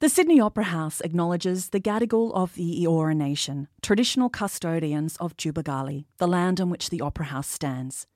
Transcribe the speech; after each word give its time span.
The 0.00 0.08
Sydney 0.08 0.40
Opera 0.40 0.64
House 0.64 1.02
acknowledges 1.02 1.68
the 1.68 1.78
Gadigal 1.78 2.32
of 2.32 2.54
the 2.54 2.86
Eora 2.86 3.14
Nation, 3.14 3.68
traditional 3.82 4.30
custodians 4.30 5.18
of 5.18 5.36
Tubowgule, 5.36 6.06
the 6.16 6.26
land 6.26 6.58
on 6.58 6.70
which 6.70 6.88
the 6.88 7.02
Opera 7.02 7.26
House 7.26 7.48
stands. 7.48 8.06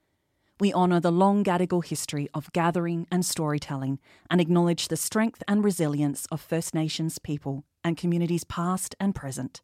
We 0.58 0.72
honour 0.72 1.00
the 1.00 1.12
long 1.12 1.44
Gadigal 1.44 1.84
history 1.84 2.30
of 2.32 2.50
gathering 2.54 3.06
and 3.12 3.22
storytelling 3.22 3.98
and 4.30 4.40
acknowledge 4.40 4.88
the 4.88 4.96
strength 4.96 5.42
and 5.46 5.62
resilience 5.62 6.24
of 6.32 6.40
First 6.40 6.74
Nations 6.74 7.18
people 7.18 7.66
and 7.84 7.98
communities 7.98 8.44
past 8.44 8.94
and 8.98 9.14
present. 9.14 9.60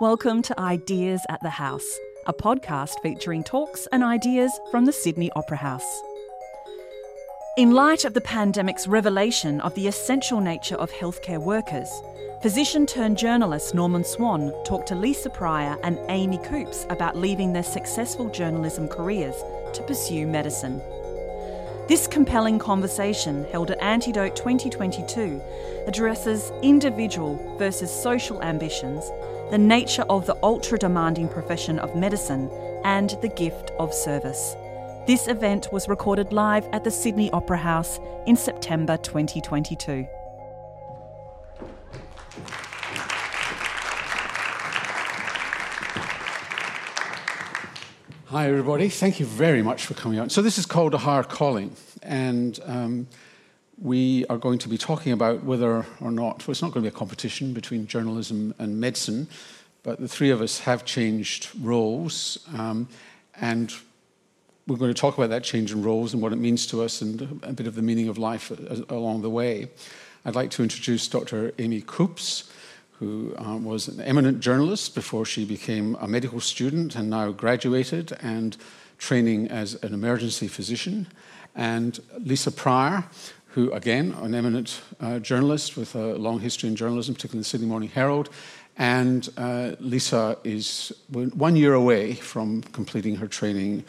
Welcome 0.00 0.42
to 0.42 0.60
Ideas 0.60 1.26
at 1.28 1.42
the 1.42 1.50
House, 1.50 1.98
a 2.28 2.32
podcast 2.32 3.02
featuring 3.02 3.42
talks 3.42 3.88
and 3.90 4.04
ideas 4.04 4.52
from 4.70 4.84
the 4.84 4.92
Sydney 4.92 5.32
Opera 5.32 5.56
House. 5.56 6.02
In 7.58 7.72
light 7.72 8.04
of 8.04 8.14
the 8.14 8.20
pandemic's 8.20 8.86
revelation 8.86 9.60
of 9.62 9.74
the 9.74 9.88
essential 9.88 10.40
nature 10.40 10.76
of 10.76 10.92
healthcare 10.92 11.42
workers, 11.42 11.90
physician 12.40 12.86
turned 12.86 13.18
journalist 13.18 13.74
Norman 13.74 14.04
Swan 14.04 14.52
talked 14.64 14.86
to 14.86 14.94
Lisa 14.94 15.28
Pryor 15.28 15.76
and 15.82 15.98
Amy 16.08 16.38
Coopes 16.38 16.86
about 16.88 17.16
leaving 17.16 17.52
their 17.52 17.64
successful 17.64 18.28
journalism 18.28 18.86
careers 18.86 19.34
to 19.72 19.82
pursue 19.82 20.24
medicine. 20.24 20.80
This 21.88 22.06
compelling 22.06 22.60
conversation, 22.60 23.42
held 23.50 23.72
at 23.72 23.82
Antidote 23.82 24.36
2022, 24.36 25.42
addresses 25.88 26.52
individual 26.62 27.56
versus 27.58 27.90
social 27.90 28.40
ambitions, 28.40 29.10
the 29.50 29.58
nature 29.58 30.04
of 30.08 30.26
the 30.26 30.38
ultra 30.44 30.78
demanding 30.78 31.28
profession 31.28 31.80
of 31.80 31.96
medicine, 31.96 32.48
and 32.84 33.16
the 33.20 33.28
gift 33.30 33.72
of 33.80 33.92
service. 33.92 34.54
This 35.08 35.26
event 35.26 35.72
was 35.72 35.88
recorded 35.88 36.34
live 36.34 36.66
at 36.74 36.84
the 36.84 36.90
Sydney 36.90 37.30
Opera 37.30 37.56
House 37.56 37.98
in 38.26 38.36
September 38.36 38.98
2022. 38.98 40.06
Hi, 48.26 48.48
everybody. 48.48 48.90
Thank 48.90 49.18
you 49.18 49.24
very 49.24 49.62
much 49.62 49.86
for 49.86 49.94
coming 49.94 50.18
out. 50.18 50.30
So, 50.30 50.42
this 50.42 50.58
is 50.58 50.66
called 50.66 50.92
A 50.92 50.98
Higher 50.98 51.22
Calling, 51.22 51.74
and 52.02 52.60
um, 52.66 53.08
we 53.80 54.26
are 54.26 54.36
going 54.36 54.58
to 54.58 54.68
be 54.68 54.76
talking 54.76 55.12
about 55.12 55.42
whether 55.42 55.86
or 56.02 56.10
not, 56.10 56.46
well, 56.46 56.52
it's 56.52 56.60
not 56.60 56.72
going 56.72 56.84
to 56.84 56.90
be 56.90 56.94
a 56.94 56.98
competition 56.98 57.54
between 57.54 57.86
journalism 57.86 58.52
and 58.58 58.78
medicine, 58.78 59.28
but 59.82 60.00
the 60.00 60.08
three 60.08 60.28
of 60.28 60.42
us 60.42 60.58
have 60.58 60.84
changed 60.84 61.48
roles, 61.62 62.46
um, 62.54 62.90
and 63.40 63.72
we're 64.68 64.76
going 64.76 64.92
to 64.92 65.00
talk 65.00 65.16
about 65.16 65.30
that 65.30 65.42
change 65.42 65.72
in 65.72 65.82
roles 65.82 66.12
and 66.12 66.22
what 66.22 66.32
it 66.32 66.36
means 66.36 66.66
to 66.66 66.82
us 66.82 67.00
and 67.00 67.40
a 67.42 67.54
bit 67.54 67.66
of 67.66 67.74
the 67.74 67.80
meaning 67.80 68.08
of 68.08 68.18
life 68.18 68.52
along 68.90 69.22
the 69.22 69.30
way. 69.30 69.68
I'd 70.26 70.34
like 70.34 70.50
to 70.52 70.62
introduce 70.62 71.08
Dr. 71.08 71.52
Amy 71.58 71.80
Coopes, 71.80 72.52
who 72.98 73.34
um, 73.38 73.64
was 73.64 73.88
an 73.88 74.00
eminent 74.02 74.40
journalist 74.40 74.94
before 74.94 75.24
she 75.24 75.46
became 75.46 75.96
a 76.00 76.06
medical 76.06 76.38
student 76.38 76.96
and 76.96 77.08
now 77.08 77.32
graduated 77.32 78.12
and 78.20 78.58
training 78.98 79.48
as 79.48 79.74
an 79.76 79.94
emergency 79.94 80.48
physician, 80.48 81.06
and 81.54 82.00
Lisa 82.18 82.50
Pryor, 82.50 83.04
who, 83.46 83.72
again, 83.72 84.12
an 84.20 84.34
eminent 84.34 84.82
uh, 85.00 85.18
journalist 85.18 85.76
with 85.76 85.94
a 85.94 86.14
long 86.16 86.40
history 86.40 86.68
in 86.68 86.76
journalism, 86.76 87.14
particularly 87.14 87.40
the 87.40 87.48
Sydney 87.48 87.68
Morning 87.68 87.88
Herald. 87.88 88.28
And 88.76 89.28
uh, 89.36 89.72
Lisa 89.80 90.36
is 90.44 90.92
one 91.08 91.56
year 91.56 91.74
away 91.74 92.14
from 92.14 92.62
completing 92.62 93.16
her 93.16 93.26
training 93.26 93.84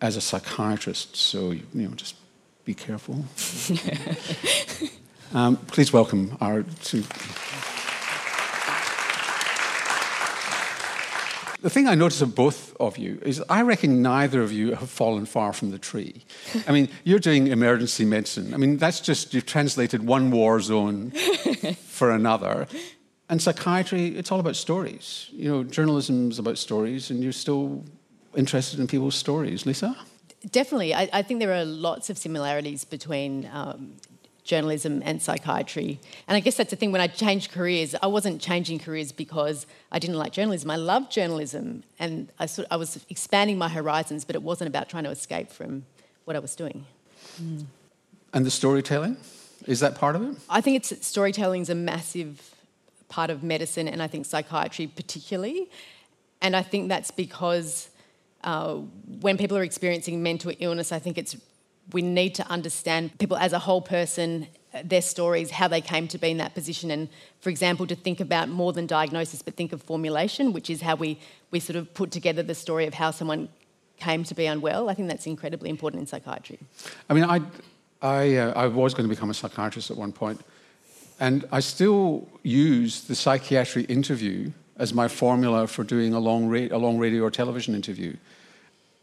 as 0.00 0.16
a 0.16 0.20
psychiatrist, 0.20 1.16
so 1.16 1.50
you 1.50 1.62
know, 1.74 1.90
just 1.90 2.14
be 2.64 2.74
careful. 2.74 3.24
um, 5.34 5.56
please 5.56 5.92
welcome 5.92 6.36
our 6.40 6.62
two. 6.82 7.02
The 11.60 11.70
thing 11.70 11.88
I 11.88 11.96
notice 11.96 12.20
of 12.20 12.36
both 12.36 12.76
of 12.78 12.98
you 12.98 13.18
is 13.22 13.42
I 13.48 13.62
reckon 13.62 14.00
neither 14.00 14.42
of 14.42 14.52
you 14.52 14.74
have 14.74 14.88
fallen 14.88 15.26
far 15.26 15.52
from 15.52 15.72
the 15.72 15.78
tree. 15.78 16.24
I 16.68 16.72
mean, 16.72 16.88
you're 17.04 17.18
doing 17.18 17.48
emergency 17.48 18.04
medicine. 18.04 18.54
I 18.54 18.58
mean, 18.58 18.76
that's 18.76 19.00
just, 19.00 19.34
you've 19.34 19.46
translated 19.46 20.06
one 20.06 20.30
war 20.30 20.60
zone 20.60 21.10
for 21.88 22.12
another. 22.12 22.68
And 23.28 23.42
psychiatry, 23.42 24.16
it's 24.16 24.30
all 24.30 24.38
about 24.38 24.54
stories. 24.54 25.30
You 25.32 25.48
know, 25.50 25.64
journalism's 25.64 26.38
about 26.38 26.58
stories, 26.58 27.10
and 27.10 27.22
you're 27.22 27.32
still 27.32 27.84
interested 28.38 28.78
in 28.80 28.86
people's 28.86 29.16
stories. 29.16 29.66
Lisa? 29.66 29.96
Definitely. 30.50 30.94
I, 30.94 31.08
I 31.12 31.22
think 31.22 31.40
there 31.40 31.52
are 31.52 31.64
lots 31.64 32.08
of 32.08 32.16
similarities 32.16 32.84
between 32.84 33.50
um, 33.52 33.94
journalism 34.44 35.02
and 35.04 35.20
psychiatry. 35.20 36.00
And 36.26 36.36
I 36.36 36.40
guess 36.40 36.56
that's 36.56 36.70
the 36.70 36.76
thing 36.76 36.92
when 36.92 37.00
I 37.00 37.08
changed 37.08 37.50
careers, 37.50 37.94
I 38.02 38.06
wasn't 38.06 38.40
changing 38.40 38.78
careers 38.78 39.12
because 39.12 39.66
I 39.92 39.98
didn't 39.98 40.16
like 40.16 40.32
journalism. 40.32 40.70
I 40.70 40.76
loved 40.76 41.12
journalism 41.12 41.82
and 41.98 42.30
I, 42.38 42.46
sort, 42.46 42.68
I 42.70 42.76
was 42.76 43.04
expanding 43.10 43.58
my 43.58 43.68
horizons, 43.68 44.24
but 44.24 44.36
it 44.36 44.42
wasn't 44.42 44.68
about 44.68 44.88
trying 44.88 45.04
to 45.04 45.10
escape 45.10 45.50
from 45.50 45.84
what 46.24 46.36
I 46.36 46.38
was 46.38 46.54
doing. 46.54 46.86
Mm. 47.42 47.66
And 48.32 48.46
the 48.46 48.50
storytelling? 48.50 49.16
Is 49.66 49.80
that 49.80 49.96
part 49.96 50.16
of 50.16 50.22
it? 50.22 50.36
I 50.48 50.60
think 50.60 50.76
it's 50.76 51.06
storytelling 51.06 51.62
is 51.62 51.68
a 51.68 51.74
massive 51.74 52.54
part 53.08 53.30
of 53.30 53.42
medicine 53.42 53.88
and 53.88 54.02
I 54.02 54.06
think 54.06 54.24
psychiatry 54.24 54.86
particularly. 54.86 55.68
And 56.40 56.54
I 56.54 56.62
think 56.62 56.88
that's 56.88 57.10
because 57.10 57.87
uh, 58.48 58.76
when 59.20 59.36
people 59.36 59.56
are 59.58 59.62
experiencing 59.62 60.22
mental 60.22 60.52
illness, 60.58 60.90
I 60.90 60.98
think 60.98 61.18
it's 61.18 61.36
we 61.92 62.02
need 62.02 62.34
to 62.36 62.44
understand 62.56 63.18
people 63.18 63.36
as 63.36 63.52
a 63.52 63.58
whole 63.58 63.80
person, 63.80 64.46
their 64.84 65.02
stories, 65.02 65.50
how 65.50 65.68
they 65.68 65.80
came 65.80 66.06
to 66.08 66.18
be 66.18 66.30
in 66.30 66.38
that 66.38 66.54
position, 66.54 66.90
and 66.90 67.08
for 67.40 67.50
example, 67.50 67.86
to 67.86 67.94
think 67.94 68.20
about 68.20 68.48
more 68.48 68.72
than 68.72 68.86
diagnosis, 68.86 69.42
but 69.42 69.54
think 69.54 69.72
of 69.72 69.82
formulation, 69.82 70.52
which 70.52 70.70
is 70.70 70.80
how 70.80 70.94
we 70.94 71.18
we 71.50 71.60
sort 71.60 71.76
of 71.76 71.92
put 71.92 72.10
together 72.10 72.42
the 72.42 72.54
story 72.54 72.86
of 72.86 72.94
how 72.94 73.10
someone 73.10 73.48
came 73.98 74.24
to 74.24 74.34
be 74.34 74.46
unwell. 74.46 74.88
I 74.88 74.94
think 74.94 75.08
that's 75.08 75.26
incredibly 75.26 75.68
important 75.68 76.00
in 76.00 76.06
psychiatry. 76.06 76.58
I 77.10 77.14
mean, 77.14 77.24
I 77.24 77.38
I, 78.00 78.36
uh, 78.36 78.64
I 78.64 78.66
was 78.82 78.94
going 78.94 79.08
to 79.08 79.14
become 79.14 79.30
a 79.30 79.34
psychiatrist 79.34 79.90
at 79.90 79.98
one 79.98 80.12
point, 80.12 80.40
and 81.20 81.44
I 81.58 81.60
still 81.60 82.28
use 82.42 82.92
the 83.10 83.14
psychiatry 83.14 83.84
interview 83.84 84.52
as 84.78 84.94
my 84.94 85.08
formula 85.08 85.66
for 85.66 85.84
doing 85.84 86.14
a 86.14 86.20
long, 86.20 86.48
ra- 86.48 86.76
a 86.78 86.78
long 86.78 86.96
radio 86.98 87.24
or 87.24 87.30
television 87.30 87.74
interview. 87.74 88.16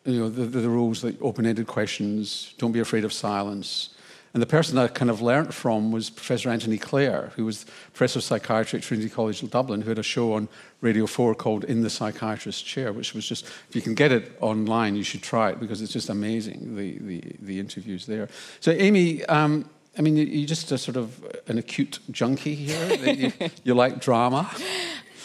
You 0.06 0.20
know, 0.20 0.30
the, 0.30 0.46
the, 0.46 0.60
the 0.60 0.70
rules, 0.70 1.04
like 1.04 1.16
open-ended 1.22 1.68
questions, 1.68 2.54
don't 2.58 2.72
be 2.72 2.80
afraid 2.80 3.04
of 3.04 3.12
silence. 3.12 3.90
And 4.36 4.42
the 4.42 4.48
person 4.48 4.78
I 4.78 4.88
kind 4.88 5.10
of 5.10 5.22
learnt 5.22 5.54
from 5.54 5.94
was 5.94 6.10
Professor 6.10 6.50
Anthony 6.50 6.78
Clare, 6.78 7.32
who 7.38 7.46
was 7.46 7.66
Professor 7.94 8.20
of 8.20 8.24
Psychiatry 8.24 8.80
at 8.80 8.84
Trinity 8.84 9.10
College 9.10 9.50
Dublin, 9.50 9.82
who 9.82 9.90
had 9.90 9.98
a 9.98 10.04
show 10.04 10.34
on 10.34 10.50
Radio 10.82 11.08
4 11.08 11.36
called 11.36 11.64
In 11.64 11.84
the 11.84 11.90
Psychiatrist's 11.90 12.62
Chair, 12.62 12.92
which 12.92 13.14
was 13.14 13.26
just, 13.26 13.46
if 13.46 13.76
you 13.76 13.82
can 13.82 13.96
get 13.96 14.12
it 14.12 14.38
online, 14.42 14.98
you 14.98 15.04
should 15.04 15.24
try 15.24 15.52
it 15.52 15.60
because 15.62 15.82
it's 15.82 15.94
just 15.94 16.10
amazing, 16.10 16.76
the, 16.76 16.98
the, 17.00 17.24
the 17.40 17.60
interviews 17.62 18.06
there. 18.08 18.28
So, 18.60 18.72
Amy, 18.72 19.24
um, 19.26 19.70
I 19.98 20.02
mean, 20.02 20.18
you're 20.18 20.46
just 20.46 20.70
a 20.74 20.78
sort 20.78 20.98
of 20.98 21.26
an 21.48 21.58
acute 21.58 22.00
junkie 22.12 22.56
here. 22.56 23.14
you, 23.14 23.32
you 23.64 23.74
like 23.74 24.02
drama 24.02 24.52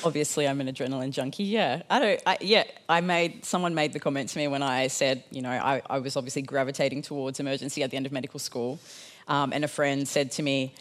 obviously 0.04 0.46
I'm 0.46 0.60
an 0.60 0.66
adrenaline 0.68 1.10
junkie. 1.10 1.44
Yeah, 1.44 1.82
I 1.90 1.98
don't. 1.98 2.22
I, 2.26 2.38
yeah, 2.40 2.64
I 2.88 3.00
made 3.00 3.44
someone 3.44 3.74
made 3.74 3.92
the 3.92 4.00
comment 4.00 4.28
to 4.30 4.38
me 4.38 4.48
when 4.48 4.62
I 4.62 4.88
said, 4.88 5.24
you 5.30 5.42
know, 5.42 5.50
I, 5.50 5.82
I 5.88 5.98
was 5.98 6.16
obviously 6.16 6.42
gravitating 6.42 7.02
towards 7.02 7.40
emergency 7.40 7.82
at 7.82 7.90
the 7.90 7.96
end 7.96 8.06
of 8.06 8.12
medical 8.12 8.40
school, 8.40 8.78
um, 9.28 9.52
and 9.52 9.64
a 9.64 9.68
friend 9.68 10.06
said 10.06 10.32
to 10.32 10.42
me. 10.42 10.74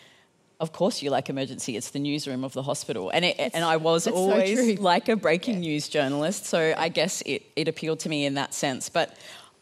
Of 0.61 0.73
course, 0.73 1.01
you 1.01 1.09
like 1.09 1.29
emergency. 1.29 1.77
It's 1.77 1.91
the 1.91 1.99
newsroom 1.99 2.43
of 2.43 2.51
the 2.51 2.63
hospital, 2.63 3.11
and 3.11 3.23
it, 3.23 3.39
and 3.39 3.63
I 3.63 3.77
was 3.77 4.07
always 4.07 4.75
so 4.75 4.81
like 4.81 5.07
a 5.07 5.15
breaking 5.15 5.63
yeah. 5.63 5.69
news 5.69 5.87
journalist. 5.87 6.47
So 6.47 6.73
I 6.77 6.89
guess 6.89 7.21
it, 7.21 7.43
it 7.55 7.69
appealed 7.69 8.01
to 8.01 8.09
me 8.09 8.25
in 8.25 8.33
that 8.33 8.53
sense. 8.53 8.89
But 8.89 9.15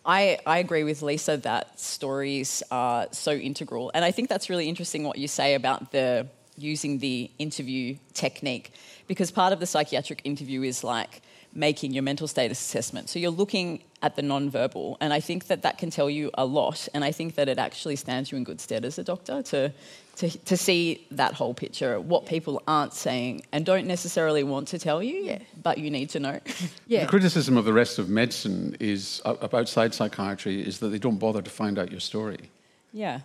I, 0.03 0.39
I 0.47 0.57
agree 0.57 0.83
with 0.83 1.03
Lisa 1.03 1.37
that 1.37 1.79
stories 1.79 2.63
are 2.71 3.05
so 3.11 3.33
integral, 3.33 3.91
and 3.93 4.03
I 4.03 4.09
think 4.09 4.27
that's 4.27 4.49
really 4.49 4.67
interesting 4.67 5.03
what 5.03 5.19
you 5.19 5.27
say 5.27 5.53
about 5.53 5.91
the 5.91 6.25
using 6.57 6.97
the 6.97 7.29
interview 7.37 7.97
technique 8.13 8.73
because 9.07 9.31
part 9.31 9.53
of 9.53 9.59
the 9.59 9.65
psychiatric 9.65 10.21
interview 10.23 10.63
is 10.63 10.83
like 10.83 11.21
making 11.53 11.93
your 11.93 12.03
mental 12.03 12.27
status 12.27 12.59
assessment. 12.59 13.09
So 13.09 13.19
you're 13.19 13.31
looking 13.31 13.81
at 14.01 14.15
the 14.15 14.21
non-verbal, 14.21 14.97
and 15.01 15.11
I 15.11 15.19
think 15.19 15.47
that 15.47 15.63
that 15.63 15.77
can 15.77 15.89
tell 15.89 16.09
you 16.09 16.29
a 16.35 16.45
lot. 16.45 16.87
And 16.93 17.03
I 17.03 17.11
think 17.11 17.35
that 17.35 17.49
it 17.49 17.57
actually 17.57 17.95
stands 17.95 18.31
you 18.31 18.37
in 18.37 18.43
good 18.43 18.61
stead 18.61 18.85
as 18.85 18.99
a 18.99 19.03
doctor 19.03 19.41
to 19.43 19.73
to, 20.17 20.29
to 20.45 20.57
see 20.57 21.05
that 21.11 21.33
whole 21.33 21.53
picture, 21.53 21.99
what 21.99 22.25
people 22.25 22.63
aren't 22.67 22.93
saying 22.93 23.43
and 23.51 23.63
don't 23.63 23.85
necessarily 23.85 24.43
want 24.43 24.67
to 24.69 24.79
tell 24.79 25.03
you, 25.03 25.13
yeah. 25.13 25.39
but 25.61 25.77
you 25.77 25.91
need 25.91 26.09
to 26.09 26.19
know. 26.19 26.39
yeah. 26.87 27.01
The 27.01 27.09
criticism 27.09 27.55
of 27.55 27.65
the 27.65 27.73
rest 27.73 27.99
of 27.99 28.09
medicine 28.09 28.75
is 28.79 29.21
uh, 29.25 29.35
outside 29.53 29.93
psychiatry 29.93 30.59
is 30.65 30.79
that 30.79 30.87
they 30.87 30.97
don't 30.97 31.19
bother 31.19 31.43
to 31.43 31.49
find 31.51 31.77
out 31.77 31.91
your 31.91 31.99
story. 31.99 32.49
Yeah. 32.91 33.19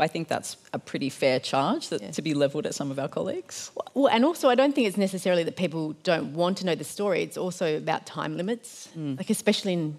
I 0.00 0.08
think 0.08 0.28
that's 0.28 0.56
a 0.72 0.78
pretty 0.78 1.10
fair 1.10 1.40
charge 1.40 1.88
that, 1.88 2.02
yeah. 2.02 2.10
to 2.10 2.22
be 2.22 2.34
levelled 2.34 2.66
at 2.66 2.74
some 2.74 2.90
of 2.90 2.98
our 2.98 3.08
colleagues. 3.08 3.70
Well, 3.94 4.08
and 4.08 4.24
also, 4.24 4.48
I 4.48 4.54
don't 4.54 4.74
think 4.74 4.86
it's 4.86 4.96
necessarily 4.96 5.42
that 5.44 5.56
people 5.56 5.94
don't 6.02 6.32
want 6.34 6.58
to 6.58 6.66
know 6.66 6.74
the 6.74 6.84
story. 6.84 7.22
It's 7.22 7.36
also 7.36 7.76
about 7.76 8.06
time 8.06 8.36
limits, 8.36 8.88
mm. 8.96 9.16
like 9.16 9.30
especially 9.30 9.74
in 9.74 9.98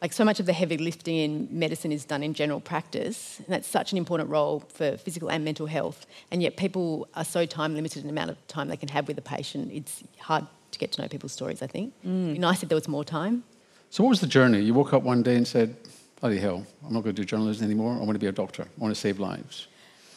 like 0.00 0.12
so 0.12 0.24
much 0.24 0.40
of 0.40 0.46
the 0.46 0.52
heavy 0.52 0.76
lifting 0.78 1.16
in 1.16 1.48
medicine 1.50 1.92
is 1.92 2.04
done 2.04 2.24
in 2.24 2.34
general 2.34 2.58
practice, 2.58 3.38
and 3.38 3.46
that's 3.48 3.68
such 3.68 3.92
an 3.92 3.98
important 3.98 4.28
role 4.28 4.64
for 4.68 4.96
physical 4.96 5.30
and 5.30 5.44
mental 5.44 5.66
health. 5.66 6.06
And 6.32 6.42
yet, 6.42 6.56
people 6.56 7.06
are 7.14 7.24
so 7.24 7.46
time 7.46 7.74
limited 7.74 8.00
in 8.00 8.08
the 8.08 8.12
amount 8.12 8.30
of 8.30 8.46
time 8.48 8.68
they 8.68 8.76
can 8.76 8.88
have 8.88 9.06
with 9.06 9.16
a 9.18 9.22
patient. 9.22 9.70
It's 9.72 10.02
hard 10.18 10.44
to 10.72 10.78
get 10.78 10.90
to 10.92 11.02
know 11.02 11.08
people's 11.08 11.32
stories. 11.32 11.62
I 11.62 11.68
think 11.68 11.94
mm. 12.04 12.24
it'd 12.24 12.34
be 12.34 12.38
nice 12.40 12.62
if 12.62 12.68
there 12.68 12.76
was 12.76 12.88
more 12.88 13.04
time. 13.04 13.44
So, 13.90 14.02
what 14.02 14.10
was 14.10 14.20
the 14.20 14.26
journey? 14.26 14.60
You 14.60 14.74
woke 14.74 14.92
up 14.92 15.02
one 15.02 15.22
day 15.22 15.36
and 15.36 15.46
said, 15.46 15.76
"Bloody 16.22 16.38
hell, 16.38 16.64
I'm 16.86 16.94
not 16.94 17.02
going 17.02 17.14
to 17.14 17.20
do 17.20 17.26
journalism 17.26 17.66
anymore. 17.66 17.92
I 17.92 17.98
want 17.98 18.14
to 18.14 18.18
be 18.18 18.28
a 18.28 18.32
doctor. 18.32 18.62
I 18.62 18.80
want 18.80 18.94
to 18.94 19.00
save 19.00 19.20
lives." 19.20 19.66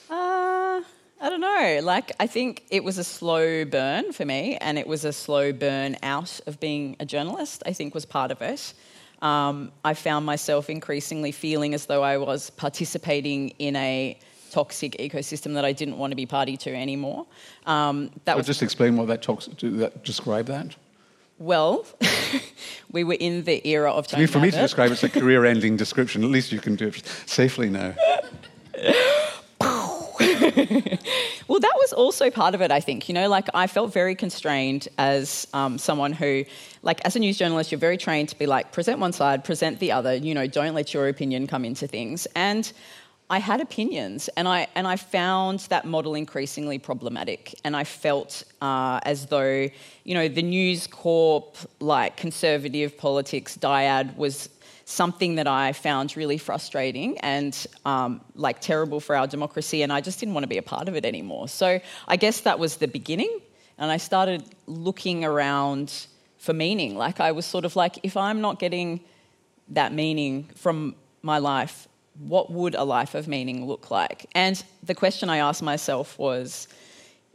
Uh, 0.10 0.82
I 1.20 1.30
don't 1.30 1.42
know. 1.42 1.82
Like, 1.84 2.14
I 2.18 2.28
think 2.28 2.64
it 2.70 2.82
was 2.82 2.98
a 2.98 3.04
slow 3.04 3.66
burn 3.66 4.14
for 4.14 4.24
me, 4.24 4.56
and 4.62 4.80
it 4.80 4.88
was 4.88 5.04
a 5.04 5.12
slow 5.12 5.52
burn 5.52 5.98
out 6.02 6.40
of 6.48 6.62
being 6.62 6.96
a 7.02 7.06
journalist. 7.06 7.62
I 7.66 7.74
think 7.74 7.94
was 7.94 8.06
part 8.06 8.32
of 8.32 8.42
it 8.42 8.74
um, 9.22 9.72
I 9.84 9.94
found 9.94 10.26
myself 10.26 10.70
increasingly 10.70 11.32
feeling 11.32 11.74
as 11.74 11.86
though 11.86 12.04
I 12.04 12.18
was 12.18 12.50
participating 12.52 13.50
in 13.60 13.76
a 13.76 14.20
toxic 14.52 14.94
ecosystem 15.00 15.54
that 15.56 15.66
I 15.66 15.74
didn't 15.74 15.98
want 15.98 16.12
to 16.12 16.16
be 16.16 16.26
party 16.26 16.58
to 16.58 16.74
anymore. 16.74 17.26
Um, 17.66 18.12
that 18.26 18.34
so 18.34 18.38
was 18.38 18.46
just 18.46 18.62
explain 18.62 18.96
what 18.98 19.08
that 19.08 19.22
toxic. 19.22 19.58
That, 19.58 20.04
describe 20.04 20.46
that. 20.48 20.76
Well, 21.38 21.86
we 22.92 23.04
were 23.04 23.18
in 23.20 23.44
the 23.44 23.68
era 23.68 23.92
of. 23.92 24.08
I 24.14 24.20
mean, 24.20 24.28
for 24.28 24.40
me 24.40 24.52
to 24.52 24.58
describe 24.58 24.92
it's 24.92 25.04
a 25.04 25.10
career-ending 25.10 25.76
description. 25.78 26.24
At 26.24 26.30
least 26.30 26.52
you 26.52 26.60
can 26.60 26.76
do 26.76 26.88
it 26.88 27.06
safely 27.26 27.70
now. 27.70 27.94
well, 31.48 31.60
that 31.60 31.76
was 31.76 31.94
also 31.94 32.30
part 32.30 32.56
of 32.56 32.62
it, 32.62 32.72
I 32.72 32.80
think. 32.80 33.10
You 33.10 33.16
know, 33.16 33.28
like 33.28 33.50
I 33.54 33.68
felt 33.68 33.92
very 33.92 34.16
constrained 34.16 34.88
as 34.98 35.48
um, 35.54 35.78
someone 35.78 36.14
who, 36.14 36.46
like, 36.84 37.02
as 37.06 37.16
a 37.16 37.20
news 37.20 37.38
journalist, 37.38 37.72
you're 37.72 37.80
very 37.80 37.98
trained 37.98 38.30
to 38.30 38.38
be 38.38 38.46
like, 38.46 38.72
present 38.72 39.00
one 39.00 39.12
side, 39.12 39.44
present 39.44 39.80
the 39.80 39.92
other, 39.92 40.16
you 40.16 40.34
know, 40.34 40.48
don't 40.48 40.74
let 40.74 40.94
your 40.94 41.10
opinion 41.10 41.48
come 41.48 41.66
into 41.66 41.88
things. 41.88 42.28
And 42.36 42.72
I 43.28 43.40
had 43.40 43.60
opinions, 43.60 44.30
and 44.38 44.48
I 44.48 44.68
and 44.76 44.88
I 44.88 44.98
found 44.98 45.62
that 45.70 45.86
model 45.86 46.14
increasingly 46.14 46.78
problematic. 46.78 47.56
And 47.64 47.76
I 47.76 47.84
felt 47.84 48.44
uh, 48.62 49.00
as 49.04 49.26
though, 49.26 49.68
you 50.04 50.14
know, 50.14 50.28
the 50.28 50.44
News 50.44 50.86
Corp, 50.86 51.58
like 51.80 52.18
conservative 52.18 52.98
politics 52.98 53.58
dyad, 53.58 54.16
was 54.16 54.50
something 54.86 55.36
that 55.36 55.48
I 55.48 55.74
found 55.74 56.16
really 56.16 56.38
frustrating 56.38 57.18
and 57.20 57.66
um, 57.86 58.22
like 58.36 58.62
terrible 58.62 59.00
for 59.00 59.16
our 59.16 59.26
democracy, 59.26 59.82
and 59.82 59.92
I 59.92 60.02
just 60.02 60.20
didn't 60.20 60.36
want 60.36 60.44
to 60.44 60.48
be 60.48 60.60
a 60.60 60.64
part 60.64 60.88
of 60.88 60.96
it 60.96 61.06
anymore. 61.06 61.48
So 61.48 61.80
I 62.08 62.18
guess 62.18 62.42
that 62.42 62.60
was 62.60 62.78
the 62.78 62.88
beginning, 62.88 63.40
and 63.80 63.92
I 63.92 63.98
started 63.98 64.44
looking 64.68 65.26
around 65.26 66.06
for 66.38 66.54
meaning. 66.54 66.96
Like 66.96 67.20
I 67.20 67.32
was 67.32 67.48
sort 67.48 67.66
of 67.66 67.76
like, 67.76 67.98
if 68.04 68.16
I'm 68.16 68.40
not 68.42 68.60
getting 68.60 69.00
that 69.70 69.92
meaning 69.92 70.52
from 70.56 70.96
my 71.24 71.40
life, 71.40 71.88
what 72.20 72.52
would 72.52 72.76
a 72.76 72.84
life 72.84 73.16
of 73.16 73.28
meaning 73.28 73.66
look 73.66 73.92
like? 73.92 74.26
And 74.34 74.62
the 74.84 74.96
question 74.96 75.30
I 75.30 75.38
asked 75.38 75.62
myself 75.62 76.18
was, 76.18 76.68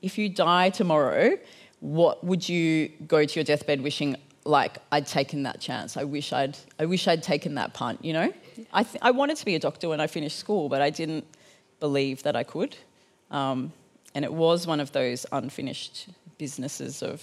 if 0.03 0.17
you 0.19 0.29
die 0.29 0.71
tomorrow, 0.71 1.39
what 1.81 2.25
would 2.25 2.49
you 2.49 2.89
go 3.07 3.25
to 3.25 3.35
your 3.35 3.45
deathbed 3.45 3.83
wishing 3.83 4.17
like 4.45 4.79
I'd 4.91 5.07
taken 5.07 5.43
that 5.45 5.61
chance. 5.61 5.97
I 5.97 6.05
wish 6.05 6.33
I'd 6.33 6.57
I 6.79 6.87
wish 6.87 7.07
I'd 7.09 7.23
taken 7.23 7.55
that 7.57 7.75
punt. 7.75 8.05
You 8.05 8.13
know, 8.13 8.33
I 8.73 8.83
th- 8.83 8.99
I 9.03 9.11
wanted 9.11 9.37
to 9.37 9.45
be 9.45 9.55
a 9.55 9.59
doctor 9.59 9.89
when 9.89 10.01
I 10.01 10.07
finished 10.07 10.39
school, 10.39 10.69
but 10.69 10.81
I 10.81 10.91
didn't 10.91 11.25
believe 11.79 12.23
that 12.23 12.37
I 12.37 12.45
could. 12.45 12.77
Um, 13.31 13.73
and 14.15 14.25
it 14.25 14.33
was 14.33 14.67
one 14.67 14.81
of 14.81 14.93
those 14.93 15.25
unfinished 15.31 16.09
businesses 16.39 17.03
of 17.03 17.23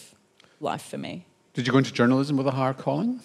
life 0.59 0.83
for 0.83 0.97
me. 0.97 1.25
Did 1.53 1.67
you 1.67 1.71
go 1.73 1.79
into 1.79 1.91
journalism 1.91 2.37
with 2.37 2.47
a 2.47 2.51
higher 2.51 2.73
calling? 2.73 3.21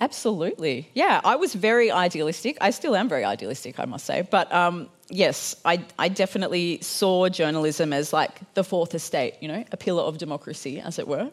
Absolutely. 0.00 0.88
Yeah, 0.94 1.20
I 1.24 1.36
was 1.36 1.54
very 1.54 1.90
idealistic. 1.90 2.56
I 2.60 2.70
still 2.70 2.94
am 2.94 3.08
very 3.08 3.24
idealistic, 3.24 3.80
I 3.80 3.84
must 3.84 4.06
say. 4.06 4.22
But 4.22 4.52
um, 4.52 4.88
yes, 5.10 5.56
I, 5.64 5.84
I 5.98 6.08
definitely 6.08 6.80
saw 6.82 7.28
journalism 7.28 7.92
as 7.92 8.12
like 8.12 8.54
the 8.54 8.62
fourth 8.62 8.94
estate, 8.94 9.34
you 9.40 9.48
know, 9.48 9.64
a 9.72 9.76
pillar 9.76 10.02
of 10.02 10.18
democracy, 10.18 10.80
as 10.80 10.98
it 10.98 11.08
were. 11.08 11.30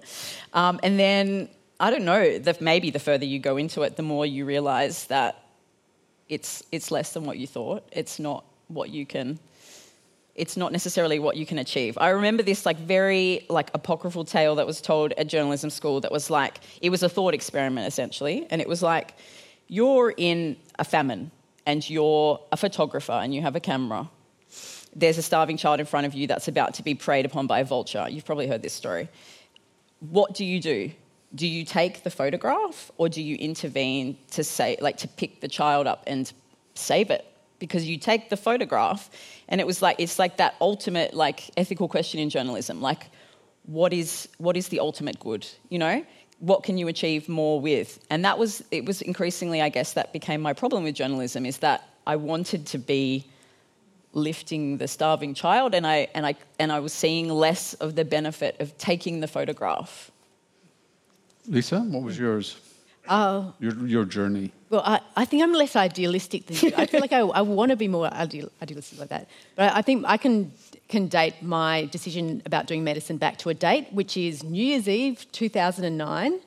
Um, 0.54 0.80
and 0.82 1.00
then, 1.00 1.50
I 1.80 1.92
don't 1.92 2.06
know, 2.06 2.40
the, 2.40 2.58
maybe 2.60 2.90
the 2.90 3.00
further 3.00 3.26
you 3.26 3.40
go 3.40 3.58
into 3.58 3.84
it, 3.84 3.98
the 3.98 4.04
more 4.04 4.26
you 4.26 4.46
realize 4.46 5.06
that 5.08 5.44
it's, 6.28 6.64
it's 6.72 6.90
less 6.90 7.14
than 7.14 7.24
what 7.26 7.38
you 7.38 7.46
thought. 7.46 7.88
It's 7.92 8.20
not 8.20 8.46
what 8.68 8.90
you 8.90 9.06
can 9.06 9.38
it's 10.36 10.58
not 10.58 10.74
necessarily 10.74 11.18
what 11.18 11.38
you 11.38 11.46
can 11.46 11.58
achieve. 11.58 11.98
I 11.98 12.10
remember 12.10 12.44
this 12.44 12.66
like 12.66 12.78
very 12.78 13.46
like 13.50 13.72
apocryphal 13.74 14.26
tale 14.26 14.56
that 14.56 14.68
was 14.68 14.82
told 14.82 15.14
at 15.14 15.28
journalism 15.28 15.70
school 15.70 16.02
that 16.02 16.12
was 16.12 16.30
like 16.30 16.60
it 16.82 16.90
was 16.90 17.04
a 17.04 17.10
thought 17.10 17.34
experiment 17.34 17.88
essentially 17.88 18.46
and 18.50 18.62
it 18.62 18.68
was 18.68 18.84
like 18.84 19.16
you're 19.68 20.14
in 20.16 20.58
a 20.78 20.84
famine 20.84 21.32
and 21.66 21.90
you're 21.90 22.40
a 22.52 22.58
photographer 22.58 23.14
and 23.14 23.34
you 23.34 23.42
have 23.42 23.56
a 23.56 23.60
camera. 23.60 24.10
There's 24.94 25.18
a 25.18 25.22
starving 25.22 25.58
child 25.58 25.80
in 25.80 25.86
front 25.86 26.06
of 26.06 26.14
you 26.14 26.28
that's 26.28 26.48
about 26.48 26.76
to 26.76 26.84
be 26.84 26.96
preyed 26.96 27.26
upon 27.26 27.48
by 27.48 27.60
a 27.60 27.66
vulture. 27.66 28.08
You've 28.10 28.26
probably 28.26 28.48
heard 28.48 28.62
this 28.62 28.74
story. 28.74 29.10
What 30.00 30.34
do 30.34 30.46
you 30.46 30.60
do? 30.60 30.92
Do 31.34 31.48
you 31.48 31.66
take 31.66 32.04
the 32.04 32.12
photograph 32.12 32.92
or 32.98 33.10
do 33.10 33.22
you 33.22 33.36
intervene 33.38 34.18
to 34.32 34.44
say 34.44 34.78
like 34.82 34.98
to 34.98 35.08
pick 35.08 35.40
the 35.40 35.48
child 35.48 35.88
up 35.88 36.04
and 36.08 36.32
save 36.76 37.10
it? 37.10 37.26
Because 37.60 37.88
you 37.88 37.98
take 37.98 38.30
the 38.30 38.38
photograph 38.38 39.10
and 39.48 39.62
it 39.62 39.68
was 39.68 39.82
like 39.82 39.96
it's 40.00 40.20
like 40.20 40.38
that 40.38 40.56
ultimate 40.60 41.14
like 41.14 41.50
ethical 41.58 41.88
question 41.88 42.20
in 42.20 42.30
journalism 42.30 42.82
like 42.82 43.10
what 43.66 43.94
is 43.94 44.28
what 44.38 44.58
is 44.58 44.68
the 44.70 44.80
ultimate 44.80 45.20
good 45.20 45.48
you 45.70 45.80
know? 45.80 46.06
What 46.40 46.64
can 46.64 46.78
you 46.78 46.90
achieve 46.90 47.30
more 47.30 47.62
with? 47.62 47.98
And 48.10 48.26
that 48.26 48.38
was 48.38 48.64
it 48.72 48.86
was 48.86 49.02
increasingly 49.02 49.62
i 49.62 49.70
guess 49.70 49.94
that 49.94 50.12
became 50.14 50.42
my 50.42 50.54
problem 50.54 50.84
with 50.84 50.96
journalism 50.96 51.46
is 51.46 51.60
that 51.60 51.90
i 52.06 52.16
wanted 52.16 52.66
to 52.68 52.78
be 52.78 53.26
lifting 54.14 54.78
the 54.78 54.88
starving 54.88 55.34
child 55.34 55.76
and 55.76 55.86
i 55.86 56.08
and 56.16 56.26
i 56.26 56.34
and 56.58 56.72
i 56.72 56.80
was 56.80 56.94
seeing 56.94 57.30
less 57.30 57.74
of 57.76 57.96
the 57.96 58.06
benefit 58.06 58.56
of 58.60 58.78
taking 58.78 59.20
the 59.20 59.28
photograph. 59.28 60.12
Lisa 61.48 61.80
what 61.80 62.04
was 62.04 62.18
yours 62.18 62.58
uh, 63.08 63.52
your, 63.60 63.74
your 63.86 64.06
journey? 64.06 64.52
Well, 64.70 64.82
I, 64.86 65.00
I 65.16 65.26
think 65.26 65.44
I'm 65.44 65.54
less 65.54 65.76
idealistic 65.76 66.48
than 66.48 66.58
you. 66.58 66.76
I 66.78 66.86
feel 66.86 67.02
like 67.02 67.14
I, 67.14 67.20
I 67.20 67.42
want 67.42 67.70
to 67.70 67.76
be 67.76 67.88
more 67.88 68.12
ideal, 68.14 68.52
idealistic 68.62 69.00
like 69.00 69.10
that. 69.10 69.30
But 69.56 69.72
I, 69.74 69.80
I 69.80 69.82
think 69.82 70.06
I 70.08 70.18
can, 70.18 70.52
can 70.90 71.08
date 71.08 71.42
my 71.42 71.86
decision 71.86 72.42
about 72.46 72.68
doing 72.68 72.84
medicine 72.84 73.18
back 73.18 73.38
to 73.40 73.50
a 73.50 73.54
date, 73.54 73.88
which 73.92 74.18
is 74.18 74.44
New 74.44 74.64
Year's 74.64 74.88
Eve 74.88 75.26
2009, 75.32 76.40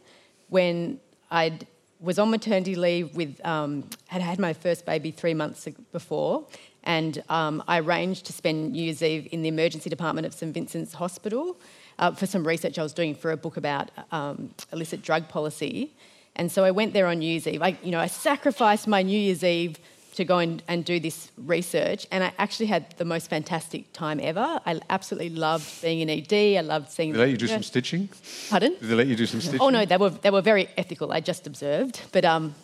when 0.49 1.01
I 1.31 1.59
was 2.01 2.19
on 2.19 2.31
maternity 2.31 2.75
leave 2.75 3.15
with, 3.17 3.45
um, 3.45 3.85
had 4.07 4.23
had 4.23 4.39
my 4.39 4.53
first 4.53 4.87
baby 4.87 5.11
three 5.11 5.35
months 5.35 5.67
before, 5.93 6.47
and 6.85 7.23
um, 7.29 7.63
I 7.67 7.81
arranged 7.81 8.27
to 8.27 8.33
spend 8.33 8.73
New 8.73 8.83
Year's 8.83 9.03
Eve 9.03 9.29
in 9.33 9.43
the 9.43 9.49
emergency 9.49 9.91
department 9.91 10.27
of 10.27 10.33
St 10.33 10.55
Vincent's 10.55 10.95
Hospital 10.95 11.57
uh, 11.99 12.13
for 12.13 12.27
some 12.27 12.47
research 12.47 12.79
I 12.79 12.83
was 12.83 12.93
doing 12.93 13.15
for 13.15 13.33
a 13.33 13.37
book 13.37 13.57
about 13.57 13.91
um, 14.12 14.55
illicit 14.73 15.03
drug 15.03 15.29
policy. 15.29 15.93
And 16.38 16.50
so 16.50 16.64
I 16.64 16.71
went 16.71 16.92
there 16.92 17.07
on 17.07 17.18
New 17.18 17.26
Year's 17.26 17.47
Eve. 17.47 17.62
I, 17.62 17.76
you 17.83 17.90
know, 17.90 17.99
I 17.99 18.07
sacrificed 18.07 18.87
my 18.87 19.02
New 19.02 19.18
Year's 19.18 19.42
Eve 19.42 19.76
to 20.14 20.25
go 20.25 20.38
and, 20.38 20.62
and 20.66 20.85
do 20.85 20.99
this 20.99 21.30
research, 21.37 22.07
and 22.11 22.25
I 22.25 22.33
actually 22.38 22.66
had 22.66 22.97
the 22.97 23.04
most 23.04 23.30
fantastic 23.30 23.92
time 23.92 24.18
ever. 24.21 24.61
I 24.66 24.80
absolutely 24.90 25.30
loved 25.30 25.80
being 25.80 26.00
in 26.00 26.11
ED. 26.11 26.59
I 26.59 26.61
loved 26.61 26.90
seeing. 26.90 27.12
Did 27.12 27.18
they 27.18 27.25
let 27.25 27.30
you 27.30 27.37
do 27.37 27.47
some 27.47 27.62
stitching? 27.62 28.09
Pardon? 28.50 28.73
Did 28.80 28.88
they 28.88 28.95
let 28.95 29.07
you 29.07 29.14
do 29.14 29.26
some 29.26 29.40
stitching? 29.40 29.61
Oh 29.61 29.71
no, 29.71 29.85
they 29.85 29.97
were 29.97 30.11
they 30.11 30.30
were 30.30 30.40
very 30.40 30.68
ethical. 30.76 31.12
I 31.12 31.21
just 31.21 31.47
observed, 31.47 32.02
but 32.12 32.25
um, 32.25 32.54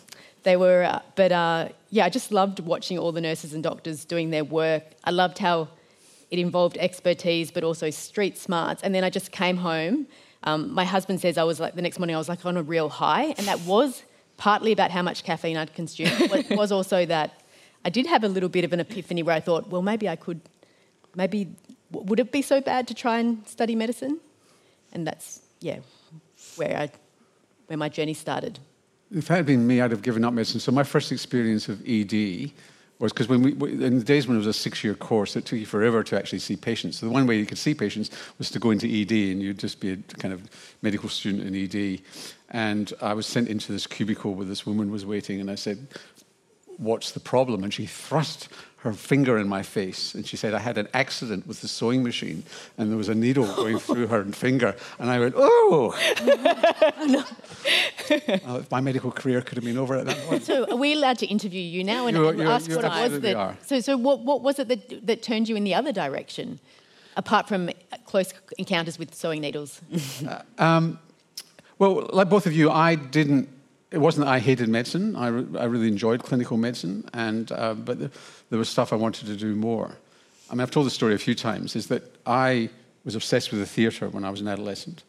they 0.43 0.57
were. 0.57 0.83
Uh, 0.83 0.99
but 1.15 1.31
uh, 1.31 1.69
yeah, 1.91 2.05
I 2.05 2.09
just 2.09 2.31
loved 2.31 2.59
watching 2.59 2.99
all 2.99 3.13
the 3.13 3.21
nurses 3.21 3.53
and 3.53 3.63
doctors 3.63 4.03
doing 4.03 4.31
their 4.31 4.43
work. 4.43 4.83
I 5.05 5.11
loved 5.11 5.37
how 5.37 5.69
it 6.31 6.39
involved 6.39 6.77
expertise, 6.77 7.51
but 7.51 7.63
also 7.63 7.89
street 7.89 8.37
smarts. 8.37 8.83
And 8.83 8.93
then 8.93 9.03
I 9.05 9.09
just 9.09 9.31
came 9.31 9.57
home 9.57 10.07
um, 10.45 10.73
my 10.73 10.85
husband 10.85 11.19
says 11.19 11.37
I 11.37 11.43
was 11.43 11.59
like 11.59 11.75
the 11.75 11.81
next 11.81 11.99
morning 11.99 12.15
I 12.15 12.19
was 12.19 12.29
like 12.29 12.45
on 12.45 12.57
a 12.57 12.63
real 12.63 12.89
high, 12.89 13.33
and 13.37 13.47
that 13.47 13.59
was 13.61 14.03
partly 14.37 14.71
about 14.71 14.91
how 14.91 15.01
much 15.01 15.23
caffeine 15.23 15.57
I'd 15.57 15.73
consumed. 15.73 16.11
It 16.19 16.49
was 16.57 16.71
also 16.71 17.05
that 17.05 17.41
I 17.83 17.89
did 17.89 18.05
have 18.05 18.23
a 18.23 18.27
little 18.27 18.49
bit 18.49 18.63
of 18.63 18.73
an 18.73 18.79
epiphany 18.79 19.23
where 19.23 19.35
I 19.35 19.39
thought, 19.39 19.69
well, 19.69 19.81
maybe 19.81 20.07
I 20.07 20.15
could, 20.15 20.41
maybe 21.15 21.49
would 21.91 22.19
it 22.19 22.31
be 22.31 22.41
so 22.41 22.61
bad 22.61 22.87
to 22.87 22.93
try 22.93 23.19
and 23.19 23.47
study 23.47 23.75
medicine? 23.75 24.19
And 24.93 25.05
that's 25.05 25.41
yeah, 25.61 25.79
where 26.55 26.77
I 26.77 26.91
where 27.67 27.77
my 27.77 27.89
journey 27.89 28.13
started. 28.13 28.59
If 29.11 29.29
it 29.29 29.33
had 29.33 29.45
been 29.45 29.65
me, 29.65 29.81
I'd 29.81 29.91
have 29.91 30.01
given 30.01 30.23
up 30.25 30.33
medicine. 30.33 30.59
So 30.59 30.71
my 30.71 30.83
first 30.83 31.11
experience 31.11 31.69
of 31.69 31.81
ED 31.87 32.51
was 32.99 33.11
because 33.11 33.27
when 33.27 33.41
we, 33.41 33.51
in 33.85 33.99
the 33.99 34.03
days 34.03 34.27
when 34.27 34.35
it 34.35 34.39
was 34.39 34.47
a 34.47 34.53
six-year 34.53 34.95
course, 34.95 35.35
it 35.35 35.45
took 35.45 35.59
you 35.59 35.65
forever 35.65 36.03
to 36.03 36.17
actually 36.17 36.39
see 36.39 36.55
patients. 36.55 36.99
So 36.99 37.05
the 37.05 37.11
one 37.11 37.27
way 37.27 37.37
you 37.37 37.45
could 37.45 37.57
see 37.57 37.73
patients 37.73 38.09
was 38.37 38.49
to 38.51 38.59
go 38.59 38.71
into 38.71 38.87
ED, 38.87 39.11
and 39.11 39.41
you'd 39.41 39.59
just 39.59 39.79
be 39.79 39.91
a 39.91 39.97
kind 40.17 40.33
of 40.33 40.41
medical 40.81 41.09
student 41.09 41.43
in 41.43 41.55
ED. 41.55 42.01
And 42.49 42.93
I 43.01 43.13
was 43.13 43.25
sent 43.25 43.49
into 43.49 43.71
this 43.71 43.85
cubicle 43.85 44.33
where 44.33 44.45
this 44.45 44.65
woman 44.65 44.91
was 44.91 45.05
waiting, 45.05 45.41
and 45.41 45.51
I 45.51 45.55
said, 45.55 45.87
What's 46.77 47.11
the 47.11 47.21
problem? 47.21 47.63
And 47.63 47.73
she 47.73 47.85
thrust 47.85 48.49
her 48.85 48.93
finger 48.93 49.37
in 49.39 49.47
my 49.49 49.63
face 49.63 50.13
and 50.13 50.25
she 50.27 50.37
said, 50.37 50.53
I 50.53 50.59
had 50.59 50.77
an 50.77 50.87
accident 50.93 51.47
with 51.47 51.61
the 51.61 51.67
sewing 51.67 52.03
machine 52.03 52.43
and 52.77 52.91
there 52.91 52.97
was 52.97 53.09
a 53.09 53.15
needle 53.15 53.47
going 53.55 53.79
through 53.87 54.07
her 54.07 54.23
finger. 54.25 54.75
And 54.99 55.09
I 55.09 55.19
went, 55.19 55.33
Oh! 55.35 55.93
uh, 58.45 58.61
my 58.69 58.81
medical 58.81 59.11
career 59.11 59.41
could 59.41 59.57
have 59.57 59.65
been 59.65 59.77
over 59.79 59.95
at 59.95 60.05
that 60.05 60.17
point. 60.27 60.43
So, 60.43 60.65
are 60.69 60.75
we 60.77 60.93
allowed 60.93 61.17
to 61.19 61.25
interview 61.25 61.61
you 61.61 61.83
now 61.83 62.05
and, 62.05 62.15
You- 62.15 62.27
and 62.29 62.39
you- 62.39 62.47
ask 62.47 62.69
you 62.69 62.75
what 62.75 62.85
it 62.85 62.89
was 62.89 62.97
absolutely 62.97 63.33
that? 63.33 63.37
are. 63.39 63.57
So, 63.65 63.79
so 63.79 63.97
what, 63.97 64.19
what 64.19 64.41
was 64.41 64.59
it 64.59 64.67
that, 64.67 65.07
that 65.07 65.23
turned 65.23 65.49
you 65.49 65.55
in 65.55 65.63
the 65.63 65.73
other 65.73 65.91
direction, 65.91 66.59
apart 67.17 67.47
from 67.47 67.71
close 68.05 68.33
encounters 68.57 68.99
with 68.99 69.13
sewing 69.15 69.41
needles? 69.41 69.81
Well, 71.77 72.09
like 72.13 72.29
both 72.29 72.45
of 72.45 72.53
you, 72.53 72.71
I 72.71 72.95
didn't. 72.95 73.49
It 73.91 73.99
wasn't 73.99 74.25
that 74.25 74.31
I 74.31 74.39
hated 74.39 74.67
medicine. 74.67 75.15
I, 75.15 75.27
re- 75.27 75.59
I 75.59 75.65
really 75.65 75.87
enjoyed 75.87 76.23
clinical 76.23 76.57
medicine, 76.57 77.07
and 77.13 77.51
uh, 77.51 77.73
but 77.73 77.99
the, 77.99 78.11
there 78.49 78.59
was 78.59 78.69
stuff 78.69 78.91
I 78.91 78.95
wanted 78.95 79.27
to 79.27 79.35
do 79.35 79.55
more. 79.55 79.95
I 80.49 80.53
mean, 80.53 80.61
I've 80.61 80.71
told 80.71 80.85
the 80.85 80.91
story 80.91 81.13
a 81.13 81.17
few 81.17 81.35
times. 81.35 81.75
Is 81.75 81.87
that 81.87 82.03
I 82.25 82.69
was 83.03 83.15
obsessed 83.15 83.51
with 83.51 83.59
the 83.59 83.65
theatre 83.65 84.09
when 84.09 84.23
I 84.23 84.29
was 84.29 84.41
an 84.41 84.47
adolescent, 84.47 85.03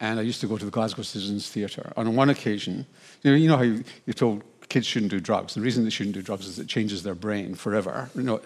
and 0.00 0.18
I 0.18 0.22
used 0.22 0.40
to 0.40 0.46
go 0.46 0.56
to 0.56 0.64
the 0.64 0.70
Glasgow 0.70 1.02
Citizens 1.02 1.48
Theatre. 1.50 1.92
On 1.96 2.16
one 2.16 2.30
occasion, 2.30 2.86
you 3.22 3.30
know, 3.30 3.36
you 3.36 3.48
know 3.48 3.56
how 3.56 3.62
you, 3.62 3.84
you're 4.06 4.14
told 4.14 4.42
kids 4.68 4.86
shouldn't 4.86 5.10
do 5.10 5.20
drugs. 5.20 5.54
The 5.54 5.60
reason 5.60 5.84
they 5.84 5.90
shouldn't 5.90 6.14
do 6.14 6.22
drugs 6.22 6.46
is 6.46 6.58
it 6.58 6.66
changes 6.66 7.02
their 7.02 7.14
brain 7.14 7.54
forever. 7.54 8.10
You 8.14 8.22
know, 8.22 8.40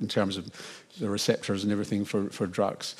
in 0.00 0.08
terms 0.08 0.36
of 0.36 0.50
the 0.98 1.08
receptors 1.08 1.62
and 1.62 1.72
everything 1.72 2.04
for, 2.04 2.28
for 2.30 2.46
drugs 2.46 2.96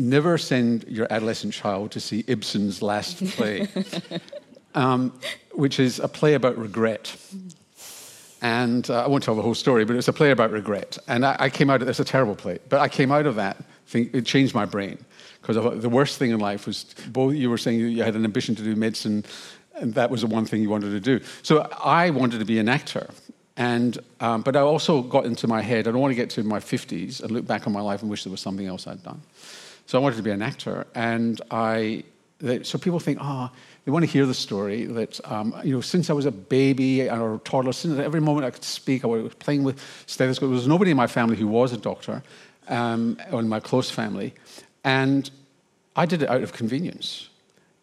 never 0.00 0.38
send 0.38 0.84
your 0.88 1.06
adolescent 1.12 1.52
child 1.52 1.90
to 1.92 2.00
see 2.00 2.24
Ibsen's 2.26 2.82
last 2.82 3.24
play, 3.36 3.68
um, 4.74 5.12
which 5.52 5.78
is 5.78 5.98
a 5.98 6.08
play 6.08 6.34
about 6.34 6.56
regret. 6.58 7.16
And 8.42 8.88
uh, 8.88 9.04
I 9.04 9.08
won't 9.08 9.22
tell 9.22 9.34
the 9.34 9.42
whole 9.42 9.54
story, 9.54 9.84
but 9.84 9.96
it's 9.96 10.08
a 10.08 10.12
play 10.12 10.30
about 10.30 10.50
regret. 10.50 10.98
And 11.08 11.26
I, 11.26 11.36
I 11.38 11.50
came 11.50 11.68
out 11.68 11.82
of 11.82 11.88
it's 11.88 12.00
a 12.00 12.04
terrible 12.04 12.34
play, 12.34 12.58
but 12.68 12.80
I 12.80 12.88
came 12.88 13.12
out 13.12 13.26
of 13.26 13.36
that. 13.36 13.62
Think, 13.86 14.14
it 14.14 14.24
changed 14.24 14.54
my 14.54 14.64
brain 14.64 14.98
because 15.42 15.56
the 15.82 15.88
worst 15.88 16.18
thing 16.18 16.30
in 16.30 16.38
life 16.38 16.66
was 16.66 16.84
both 17.08 17.34
you 17.34 17.50
were 17.50 17.58
saying 17.58 17.80
you 17.80 18.02
had 18.02 18.14
an 18.14 18.24
ambition 18.24 18.54
to 18.54 18.62
do 18.62 18.76
medicine, 18.76 19.24
and 19.74 19.94
that 19.94 20.10
was 20.10 20.20
the 20.20 20.26
one 20.26 20.46
thing 20.46 20.62
you 20.62 20.70
wanted 20.70 20.90
to 20.90 21.00
do. 21.00 21.24
So 21.42 21.68
I 21.82 22.10
wanted 22.10 22.38
to 22.38 22.44
be 22.44 22.58
an 22.58 22.68
actor. 22.68 23.10
And, 23.56 23.98
um, 24.20 24.42
but 24.42 24.56
I 24.56 24.60
also 24.60 25.02
got 25.02 25.26
into 25.26 25.46
my 25.46 25.60
head, 25.60 25.86
I 25.86 25.90
don't 25.90 26.00
want 26.00 26.12
to 26.12 26.16
get 26.16 26.30
to 26.30 26.42
my 26.42 26.60
50s 26.60 27.22
and 27.22 27.30
look 27.30 27.46
back 27.46 27.66
on 27.66 27.72
my 27.72 27.80
life 27.80 28.00
and 28.00 28.10
wish 28.10 28.24
there 28.24 28.30
was 28.30 28.40
something 28.40 28.66
else 28.66 28.86
I'd 28.86 29.02
done. 29.02 29.20
So 29.86 29.98
I 29.98 30.02
wanted 30.02 30.16
to 30.16 30.22
be 30.22 30.30
an 30.30 30.42
actor, 30.42 30.86
and 30.94 31.40
I. 31.50 32.04
They, 32.40 32.62
so 32.62 32.78
people 32.78 32.98
think, 32.98 33.18
ah, 33.20 33.50
oh, 33.52 33.56
they 33.84 33.90
want 33.90 34.04
to 34.04 34.10
hear 34.10 34.26
the 34.26 34.34
story 34.34 34.84
that 34.84 35.20
um, 35.30 35.54
you 35.62 35.74
know. 35.74 35.80
Since 35.80 36.10
I 36.10 36.12
was 36.14 36.26
a 36.26 36.30
baby 36.30 37.08
or 37.08 37.34
a 37.34 37.38
toddler, 37.38 37.72
since 37.72 37.98
every 37.98 38.20
moment 38.20 38.46
I 38.46 38.50
could 38.50 38.64
speak, 38.64 39.04
I 39.04 39.08
was 39.08 39.34
playing 39.34 39.62
with 39.62 39.80
stethoscope. 40.06 40.48
There 40.48 40.54
was 40.54 40.66
nobody 40.66 40.90
in 40.90 40.96
my 40.96 41.06
family 41.06 41.36
who 41.36 41.46
was 41.46 41.72
a 41.72 41.76
doctor, 41.76 42.22
um, 42.68 43.18
or 43.30 43.40
in 43.40 43.48
my 43.48 43.60
close 43.60 43.90
family, 43.90 44.34
and 44.84 45.30
I 45.96 46.06
did 46.06 46.22
it 46.22 46.30
out 46.30 46.42
of 46.42 46.52
convenience. 46.52 47.28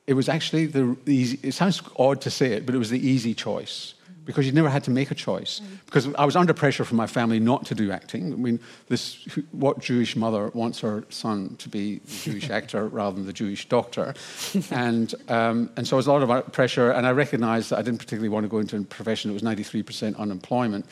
It 0.08 0.14
was 0.14 0.30
actually 0.30 0.66
the 0.66 0.98
easy. 1.06 1.40
It 1.44 1.54
sounds 1.54 1.82
odd 1.98 2.22
to 2.22 2.32
say 2.32 2.54
it, 2.54 2.66
but 2.66 2.74
it 2.74 2.80
was 2.80 2.90
the 2.90 3.06
easy 3.08 3.34
choice 3.34 3.94
because 4.28 4.46
you'd 4.46 4.54
never 4.54 4.70
had 4.70 4.84
to 4.84 4.92
make 4.92 5.10
a 5.10 5.16
choice. 5.16 5.62
Because 5.86 6.14
I 6.16 6.26
was 6.26 6.36
under 6.36 6.54
pressure 6.54 6.84
from 6.84 6.98
my 6.98 7.08
family 7.08 7.40
not 7.40 7.66
to 7.68 7.76
do 7.76 7.92
acting. 7.92 8.34
I 8.34 8.36
mean, 8.36 8.60
this, 8.90 9.26
what 9.52 9.80
Jewish 9.80 10.18
mother 10.18 10.52
wants 10.54 10.82
her 10.82 11.06
son 11.10 11.56
to 11.60 11.70
be 11.70 12.00
the 12.00 12.32
Jewish 12.32 12.50
actor 12.50 12.88
rather 13.00 13.16
than 13.16 13.26
the 13.26 13.34
Jewish 13.34 13.68
doctor? 13.70 14.14
and, 14.72 15.16
um, 15.30 15.72
and 15.78 15.88
so 15.88 15.96
it 15.96 15.98
was 15.98 16.08
a 16.08 16.12
lot 16.12 16.22
of 16.22 16.52
pressure, 16.52 16.92
and 16.92 17.08
I 17.08 17.12
recognized 17.12 17.72
that 17.72 17.80
I 17.80 17.82
didn't 17.82 18.00
particularly 18.00 18.30
want 18.30 18.44
to 18.44 18.50
go 18.50 18.60
into 18.60 18.78
a 18.78 18.84
profession 18.84 19.32
that 19.32 19.34
was 19.34 19.44
93% 19.44 20.18
unemployment. 20.18 20.86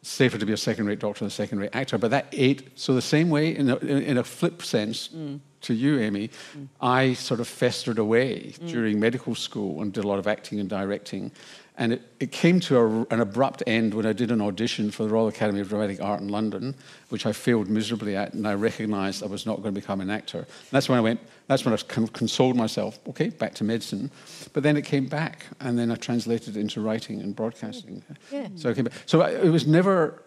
Safer 0.00 0.38
to 0.38 0.46
be 0.46 0.54
a 0.54 0.56
second-rate 0.56 0.98
doctor 0.98 1.20
than 1.20 1.28
a 1.28 1.30
second-rate 1.30 1.70
actor. 1.74 1.98
But 1.98 2.10
that 2.12 2.26
ate, 2.32 2.70
so 2.74 2.94
the 2.94 3.02
same 3.02 3.28
way, 3.28 3.54
in 3.54 3.68
a, 3.68 3.76
in 3.76 4.16
a 4.16 4.24
flip 4.24 4.62
sense, 4.62 5.08
mm 5.08 5.40
to 5.62 5.74
you, 5.74 5.98
Amy, 5.98 6.28
mm. 6.28 6.68
I 6.80 7.14
sort 7.14 7.40
of 7.40 7.48
festered 7.48 7.98
away 7.98 8.52
mm. 8.52 8.68
during 8.68 9.00
medical 9.00 9.34
school 9.34 9.82
and 9.82 9.92
did 9.92 10.04
a 10.04 10.08
lot 10.08 10.18
of 10.18 10.26
acting 10.26 10.60
and 10.60 10.68
directing. 10.68 11.32
And 11.78 11.92
it, 11.92 12.02
it 12.18 12.32
came 12.32 12.58
to 12.60 12.76
a, 12.76 13.14
an 13.14 13.20
abrupt 13.20 13.62
end 13.66 13.94
when 13.94 14.04
I 14.04 14.12
did 14.12 14.32
an 14.32 14.40
audition 14.40 14.90
for 14.90 15.04
the 15.04 15.08
Royal 15.08 15.28
Academy 15.28 15.60
of 15.60 15.68
Dramatic 15.68 16.02
Art 16.02 16.20
in 16.20 16.28
London, 16.28 16.74
which 17.08 17.24
I 17.24 17.32
failed 17.32 17.68
miserably 17.68 18.16
at, 18.16 18.34
and 18.34 18.46
I 18.46 18.54
recognized 18.54 19.22
I 19.22 19.26
was 19.26 19.46
not 19.46 19.62
going 19.62 19.74
to 19.74 19.80
become 19.80 20.00
an 20.00 20.10
actor. 20.10 20.38
And 20.38 20.70
that's 20.72 20.88
when 20.88 20.98
I 20.98 21.00
went, 21.00 21.20
that's 21.46 21.64
when 21.64 21.72
I 21.72 21.78
consoled 22.12 22.56
myself, 22.56 22.98
okay, 23.08 23.28
back 23.28 23.54
to 23.54 23.64
medicine. 23.64 24.10
But 24.52 24.64
then 24.64 24.76
it 24.76 24.82
came 24.82 25.06
back, 25.06 25.46
and 25.60 25.78
then 25.78 25.92
I 25.92 25.94
translated 25.94 26.56
it 26.56 26.60
into 26.60 26.80
writing 26.80 27.20
and 27.20 27.34
broadcasting. 27.34 28.02
Hmm. 28.28 28.34
Yeah. 28.34 28.48
So, 28.56 28.70
I 28.70 28.74
came 28.74 28.84
back. 28.84 28.94
so 29.06 29.22
it 29.22 29.48
was 29.48 29.66
never 29.66 30.24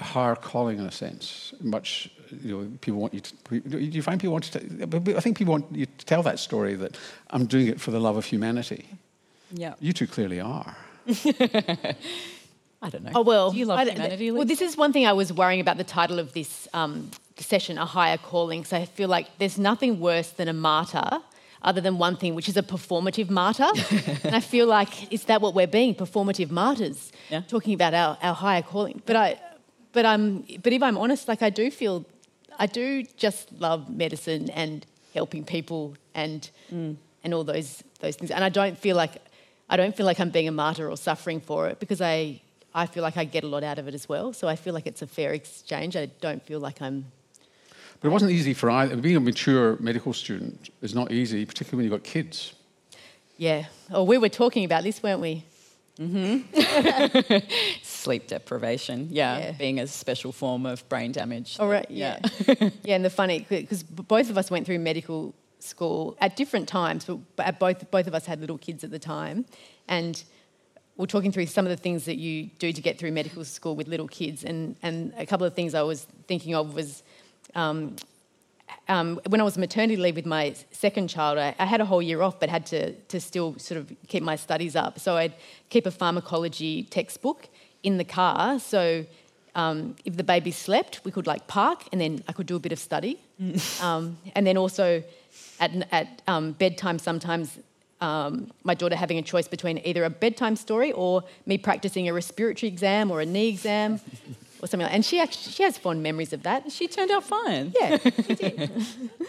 a 0.00 0.04
higher 0.04 0.34
calling 0.34 0.80
in 0.80 0.86
a 0.86 0.92
sense, 0.92 1.54
much 1.60 2.10
you 2.42 2.58
know, 2.58 2.70
people 2.80 3.00
want 3.00 3.14
you 3.14 3.20
to. 3.20 3.60
Do 3.60 3.78
you 3.78 4.02
find 4.02 4.20
people 4.20 4.32
want 4.32 4.44
to? 4.44 5.16
I 5.16 5.20
think 5.20 5.38
people 5.38 5.52
want 5.52 5.66
you 5.72 5.86
to 5.86 6.06
tell 6.06 6.22
that 6.24 6.38
story 6.38 6.74
that 6.74 6.98
I'm 7.30 7.46
doing 7.46 7.68
it 7.68 7.80
for 7.80 7.92
the 7.92 8.00
love 8.00 8.16
of 8.16 8.24
humanity. 8.24 8.86
Yeah. 9.54 9.74
You 9.80 9.92
two 9.92 10.06
clearly 10.06 10.40
are. 10.40 10.76
I 11.06 12.90
don't 12.90 13.04
know. 13.04 13.12
Oh 13.14 13.22
well, 13.22 13.52
Do 13.52 13.58
you 13.58 13.66
love 13.66 13.78
I, 13.78 13.84
humanity? 13.84 14.30
Well, 14.30 14.44
this 14.44 14.60
is 14.60 14.76
one 14.76 14.92
thing 14.92 15.06
I 15.06 15.12
was 15.12 15.32
worrying 15.32 15.60
about 15.60 15.78
the 15.78 15.84
title 15.84 16.18
of 16.18 16.32
this 16.32 16.68
um, 16.74 17.10
session, 17.38 17.78
a 17.78 17.86
higher 17.86 18.18
calling. 18.18 18.64
So 18.64 18.76
I 18.76 18.84
feel 18.84 19.08
like 19.08 19.38
there's 19.38 19.58
nothing 19.58 20.00
worse 20.00 20.30
than 20.30 20.48
a 20.48 20.52
martyr. 20.52 21.20
Other 21.62 21.80
than 21.80 21.96
one 21.96 22.16
thing, 22.18 22.34
which 22.34 22.46
is 22.46 22.58
a 22.58 22.62
performative 22.62 23.30
martyr. 23.30 23.70
and 24.24 24.36
I 24.36 24.40
feel 24.40 24.66
like, 24.66 25.10
is 25.10 25.24
that 25.24 25.40
what 25.40 25.54
we're 25.54 25.66
being? 25.66 25.94
Performative 25.94 26.50
martyrs. 26.50 27.10
Yeah. 27.30 27.40
Talking 27.48 27.72
about 27.72 27.94
our, 27.94 28.18
our 28.20 28.34
higher 28.34 28.60
calling. 28.60 29.00
But 29.06 29.16
I 29.16 29.40
but 29.92 30.04
I'm 30.04 30.44
but 30.62 30.74
if 30.74 30.82
I'm 30.82 30.98
honest, 30.98 31.26
like 31.26 31.40
I 31.40 31.48
do 31.48 31.70
feel 31.70 32.04
I 32.58 32.66
do 32.66 33.04
just 33.16 33.50
love 33.52 33.88
medicine 33.88 34.50
and 34.50 34.84
helping 35.14 35.44
people 35.44 35.96
and 36.14 36.50
mm. 36.70 36.96
and 37.22 37.32
all 37.32 37.44
those 37.44 37.82
those 38.00 38.16
things. 38.16 38.30
And 38.30 38.44
I 38.44 38.50
don't 38.50 38.76
feel 38.76 38.96
like 38.96 39.22
I 39.68 39.76
don't 39.76 39.96
feel 39.96 40.06
like 40.06 40.20
I'm 40.20 40.30
being 40.30 40.48
a 40.48 40.52
martyr 40.52 40.90
or 40.90 40.96
suffering 40.96 41.40
for 41.40 41.68
it 41.68 41.80
because 41.80 42.00
I 42.00 42.40
I 42.74 42.86
feel 42.86 43.02
like 43.02 43.16
I 43.16 43.24
get 43.24 43.44
a 43.44 43.46
lot 43.46 43.62
out 43.64 43.78
of 43.78 43.86
it 43.88 43.94
as 43.94 44.08
well. 44.08 44.32
So 44.32 44.48
I 44.48 44.56
feel 44.56 44.74
like 44.74 44.86
it's 44.86 45.02
a 45.02 45.06
fair 45.06 45.32
exchange. 45.32 45.96
I 45.96 46.06
don't 46.20 46.42
feel 46.44 46.60
like 46.60 46.82
I'm. 46.82 47.06
But 48.00 48.08
it 48.08 48.10
wasn't 48.10 48.32
easy 48.32 48.52
for 48.52 48.68
either. 48.70 48.96
Being 48.96 49.16
a 49.16 49.20
mature 49.20 49.76
medical 49.80 50.12
student 50.12 50.68
is 50.82 50.94
not 50.94 51.10
easy, 51.12 51.46
particularly 51.46 51.84
when 51.88 51.92
you've 51.92 52.02
got 52.02 52.08
kids. 52.10 52.54
Yeah. 53.36 53.66
Oh, 53.90 54.02
we 54.04 54.18
were 54.18 54.28
talking 54.28 54.64
about 54.64 54.82
this, 54.82 55.02
weren't 55.02 55.20
we? 55.20 55.44
Mm-hmm. 55.98 57.38
Sleep 57.82 58.26
deprivation, 58.26 59.08
yeah, 59.12 59.38
Yeah. 59.38 59.52
being 59.52 59.78
a 59.80 59.86
special 59.86 60.32
form 60.32 60.66
of 60.66 60.86
brain 60.88 61.12
damage. 61.12 61.56
All 61.60 61.68
right. 61.68 61.86
Yeah. 61.88 62.18
yeah, 62.46 62.70
and 62.96 63.04
the 63.04 63.10
funny 63.10 63.46
because 63.48 63.82
both 63.84 64.28
of 64.30 64.36
us 64.36 64.50
went 64.50 64.66
through 64.66 64.80
medical 64.80 65.34
school 65.64 66.16
at 66.20 66.36
different 66.36 66.68
times, 66.68 67.06
but 67.36 67.46
at 67.46 67.58
both 67.58 67.90
both 67.90 68.06
of 68.06 68.14
us 68.14 68.26
had 68.26 68.40
little 68.40 68.58
kids 68.58 68.84
at 68.84 68.90
the 68.90 68.98
time, 68.98 69.44
and 69.88 70.22
we're 70.96 71.06
talking 71.06 71.32
through 71.32 71.46
some 71.46 71.64
of 71.64 71.70
the 71.70 71.76
things 71.76 72.04
that 72.04 72.16
you 72.16 72.50
do 72.58 72.72
to 72.72 72.80
get 72.80 72.98
through 72.98 73.10
medical 73.10 73.44
school 73.44 73.74
with 73.74 73.88
little 73.88 74.08
kids, 74.08 74.44
and 74.44 74.76
and 74.82 75.12
a 75.16 75.26
couple 75.26 75.46
of 75.46 75.54
things 75.54 75.74
I 75.74 75.82
was 75.82 76.06
thinking 76.28 76.54
of 76.54 76.74
was. 76.74 77.02
Um, 77.54 77.96
um, 78.88 79.20
when 79.28 79.40
I 79.40 79.44
was 79.44 79.56
maternity 79.58 79.96
leave 79.96 80.16
with 80.16 80.26
my 80.26 80.54
second 80.70 81.08
child, 81.08 81.38
I, 81.38 81.54
I 81.58 81.66
had 81.66 81.80
a 81.80 81.84
whole 81.84 82.02
year 82.02 82.22
off, 82.22 82.40
but 82.40 82.48
had 82.48 82.66
to, 82.66 82.92
to 82.92 83.20
still 83.20 83.58
sort 83.58 83.78
of 83.78 83.92
keep 84.08 84.22
my 84.22 84.36
studies 84.36 84.74
up. 84.74 84.98
So 84.98 85.16
I'd 85.16 85.34
keep 85.68 85.86
a 85.86 85.90
pharmacology 85.90 86.82
textbook 86.84 87.48
in 87.82 87.98
the 87.98 88.04
car. 88.04 88.58
So 88.58 89.06
um, 89.54 89.96
if 90.04 90.16
the 90.16 90.24
baby 90.24 90.50
slept, 90.50 91.00
we 91.04 91.12
could 91.12 91.26
like 91.26 91.46
park, 91.46 91.84
and 91.92 92.00
then 92.00 92.22
I 92.26 92.32
could 92.32 92.46
do 92.46 92.56
a 92.56 92.60
bit 92.60 92.72
of 92.72 92.78
study. 92.78 93.20
um, 93.80 94.18
and 94.34 94.46
then 94.46 94.56
also 94.56 95.02
at, 95.60 95.70
at 95.92 96.22
um, 96.26 96.52
bedtime, 96.52 96.98
sometimes 96.98 97.58
um, 98.00 98.50
my 98.64 98.74
daughter 98.74 98.96
having 98.96 99.18
a 99.18 99.22
choice 99.22 99.48
between 99.48 99.78
either 99.84 100.04
a 100.04 100.10
bedtime 100.10 100.56
story 100.56 100.92
or 100.92 101.22
me 101.46 101.58
practicing 101.58 102.08
a 102.08 102.12
respiratory 102.12 102.68
exam 102.68 103.10
or 103.10 103.20
a 103.20 103.26
knee 103.26 103.48
exam 103.48 104.00
or 104.62 104.66
something 104.66 104.80
like 104.86 104.92
And 104.94 105.04
she 105.04 105.20
actually 105.20 105.52
she 105.52 105.62
has 105.62 105.78
fond 105.78 106.02
memories 106.02 106.32
of 106.32 106.42
that. 106.42 106.70
She 106.72 106.86
turned 106.88 107.10
out 107.10 107.24
fine. 107.24 107.72
Yeah, 107.80 107.96
she 107.98 108.34
did. 108.34 108.70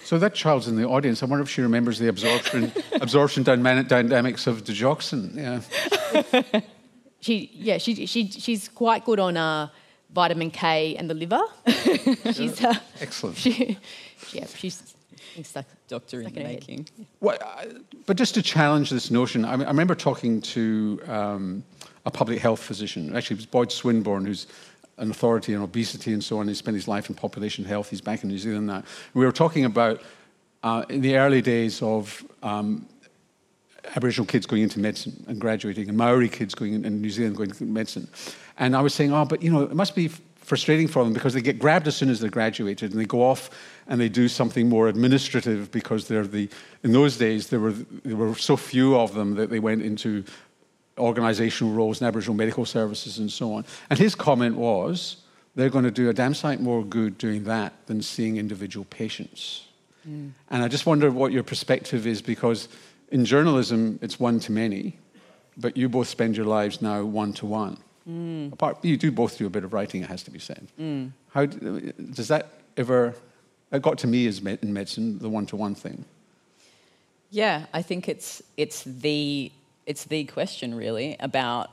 So 0.03 0.17
that 0.19 0.33
child's 0.33 0.67
in 0.67 0.75
the 0.75 0.85
audience. 0.87 1.23
I 1.23 1.25
wonder 1.27 1.43
if 1.43 1.49
she 1.49 1.61
remembers 1.61 1.99
the 1.99 2.07
absorption 2.09 2.71
absorption 2.93 3.43
dyna- 3.43 3.83
dynamics 3.83 4.47
of 4.47 4.63
digoxin. 4.63 5.35
Yeah. 5.35 6.61
she 7.21 7.51
yeah 7.53 7.77
she, 7.77 8.05
she 8.07 8.29
she's 8.29 8.67
quite 8.67 9.05
good 9.05 9.19
on 9.19 9.37
uh, 9.37 9.69
vitamin 10.13 10.51
K 10.51 10.95
and 10.97 11.09
the 11.09 11.13
liver. 11.13 11.41
she's 12.33 12.61
uh, 12.63 12.73
Excellent. 12.99 13.37
she, 13.37 13.77
yeah 14.33 14.47
she's 14.47 14.95
stuck. 15.43 15.65
Doctor 15.87 16.21
in 16.21 16.33
the 16.33 16.39
in 16.41 16.47
making. 16.47 16.87
Well, 17.19 17.37
I- 17.41 17.67
but 18.05 18.17
just 18.17 18.33
to 18.35 18.41
challenge 18.41 18.89
this 18.89 19.11
notion, 19.11 19.45
I, 19.45 19.55
mean, 19.55 19.65
I 19.65 19.69
remember 19.71 19.95
talking 19.95 20.41
to 20.41 20.99
um, 21.07 21.63
a 22.05 22.11
public 22.11 22.39
health 22.39 22.61
physician. 22.61 23.15
Actually, 23.15 23.35
it 23.35 23.39
was 23.39 23.45
Boyd 23.45 23.71
Swinburn, 23.71 24.25
who's 24.25 24.47
an 24.97 25.11
authority 25.11 25.53
on 25.55 25.61
obesity 25.61 26.13
and 26.13 26.23
so 26.23 26.39
on. 26.39 26.47
He 26.47 26.53
spent 26.53 26.75
his 26.75 26.87
life 26.87 27.09
in 27.09 27.15
population 27.15 27.65
health. 27.65 27.89
He's 27.89 28.01
back 28.01 28.23
in 28.23 28.29
New 28.29 28.37
Zealand 28.37 28.67
now. 28.67 28.83
We 29.13 29.25
were 29.25 29.31
talking 29.31 29.65
about 29.65 30.01
uh, 30.63 30.85
in 30.89 31.01
the 31.01 31.17
early 31.17 31.41
days 31.41 31.81
of 31.81 32.23
um, 32.41 32.87
Aboriginal 33.95 34.25
kids 34.25 34.45
going 34.45 34.63
into 34.63 34.79
medicine 34.79 35.23
and 35.27 35.39
graduating, 35.39 35.89
and 35.89 35.97
Maori 35.97 36.29
kids 36.29 36.55
going 36.55 36.73
in, 36.73 36.85
in 36.85 37.01
New 37.01 37.09
Zealand 37.09 37.35
going 37.35 37.49
into 37.49 37.65
medicine. 37.65 38.07
And 38.57 38.75
I 38.75 38.81
was 38.81 38.93
saying, 38.93 39.13
oh, 39.13 39.25
but 39.25 39.43
you 39.43 39.51
know, 39.51 39.61
it 39.63 39.75
must 39.75 39.95
be 39.95 40.09
frustrating 40.45 40.87
for 40.87 41.03
them 41.03 41.11
because 41.11 41.33
they 41.33 41.41
get 41.41 41.57
grabbed 41.57 41.87
as 41.87 41.95
soon 41.95 42.09
as 42.09 42.19
they're 42.19 42.29
graduated 42.29 42.91
and 42.91 43.01
they 43.01 43.05
go 43.05 43.23
off 43.23 43.49
and 43.87 43.99
they 43.99 44.07
do 44.07 44.27
something 44.27 44.69
more 44.69 44.87
administrative 44.87 45.71
because 45.71 46.07
they're 46.07 46.27
the 46.27 46.47
in 46.83 46.91
those 46.91 47.17
days 47.17 47.49
there 47.49 47.59
were 47.59 47.71
there 48.03 48.15
were 48.15 48.35
so 48.35 48.55
few 48.55 48.95
of 48.95 49.15
them 49.15 49.35
that 49.35 49.49
they 49.49 49.59
went 49.59 49.81
into 49.81 50.23
organizational 50.97 51.73
roles 51.73 51.99
in 51.99 52.07
Aboriginal 52.07 52.35
medical 52.35 52.65
services 52.65 53.17
and 53.17 53.31
so 53.31 53.53
on. 53.53 53.65
And 53.89 53.99
his 53.99 54.15
comment 54.15 54.55
was 54.55 55.17
they're 55.55 55.69
going 55.69 55.83
to 55.83 55.91
do 55.91 56.09
a 56.09 56.13
damn 56.13 56.33
sight 56.33 56.61
more 56.61 56.85
good 56.85 57.17
doing 57.17 57.43
that 57.45 57.73
than 57.87 58.01
seeing 58.01 58.37
individual 58.37 58.85
patients. 58.85 59.67
Mm. 60.07 60.31
And 60.51 60.63
I 60.63 60.67
just 60.67 60.85
wonder 60.85 61.09
what 61.11 61.31
your 61.31 61.43
perspective 61.43 62.05
is 62.05 62.21
because 62.21 62.69
in 63.09 63.25
journalism 63.25 63.99
it's 64.01 64.19
one 64.19 64.39
to 64.41 64.51
many, 64.51 64.99
but 65.57 65.75
you 65.75 65.89
both 65.89 66.07
spend 66.07 66.37
your 66.37 66.45
lives 66.45 66.81
now 66.81 67.03
one 67.03 67.33
to 67.33 67.45
one. 67.45 67.77
Mm. 68.09 68.53
Apart, 68.53 68.83
you 68.83 68.97
do 68.97 69.11
both 69.11 69.37
do 69.37 69.47
a 69.47 69.49
bit 69.49 69.63
of 69.63 69.73
writing, 69.73 70.03
it 70.03 70.09
has 70.09 70.23
to 70.23 70.31
be 70.31 70.39
said. 70.39 70.67
Mm. 70.79 71.11
How 71.29 71.45
does 71.45 72.27
that 72.27 72.49
ever? 72.77 73.15
It 73.71 73.81
got 73.81 73.97
to 73.99 74.07
me 74.07 74.27
as 74.27 74.39
in 74.39 74.73
medicine, 74.73 75.19
the 75.19 75.29
one-to-one 75.29 75.75
thing. 75.75 76.05
Yeah, 77.31 77.65
I 77.73 77.81
think 77.81 78.07
it's 78.07 78.41
it's 78.57 78.83
the 78.83 79.51
it's 79.85 80.05
the 80.05 80.25
question 80.25 80.75
really 80.75 81.17
about 81.19 81.71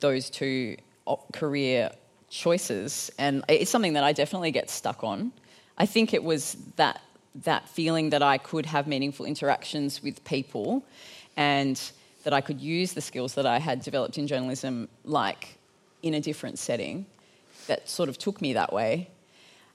those 0.00 0.28
two 0.28 0.76
career 1.32 1.90
choices, 2.30 3.10
and 3.18 3.44
it's 3.48 3.70
something 3.70 3.92
that 3.92 4.04
I 4.04 4.12
definitely 4.12 4.50
get 4.50 4.68
stuck 4.68 5.04
on. 5.04 5.32
I 5.78 5.86
think 5.86 6.12
it 6.12 6.22
was 6.22 6.56
that 6.76 7.00
that 7.44 7.68
feeling 7.68 8.10
that 8.10 8.22
I 8.22 8.38
could 8.38 8.66
have 8.66 8.86
meaningful 8.86 9.24
interactions 9.24 10.02
with 10.02 10.22
people, 10.24 10.84
and 11.36 11.80
that 12.24 12.32
I 12.32 12.40
could 12.40 12.60
use 12.60 12.92
the 12.92 13.00
skills 13.00 13.34
that 13.34 13.46
I 13.46 13.58
had 13.58 13.82
developed 13.82 14.18
in 14.18 14.26
journalism, 14.26 14.88
like 15.04 15.58
in 16.02 16.14
a 16.14 16.20
different 16.20 16.58
setting, 16.58 17.06
that 17.66 17.88
sort 17.88 18.08
of 18.08 18.18
took 18.18 18.40
me 18.40 18.54
that 18.54 18.72
way. 18.72 19.10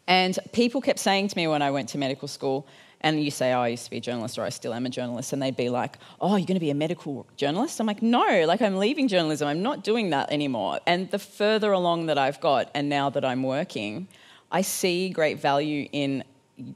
And 0.08 0.38
people 0.52 0.82
kept 0.82 1.00
saying 1.00 1.30
to 1.30 1.38
me 1.38 1.48
when 1.48 1.62
I 1.62 1.72
went 1.72 1.90
to 1.90 1.98
medical 1.98 2.28
school, 2.28 2.68
and 3.02 3.24
you 3.24 3.32
say, 3.32 3.54
Oh, 3.54 3.62
I 3.62 3.70
used 3.70 3.86
to 3.86 3.92
be 3.92 3.98
a 3.98 4.02
journalist 4.02 4.38
or 4.38 4.44
I 4.44 4.50
still 4.50 4.74
am 4.74 4.86
a 4.86 4.90
journalist, 4.90 5.32
and 5.34 5.42
they'd 5.42 5.56
be 5.56 5.70
like, 5.70 5.98
Oh, 6.20 6.36
you're 6.36 6.46
going 6.46 6.56
to 6.56 6.60
be 6.60 6.72
a 6.72 6.76
medical 6.76 7.26
journalist? 7.38 7.80
I'm 7.80 7.88
like, 7.88 8.02
No, 8.02 8.46
like 8.46 8.62
I'm 8.62 8.78
leaving 8.78 9.08
journalism. 9.08 9.48
I'm 9.48 9.62
not 9.62 9.84
doing 9.84 10.10
that 10.10 10.32
anymore. 10.32 10.80
And 10.86 11.10
the 11.12 11.20
further 11.20 11.72
along 11.72 12.08
that 12.08 12.18
I've 12.18 12.42
got, 12.42 12.70
and 12.74 12.90
now 12.90 13.10
that 13.12 13.24
I'm 13.24 13.44
working, 13.44 14.08
I 14.52 14.62
see 14.62 15.10
great 15.10 15.40
value 15.40 15.88
in 15.92 16.24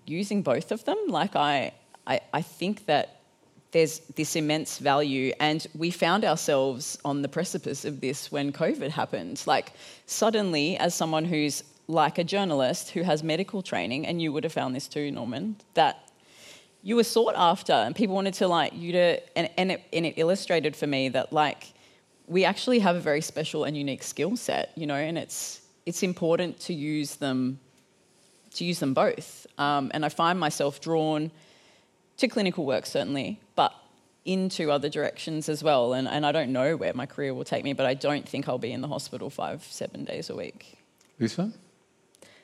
using 0.05 0.43
both 0.43 0.71
of 0.71 0.85
them. 0.85 0.97
Like, 1.07 1.35
I, 1.35 1.73
I, 2.07 2.21
I 2.31 2.41
think 2.41 2.85
that 2.85 3.19
there's 3.73 3.99
this 4.15 4.35
immense 4.35 4.77
value. 4.77 5.33
And 5.39 5.65
we 5.75 5.91
found 5.91 6.23
ourselves 6.23 6.97
on 7.03 7.21
the 7.23 7.27
precipice 7.27 7.83
of 7.85 7.99
this 7.99 8.31
when 8.31 8.53
COVID 8.53 8.89
happened. 8.89 9.43
Like, 9.45 9.73
suddenly, 10.05 10.77
as 10.77 10.95
someone 10.95 11.25
who's 11.25 11.63
like 11.87 12.17
a 12.17 12.23
journalist 12.23 12.91
who 12.91 13.01
has 13.01 13.23
medical 13.23 13.61
training, 13.61 14.05
and 14.07 14.21
you 14.21 14.31
would 14.31 14.43
have 14.45 14.53
found 14.53 14.73
this 14.75 14.87
too, 14.87 15.11
Norman, 15.11 15.57
that 15.73 16.09
you 16.83 16.95
were 16.95 17.03
sought 17.03 17.33
after 17.35 17.73
and 17.73 17.95
people 17.95 18.15
wanted 18.15 18.35
to 18.35 18.47
like 18.47 18.73
you 18.73 18.91
to, 18.93 19.37
and, 19.37 19.49
and, 19.57 19.71
it, 19.71 19.83
and 19.91 20.05
it 20.05 20.13
illustrated 20.17 20.75
for 20.75 20.85
me 20.85 21.09
that 21.09 21.33
like 21.33 21.73
we 22.27 22.45
actually 22.45 22.79
have 22.79 22.95
a 22.95 22.99
very 22.99 23.21
special 23.21 23.63
and 23.63 23.75
unique 23.75 24.03
skill 24.03 24.37
set, 24.37 24.71
you 24.75 24.85
know, 24.85 24.95
and 24.95 25.17
it's, 25.17 25.61
it's 25.85 26.03
important 26.03 26.59
to 26.59 26.73
use 26.73 27.15
them, 27.15 27.59
to 28.53 28.63
use 28.63 28.79
them 28.79 28.93
both. 28.93 29.47
Um, 29.57 29.91
and 29.93 30.05
I 30.05 30.09
find 30.09 30.39
myself 30.39 30.79
drawn 30.79 31.31
to 32.17 32.27
clinical 32.27 32.65
work 32.65 32.86
certainly, 32.86 33.39
but 33.55 33.74
into 34.25 34.72
other 34.72 34.89
directions 34.89 35.50
as 35.50 35.63
well. 35.63 35.93
And, 35.93 36.08
and 36.08 36.25
I 36.25 36.32
don't 36.32 36.51
know 36.51 36.75
where 36.75 36.93
my 36.93 37.05
career 37.05 37.34
will 37.34 37.43
take 37.43 37.63
me, 37.63 37.74
but 37.74 37.86
I 37.86 37.93
don't 37.93 38.27
think 38.27 38.48
I'll 38.48 38.58
be 38.58 38.72
in 38.72 38.82
the 38.82 38.88
hospital 38.88 39.29
five, 39.29 39.63
seven 39.63 40.05
days 40.05 40.29
a 40.29 40.36
week. 40.36 40.77
Lisa, 41.20 41.51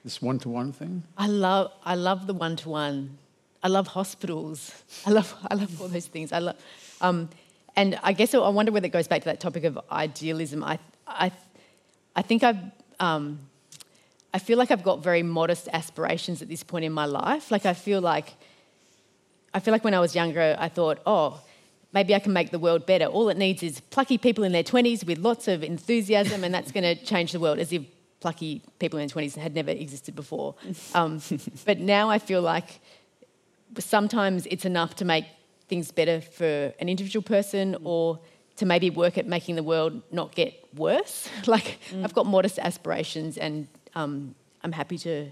this 0.04 0.22
one-to-one 0.22 0.74
thing. 0.74 1.04
I 1.18 1.28
love, 1.28 1.72
I 1.84 1.96
love 1.96 2.28
the 2.28 2.34
one-to-one. 2.34 3.18
I 3.62 3.68
love 3.68 3.88
hospitals. 3.88 4.74
I 5.06 5.12
love, 5.12 5.34
I 5.50 5.56
love 5.56 5.82
all 5.82 5.88
those 5.88 6.08
things. 6.08 6.32
I 6.32 6.40
love, 6.40 6.58
um, 7.02 7.30
and 7.76 8.00
I 8.04 8.14
guess 8.14 8.34
I 8.34 8.50
wonder 8.50 8.72
whether 8.72 8.88
it 8.88 8.92
goes 8.92 9.08
back 9.08 9.22
to 9.22 9.26
that 9.26 9.40
topic 9.40 9.64
of 9.64 9.80
idealism. 9.92 10.64
I, 10.64 10.80
I, 11.08 11.32
I 12.16 12.22
think 12.22 12.44
I've. 12.44 12.60
Um, 13.00 13.40
I 14.32 14.38
feel 14.38 14.58
like 14.58 14.70
I've 14.70 14.84
got 14.84 15.02
very 15.02 15.24
modest 15.24 15.68
aspirations 15.74 16.42
at 16.42 16.50
this 16.50 16.64
point 16.64 16.86
in 16.86 16.92
my 16.92 17.06
life. 17.06 17.50
Like 17.50 17.66
I 17.66 17.74
feel 17.74 18.00
like 18.00 18.36
I 19.53 19.60
feel 19.60 19.72
like 19.72 19.84
when 19.84 19.94
I 19.94 20.00
was 20.00 20.15
younger, 20.15 20.56
I 20.60 20.70
thought, 20.70 21.00
oh, 21.06 21.41
maybe 21.94 22.13
I 22.13 22.20
can 22.20 22.34
make 22.34 22.51
the 22.51 22.59
world 22.59 22.85
better. 22.85 23.05
All 23.05 23.29
it 23.29 23.38
needs 23.38 23.64
is 23.64 23.79
plucky 23.79 24.18
people 24.18 24.44
in 24.44 24.51
their 24.51 24.64
20s 24.64 25.05
with 25.05 25.18
lots 25.18 25.48
of 25.48 25.64
enthusiasm, 25.64 26.44
and 26.44 26.53
that's 26.53 26.72
going 26.72 26.83
to 26.83 26.96
change 27.03 27.31
the 27.31 27.40
world, 27.40 27.59
as 27.59 27.74
if 27.74 27.83
plucky 28.20 28.62
people 28.79 29.00
in 29.00 29.07
their 29.07 29.16
20s 29.16 29.35
had 29.35 29.55
never 29.55 29.72
existed 29.72 30.16
before. 30.16 30.55
Um, 30.94 31.22
but 31.66 31.79
now 31.79 32.09
I 32.09 32.20
feel 32.20 32.42
like 32.42 32.79
sometimes 33.77 34.46
it's 34.48 34.66
enough 34.66 34.96
to 34.96 35.05
make 35.05 35.25
things 35.68 35.92
better 35.92 36.22
for 36.22 36.74
an 36.79 36.90
individual 36.90 37.24
person 37.24 37.77
or 37.83 38.20
to 38.57 38.66
maybe 38.66 38.90
work 38.90 39.18
at 39.18 39.25
making 39.25 39.55
the 39.55 39.64
world 39.64 40.01
not 40.12 40.35
get 40.35 40.53
worse. 40.75 41.29
like, 41.48 41.79
mm. 41.92 42.03
I've 42.03 42.14
got 42.14 42.25
modest 42.25 42.59
aspirations, 42.59 43.38
and 43.38 43.68
um, 43.96 44.35
I'm 44.64 44.74
happy 44.74 44.98
to 45.00 45.31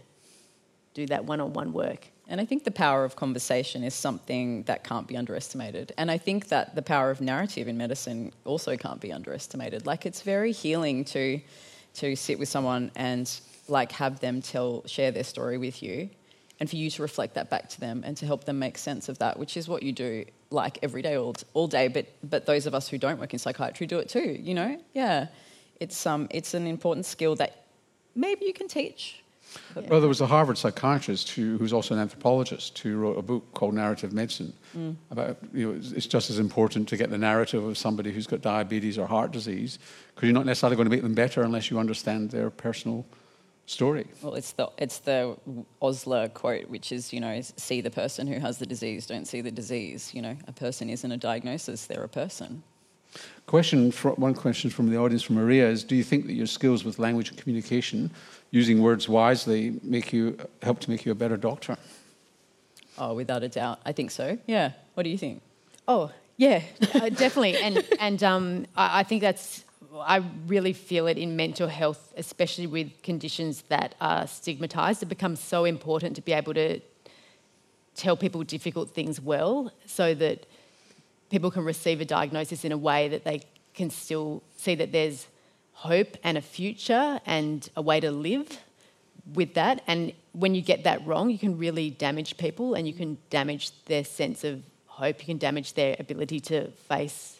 do 0.93 1.06
that 1.08 1.25
one 1.25 1.41
on 1.41 1.53
one 1.53 1.73
work. 1.73 2.08
And 2.29 2.41
I 2.41 2.45
think 2.45 2.65
the 2.65 2.71
power 2.71 3.05
of 3.05 3.15
conversation 3.15 3.83
is 3.83 3.93
something 3.93 4.63
that 4.63 4.83
can't 4.83 5.07
be 5.07 5.15
underestimated. 5.15 5.93
And 5.97 6.11
I 6.11 6.17
think 6.17 6.49
that 6.49 6.75
the 6.75 6.81
power 6.81 7.09
of 7.09 7.21
narrative 7.21 7.67
in 7.67 7.77
medicine 7.77 8.33
also 8.43 8.75
can't 8.75 8.99
be 8.99 9.13
underestimated. 9.13 9.85
Like 9.85 10.05
it's 10.05 10.21
very 10.21 10.51
healing 10.51 11.05
to 11.05 11.39
to 11.95 12.15
sit 12.15 12.37
with 12.37 12.47
someone 12.47 12.91
and 12.95 13.39
like 13.67 13.91
have 13.93 14.19
them 14.19 14.41
tell 14.41 14.85
share 14.85 15.11
their 15.11 15.23
story 15.23 15.57
with 15.57 15.81
you 15.81 16.09
and 16.59 16.69
for 16.69 16.75
you 16.75 16.89
to 16.89 17.01
reflect 17.01 17.35
that 17.35 17.49
back 17.49 17.69
to 17.69 17.79
them 17.79 18.03
and 18.05 18.17
to 18.17 18.25
help 18.25 18.43
them 18.43 18.59
make 18.59 18.77
sense 18.77 19.09
of 19.09 19.17
that, 19.19 19.39
which 19.39 19.57
is 19.57 19.67
what 19.67 19.83
you 19.83 19.91
do 19.91 20.25
like 20.49 20.79
every 20.81 21.01
day 21.01 21.17
all, 21.17 21.35
all 21.53 21.67
day, 21.67 21.87
but 21.87 22.07
but 22.23 22.45
those 22.45 22.65
of 22.65 22.75
us 22.75 22.89
who 22.89 22.97
don't 22.97 23.19
work 23.19 23.33
in 23.33 23.39
psychiatry 23.39 23.87
do 23.87 23.99
it 23.99 24.09
too, 24.09 24.37
you 24.41 24.53
know? 24.53 24.79
Yeah. 24.93 25.27
It's 25.79 26.05
um 26.05 26.27
it's 26.29 26.53
an 26.53 26.67
important 26.67 27.05
skill 27.05 27.35
that 27.35 27.63
maybe 28.15 28.45
you 28.45 28.53
can 28.53 28.67
teach 28.67 29.23
well, 29.76 30.00
there 30.00 30.10
was 30.10 30.22
a 30.22 30.28
Harvard 30.28 30.58
psychiatrist 30.58 31.30
who, 31.30 31.58
who's 31.58 31.74
also 31.74 31.93
an 31.93 32.02
anthropologist 32.02 32.78
who 32.80 32.98
wrote 32.98 33.17
a 33.17 33.22
book 33.22 33.43
called 33.54 33.74
Narrative 33.74 34.13
Medicine. 34.13 34.54
Mm. 34.76 34.96
About 35.12 35.38
you 35.54 35.72
know, 35.72 35.80
it's 35.96 36.08
just 36.08 36.30
as 36.30 36.39
important 36.39 36.88
to 36.89 36.98
get 36.98 37.10
the 37.10 37.17
narrative 37.17 37.63
of 37.63 37.78
somebody 37.78 38.12
who's 38.12 38.28
got 38.28 38.41
diabetes 38.41 38.98
or 38.98 39.08
heart 39.08 39.32
disease 39.32 39.80
because 40.13 40.28
you're 40.28 40.34
not 40.34 40.46
necessarily 40.46 40.76
going 40.76 40.86
to 40.86 40.96
make 40.96 41.04
them 41.04 41.13
better 41.13 41.43
unless 41.43 41.70
you 41.70 41.80
understand 41.80 42.32
their 42.32 42.50
personal 42.50 43.06
story. 43.67 44.08
Well, 44.22 44.36
it's 44.36 44.54
the 44.54 44.70
it's 44.78 45.00
the 45.00 45.38
Osler 45.82 46.30
quote, 46.30 46.70
which 46.70 46.91
is 46.91 47.13
you 47.13 47.20
know, 47.20 47.39
see 47.41 47.82
the 47.82 47.91
person 47.91 48.26
who 48.26 48.39
has 48.39 48.58
the 48.58 48.65
disease, 48.65 49.06
don't 49.06 49.28
see 49.28 49.41
the 49.41 49.52
disease. 49.52 50.12
You 50.13 50.24
know, 50.24 50.38
a 50.48 50.54
person 50.54 50.89
isn't 50.89 51.12
a 51.12 51.17
diagnosis; 51.17 51.86
they're 51.86 52.04
a 52.04 52.10
person. 52.10 52.63
Question 53.46 53.91
one 53.91 54.34
question 54.34 54.70
from 54.70 54.89
the 54.89 54.98
audience 54.98 55.24
from 55.24 55.36
Maria 55.36 55.70
is: 55.70 55.84
Do 55.84 55.96
you 55.96 56.04
think 56.04 56.26
that 56.28 56.34
your 56.34 56.48
skills 56.48 56.84
with 56.84 57.00
language 57.00 57.30
and 57.30 57.38
communication 57.38 58.12
using 58.52 58.82
words 58.82 59.08
wisely 59.08 59.80
make 59.84 60.12
you 60.12 60.38
help 60.62 60.80
to 60.82 60.89
make 60.89 61.06
you 61.06 61.12
a 61.12 61.15
better 61.15 61.38
doctor? 61.38 61.78
Oh, 62.98 63.13
without 63.13 63.43
a 63.43 63.50
doubt, 63.50 63.80
I 63.86 63.91
think 63.91 64.12
so. 64.12 64.38
Yeah. 64.48 64.72
What 64.96 65.04
do 65.04 65.10
you 65.10 65.17
think? 65.17 65.41
Oh, 65.88 66.12
yeah, 66.38 66.62
uh, 66.93 67.10
definitely. 67.10 67.58
And 67.58 67.86
and 68.00 68.24
um, 68.24 68.65
I, 68.76 69.00
I, 69.00 69.04
think 69.04 69.22
that's 69.22 69.63
I 70.00 70.24
really 70.48 70.74
feel 70.74 71.08
it 71.08 71.17
in 71.17 71.36
mental 71.36 71.67
health, 71.67 72.13
especially 72.17 72.67
with 72.67 73.02
conditions 73.02 73.63
that 73.70 73.96
are 74.02 74.28
stigmatized. 74.28 75.04
It 75.04 75.08
becomes 75.08 75.39
so 75.39 75.65
important 75.65 76.15
to 76.15 76.22
be 76.22 76.34
able 76.34 76.54
to 76.54 76.80
tell 77.96 78.15
people 78.15 78.43
difficult 78.43 78.89
things 78.89 79.20
well, 79.20 79.72
so 79.86 80.13
that 80.15 80.46
people 81.29 81.51
can 81.51 81.63
receive 81.63 82.01
a 82.01 82.05
diagnosis 82.05 82.63
in 82.65 82.71
a 82.71 82.77
way 82.77 83.07
that 83.09 83.23
they 83.23 83.41
can 83.73 83.89
still 83.89 84.43
see 84.57 84.75
that 84.75 84.91
there's 84.91 85.27
hope 85.73 86.17
and 86.23 86.37
a 86.37 86.41
future 86.41 87.19
and 87.25 87.69
a 87.75 87.81
way 87.81 87.99
to 87.99 88.11
live 88.11 88.59
with 89.33 89.53
that. 89.53 89.83
And 89.87 90.13
when 90.33 90.55
you 90.55 90.61
get 90.61 90.83
that 90.85 91.05
wrong, 91.05 91.29
you 91.29 91.37
can 91.37 91.57
really 91.57 91.89
damage 91.89 92.37
people 92.37 92.73
and 92.73 92.87
you 92.87 92.93
can 92.93 93.17
damage 93.29 93.71
their 93.85 94.03
sense 94.03 94.43
of 94.43 94.63
hope. 94.87 95.19
You 95.19 95.25
can 95.25 95.37
damage 95.37 95.73
their 95.73 95.95
ability 95.99 96.39
to 96.41 96.69
face 96.71 97.39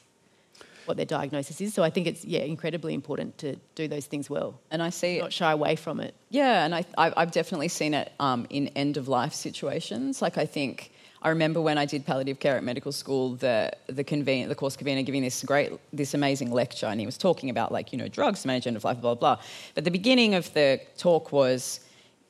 what 0.86 0.98
their 0.98 1.06
diagnosis 1.06 1.60
is. 1.60 1.74
So 1.74 1.84
I 1.84 1.90
think 1.90 2.08
it's 2.08 2.24
yeah 2.24 2.42
incredibly 2.42 2.94
important 2.94 3.38
to 3.40 3.58
do 3.76 3.88
those 3.88 4.06
things 4.06 4.30
well. 4.30 4.60
And 4.72 4.82
I 4.82 4.90
see 4.90 5.20
not 5.20 5.34
shy 5.34 5.52
away 5.52 5.76
from 5.76 6.00
it. 6.00 6.14
Yeah, 6.30 6.64
and 6.64 6.74
I, 6.74 6.86
I've 6.98 7.32
definitely 7.32 7.68
seen 7.68 7.94
it 7.94 8.12
um, 8.20 8.48
in 8.50 8.70
end 8.70 8.98
of 8.98 9.08
life 9.08 9.34
situations. 9.34 10.22
Like 10.22 10.38
I 10.38 10.46
think 10.46 10.92
I 11.28 11.30
remember 11.32 11.60
when 11.60 11.78
I 11.78 11.86
did 11.86 12.06
palliative 12.06 12.40
care 12.40 12.56
at 12.56 12.64
medical 12.64 12.94
school, 12.94 13.36
the 13.36 13.74
the, 13.88 14.06
conven- 14.06 14.48
the 14.48 14.56
course 14.56 14.78
convener 14.78 15.02
giving 15.02 15.22
this 15.22 15.44
great, 15.44 15.74
this 15.92 16.14
amazing 16.14 16.52
lecture, 16.52 16.86
and 16.86 17.02
he 17.02 17.06
was 17.06 17.18
talking 17.18 17.50
about 17.50 17.70
like 17.70 17.92
you 17.92 17.98
know 17.98 18.08
drugs 18.08 18.44
to 18.44 18.48
manage 18.48 18.66
end 18.66 18.78
of 18.78 18.86
life, 18.86 19.02
blah 19.02 19.14
blah 19.14 19.36
blah. 19.36 19.44
But 19.76 19.84
the 19.84 19.92
beginning 19.92 20.36
of 20.36 20.54
the 20.54 20.80
talk 20.98 21.34
was, 21.34 21.82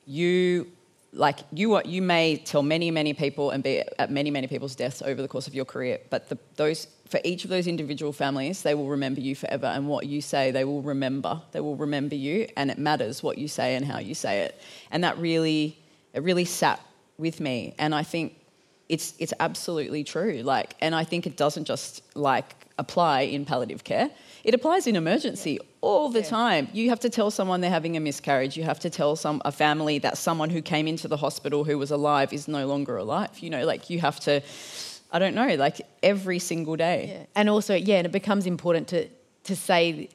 you 0.04 0.66
like 1.12 1.38
you 1.52 1.74
are, 1.74 1.82
you 1.84 2.02
may 2.02 2.38
tell 2.38 2.64
many 2.64 2.90
many 2.90 3.14
people 3.14 3.50
and 3.50 3.62
be 3.62 3.84
at 4.00 4.10
many 4.10 4.32
many 4.32 4.48
people's 4.48 4.74
deaths 4.74 5.00
over 5.00 5.22
the 5.22 5.28
course 5.28 5.46
of 5.46 5.54
your 5.54 5.64
career 5.64 5.98
but 6.10 6.28
the, 6.28 6.36
those 6.56 6.88
for 7.08 7.18
each 7.24 7.44
of 7.44 7.50
those 7.50 7.66
individual 7.66 8.12
families 8.12 8.62
they 8.62 8.74
will 8.74 8.88
remember 8.88 9.20
you 9.20 9.34
forever 9.34 9.66
and 9.66 9.88
what 9.88 10.04
you 10.04 10.20
say 10.20 10.50
they 10.50 10.64
will 10.64 10.82
remember 10.82 11.40
they 11.52 11.60
will 11.60 11.76
remember 11.76 12.14
you 12.14 12.46
and 12.58 12.70
it 12.70 12.76
matters 12.76 13.22
what 13.22 13.38
you 13.38 13.48
say 13.48 13.74
and 13.74 13.86
how 13.86 13.98
you 13.98 14.14
say 14.14 14.40
it 14.40 14.60
and 14.90 15.02
that 15.02 15.16
really 15.16 15.78
it 16.12 16.22
really 16.22 16.44
sat 16.44 16.78
with 17.16 17.40
me 17.40 17.74
and 17.78 17.94
i 17.94 18.02
think 18.02 18.34
it's 18.88 19.14
it's 19.18 19.32
absolutely 19.40 20.02
true 20.04 20.42
like 20.42 20.74
and 20.80 20.94
i 20.94 21.04
think 21.04 21.26
it 21.26 21.36
doesn't 21.36 21.64
just 21.64 22.02
like 22.14 22.54
apply 22.78 23.22
in 23.22 23.44
palliative 23.44 23.84
care 23.84 24.10
it 24.44 24.54
applies 24.54 24.86
in 24.86 24.96
emergency 24.96 25.58
all 25.80 26.08
the 26.08 26.22
time. 26.22 26.68
You 26.72 26.88
have 26.90 27.00
to 27.00 27.10
tell 27.10 27.30
someone 27.30 27.60
they're 27.60 27.70
having 27.70 27.96
a 27.96 28.00
miscarriage. 28.00 28.56
You 28.56 28.64
have 28.64 28.80
to 28.80 28.90
tell 28.90 29.16
some 29.16 29.42
a 29.44 29.52
family 29.52 29.98
that 29.98 30.16
someone 30.16 30.50
who 30.50 30.62
came 30.62 30.88
into 30.88 31.08
the 31.08 31.16
hospital 31.16 31.64
who 31.64 31.78
was 31.78 31.90
alive 31.90 32.32
is 32.32 32.48
no 32.48 32.66
longer 32.66 32.96
alive. 32.96 33.38
You 33.40 33.50
know, 33.50 33.64
like 33.64 33.90
you 33.90 34.00
have 34.00 34.20
to. 34.20 34.40
I 35.10 35.18
don't 35.18 35.34
know, 35.34 35.54
like 35.54 35.80
every 36.02 36.38
single 36.38 36.76
day. 36.76 37.08
Yeah. 37.08 37.26
And 37.34 37.48
also, 37.48 37.74
yeah, 37.74 37.96
and 37.96 38.06
it 38.06 38.12
becomes 38.12 38.46
important 38.46 38.88
to 38.88 39.08
to 39.44 39.56
say, 39.56 40.10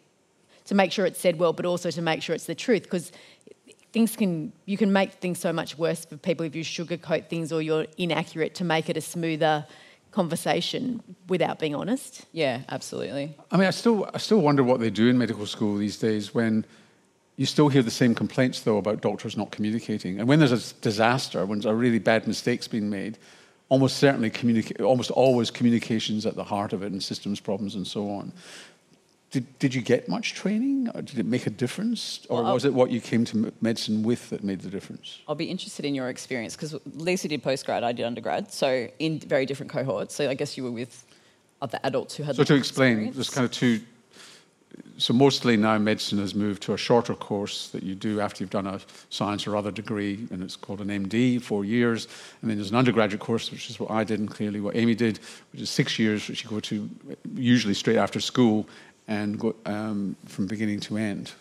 to 0.66 0.76
make 0.76 0.92
sure 0.92 1.06
it's 1.06 1.20
said 1.20 1.40
well, 1.40 1.54
but 1.54 1.66
also 1.66 1.90
to 1.90 2.02
make 2.02 2.22
sure 2.22 2.36
it's 2.36 2.46
the 2.46 2.56
truth 2.56 2.84
because 2.84 3.12
things 3.93 4.15
can 4.15 4.51
you 4.65 4.75
can 4.75 4.91
make 4.91 5.13
things 5.13 5.39
so 5.39 5.53
much 5.53 5.77
worse 5.77 6.03
for 6.03 6.17
people 6.17 6.45
if 6.45 6.56
you 6.56 6.63
sugarcoat 6.63 7.29
things 7.29 7.53
or 7.53 7.62
you're 7.62 7.86
inaccurate 7.97 8.56
to 8.56 8.63
make 8.63 8.89
it 8.89 8.97
a 8.97 9.01
smoother 9.01 9.65
conversation 10.12 11.01
without 11.27 11.60
being 11.60 11.75
honest. 11.75 12.25
Yeah, 12.32 12.62
absolutely. 12.69 13.36
I 13.51 13.58
mean, 13.58 13.67
I 13.67 13.71
still, 13.71 14.10
I 14.13 14.19
still 14.19 14.39
wonder 14.39 14.63
what 14.63 14.79
they 14.79 14.89
do 14.89 15.08
in 15.08 15.17
medical 15.17 15.45
school 15.45 15.75
these 15.75 15.97
days 15.97 16.34
when 16.34 16.65
you 17.36 17.47
still 17.47 17.67
hear 17.67 17.82
the 17.82 17.91
same 17.91 18.13
complaints, 18.13 18.62
though, 18.62 18.77
about 18.77 19.01
doctors 19.01 19.36
not 19.36 19.51
communicating. 19.51 20.19
And 20.19 20.29
when 20.29 20.38
there's 20.38 20.51
a 20.51 20.73
disaster, 20.82 21.45
when 21.45 21.65
a 21.65 21.73
really 21.73 21.97
bad 21.97 22.27
mistake's 22.27 22.67
been 22.67 22.91
made, 22.91 23.17
almost 23.69 23.97
certainly, 23.97 24.29
communica- 24.29 24.86
almost 24.86 25.10
always 25.10 25.49
communication's 25.49 26.27
at 26.27 26.36
the 26.36 26.43
heart 26.43 26.73
of 26.73 26.84
it 26.84 26.91
and 26.91 27.01
systems 27.01 27.39
problems 27.39 27.73
and 27.73 27.88
so 27.88 28.08
on. 28.12 28.32
Did, 29.34 29.58
did 29.58 29.74
you 29.74 29.82
get 29.82 30.08
much 30.08 30.36
training? 30.36 30.89
Or 30.93 31.02
did 31.02 31.17
it 31.17 31.26
make 31.26 31.48
a 31.48 31.50
difference? 31.50 32.24
Or 32.30 32.43
well, 32.43 32.54
was 32.54 32.65
it 32.65 32.74
what 32.74 32.91
you 32.91 33.02
came 33.02 33.26
to 33.26 33.52
medicine 33.62 34.04
with 34.04 34.30
that 34.30 34.43
made 34.43 34.62
the 34.62 34.69
difference? 34.69 35.22
I'll 35.28 35.34
be 35.34 35.50
interested 35.50 35.86
in 35.86 35.96
your 35.96 36.10
experience 36.10 36.56
because 36.56 36.76
Lisa 36.93 37.28
did 37.28 37.43
postgrad, 37.43 37.82
I 37.82 37.93
did 37.93 38.06
undergrad, 38.06 38.54
so 38.54 38.88
in 39.00 39.19
very 39.19 39.48
different 39.48 39.72
cohorts. 39.72 40.13
So 40.13 40.30
I 40.30 40.36
guess 40.36 40.56
you 40.56 40.63
were 40.63 40.72
with 40.72 41.04
other 41.63 41.80
adults 41.84 42.15
who 42.15 42.22
had. 42.22 42.36
So 42.36 42.43
to 42.43 42.54
explain, 42.54 43.12
there's 43.12 43.32
kind 43.32 43.43
of 43.43 43.50
two. 43.50 43.82
So 44.98 45.13
mostly 45.13 45.58
now 45.58 45.80
medicine 45.80 46.19
has 46.19 46.36
moved 46.36 46.62
to 46.63 46.74
a 46.74 46.78
shorter 46.78 47.15
course 47.15 47.69
that 47.69 47.82
you 47.82 47.96
do 47.96 48.19
after 48.19 48.43
you've 48.43 48.52
done 48.52 48.67
a 48.67 48.80
science 49.10 49.48
or 49.48 49.56
other 49.56 49.72
degree, 49.72 50.28
and 50.30 50.43
it's 50.43 50.56
called 50.56 50.82
an 50.82 50.89
MD, 50.89 51.41
four 51.41 51.65
years. 51.65 52.08
And 52.41 52.52
then 52.52 52.58
there's 52.58 52.69
an 52.69 52.76
undergraduate 52.76 53.22
course, 53.22 53.52
which 53.52 53.72
is 53.72 53.80
what 53.80 53.89
I 53.89 54.04
did 54.04 54.19
and 54.19 54.30
clearly 54.30 54.62
what 54.62 54.76
Amy 54.76 54.93
did, 54.93 55.19
which 55.52 55.62
is 55.62 55.72
six 55.72 55.98
years, 55.98 56.28
which 56.28 56.43
you 56.43 56.50
go 56.52 56.60
to 56.60 56.89
uh, 57.10 57.15
usually 57.36 57.74
straight 57.74 57.98
after 57.98 58.19
school 58.19 58.67
and 59.08 59.39
go, 59.39 59.56
um, 59.66 60.16
from 60.26 60.48
beginning 60.48 60.80
to 60.82 60.98
end? 60.98 61.32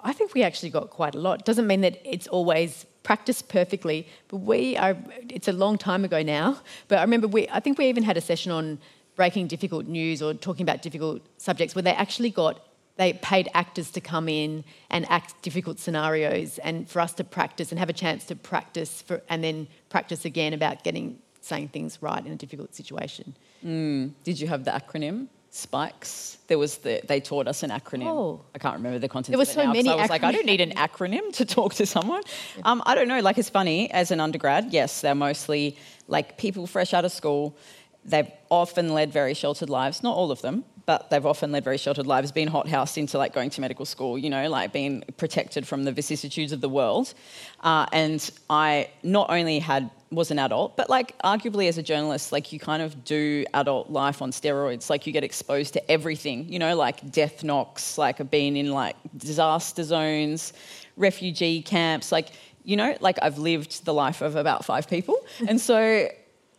I 0.00 0.12
think 0.12 0.34
we 0.34 0.42
actually 0.42 0.70
got 0.70 0.90
quite 0.90 1.14
a 1.14 1.18
lot. 1.18 1.44
Doesn't 1.44 1.66
mean 1.66 1.80
that 1.80 2.00
it's 2.04 2.26
always 2.28 2.86
practiced 3.02 3.48
perfectly, 3.48 4.06
but 4.28 4.38
we 4.38 4.76
are. 4.76 4.96
It's 5.28 5.48
a 5.48 5.52
long 5.52 5.78
time 5.78 6.04
ago 6.04 6.22
now, 6.22 6.60
but 6.88 6.98
I 6.98 7.02
remember 7.02 7.26
we. 7.26 7.48
I 7.48 7.60
think 7.60 7.78
we 7.78 7.86
even 7.88 8.02
had 8.02 8.16
a 8.16 8.20
session 8.20 8.52
on 8.52 8.78
breaking 9.16 9.48
difficult 9.48 9.86
news 9.86 10.22
or 10.22 10.34
talking 10.34 10.62
about 10.62 10.80
difficult 10.82 11.22
subjects 11.38 11.74
where 11.74 11.82
they 11.82 11.92
actually 11.92 12.30
got 12.30 12.60
they 12.98 13.12
paid 13.14 13.48
actors 13.54 13.90
to 13.92 14.00
come 14.00 14.28
in 14.28 14.64
and 14.90 15.08
act 15.08 15.40
difficult 15.42 15.78
scenarios 15.78 16.58
and 16.58 16.88
for 16.88 17.00
us 17.00 17.12
to 17.14 17.24
practice 17.24 17.70
and 17.70 17.78
have 17.78 17.88
a 17.88 17.92
chance 17.92 18.24
to 18.24 18.34
practice 18.34 19.02
for, 19.02 19.22
and 19.28 19.42
then 19.42 19.68
practice 19.88 20.24
again 20.24 20.52
about 20.52 20.84
getting 20.84 21.18
saying 21.40 21.68
things 21.68 22.02
right 22.02 22.26
in 22.26 22.32
a 22.32 22.36
difficult 22.36 22.74
situation. 22.74 23.34
Mm. 23.64 24.12
Did 24.24 24.40
you 24.40 24.48
have 24.48 24.64
the 24.64 24.72
acronym? 24.72 25.28
Spikes. 25.50 26.38
There 26.46 26.58
was 26.58 26.78
the 26.78 27.00
they 27.06 27.20
taught 27.20 27.48
us 27.48 27.62
an 27.62 27.70
acronym. 27.70 28.06
Oh. 28.06 28.44
I 28.54 28.58
can't 28.58 28.76
remember 28.76 28.98
the 28.98 29.08
content. 29.08 29.32
There 29.32 29.38
were 29.38 29.44
so 29.44 29.64
now, 29.64 29.72
many. 29.72 29.88
I 29.88 29.94
was 29.96 30.10
like, 30.10 30.24
I 30.24 30.32
don't 30.32 30.46
need 30.46 30.60
an 30.60 30.72
acronym 30.72 31.32
to 31.34 31.44
talk 31.44 31.74
to 31.74 31.86
someone. 31.86 32.22
Um, 32.64 32.82
I 32.86 32.94
don't 32.94 33.08
know. 33.08 33.20
Like 33.20 33.38
it's 33.38 33.50
funny 33.50 33.90
as 33.90 34.10
an 34.10 34.20
undergrad. 34.20 34.72
Yes, 34.72 35.00
they're 35.00 35.14
mostly 35.14 35.76
like 36.06 36.38
people 36.38 36.66
fresh 36.66 36.94
out 36.94 37.04
of 37.04 37.12
school. 37.12 37.56
They've 38.04 38.30
often 38.50 38.94
led 38.94 39.12
very 39.12 39.34
sheltered 39.34 39.68
lives. 39.68 40.02
Not 40.02 40.16
all 40.16 40.30
of 40.30 40.40
them, 40.40 40.64
but 40.86 41.10
they've 41.10 41.26
often 41.26 41.52
led 41.52 41.64
very 41.64 41.76
sheltered 41.76 42.06
lives. 42.06 42.32
Being 42.32 42.48
hothoused 42.48 42.96
into 42.96 43.18
like 43.18 43.34
going 43.34 43.50
to 43.50 43.60
medical 43.60 43.84
school. 43.84 44.16
You 44.18 44.30
know, 44.30 44.48
like 44.48 44.72
being 44.72 45.04
protected 45.16 45.66
from 45.66 45.84
the 45.84 45.92
vicissitudes 45.92 46.52
of 46.52 46.60
the 46.60 46.68
world. 46.68 47.12
Uh, 47.60 47.86
and 47.92 48.30
I 48.48 48.90
not 49.02 49.30
only 49.30 49.58
had 49.58 49.90
was 50.10 50.30
an 50.30 50.38
adult, 50.38 50.76
but 50.76 50.88
like 50.88 51.16
arguably 51.18 51.68
as 51.68 51.76
a 51.78 51.82
journalist, 51.82 52.32
like 52.32 52.52
you 52.52 52.58
kind 52.58 52.82
of 52.82 53.04
do 53.04 53.44
adult 53.54 53.90
life 53.90 54.22
on 54.22 54.30
steroids. 54.30 54.88
Like 54.88 55.06
you 55.06 55.12
get 55.12 55.24
exposed 55.24 55.74
to 55.74 55.90
everything, 55.90 56.50
you 56.50 56.58
know, 56.58 56.74
like 56.74 57.10
death 57.10 57.44
knocks, 57.44 57.98
like 57.98 58.20
I've 58.20 58.30
been 58.30 58.56
in 58.56 58.70
like 58.70 58.96
disaster 59.16 59.84
zones, 59.84 60.52
refugee 60.96 61.62
camps, 61.62 62.10
like, 62.10 62.28
you 62.64 62.76
know, 62.76 62.96
like 63.00 63.18
I've 63.20 63.38
lived 63.38 63.84
the 63.84 63.94
life 63.94 64.22
of 64.22 64.36
about 64.36 64.64
five 64.64 64.88
people. 64.88 65.16
and 65.48 65.60
so 65.60 66.08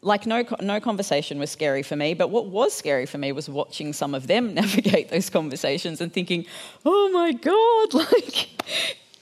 like 0.01 0.25
no 0.25 0.45
no 0.61 0.79
conversation 0.79 1.39
was 1.39 1.51
scary 1.51 1.83
for 1.83 1.97
me 1.97 2.13
but 2.13 2.29
what 2.29 2.45
was 2.45 2.73
scary 2.73 3.05
for 3.05 3.17
me 3.17 3.33
was 3.33 3.49
watching 3.49 3.91
some 3.91 4.15
of 4.15 4.27
them 4.27 4.53
navigate 4.61 5.09
those 5.09 5.29
conversations 5.29 5.99
and 5.99 6.13
thinking 6.13 6.45
oh 6.85 7.09
my 7.11 7.33
god 7.33 7.93
like 8.13 8.47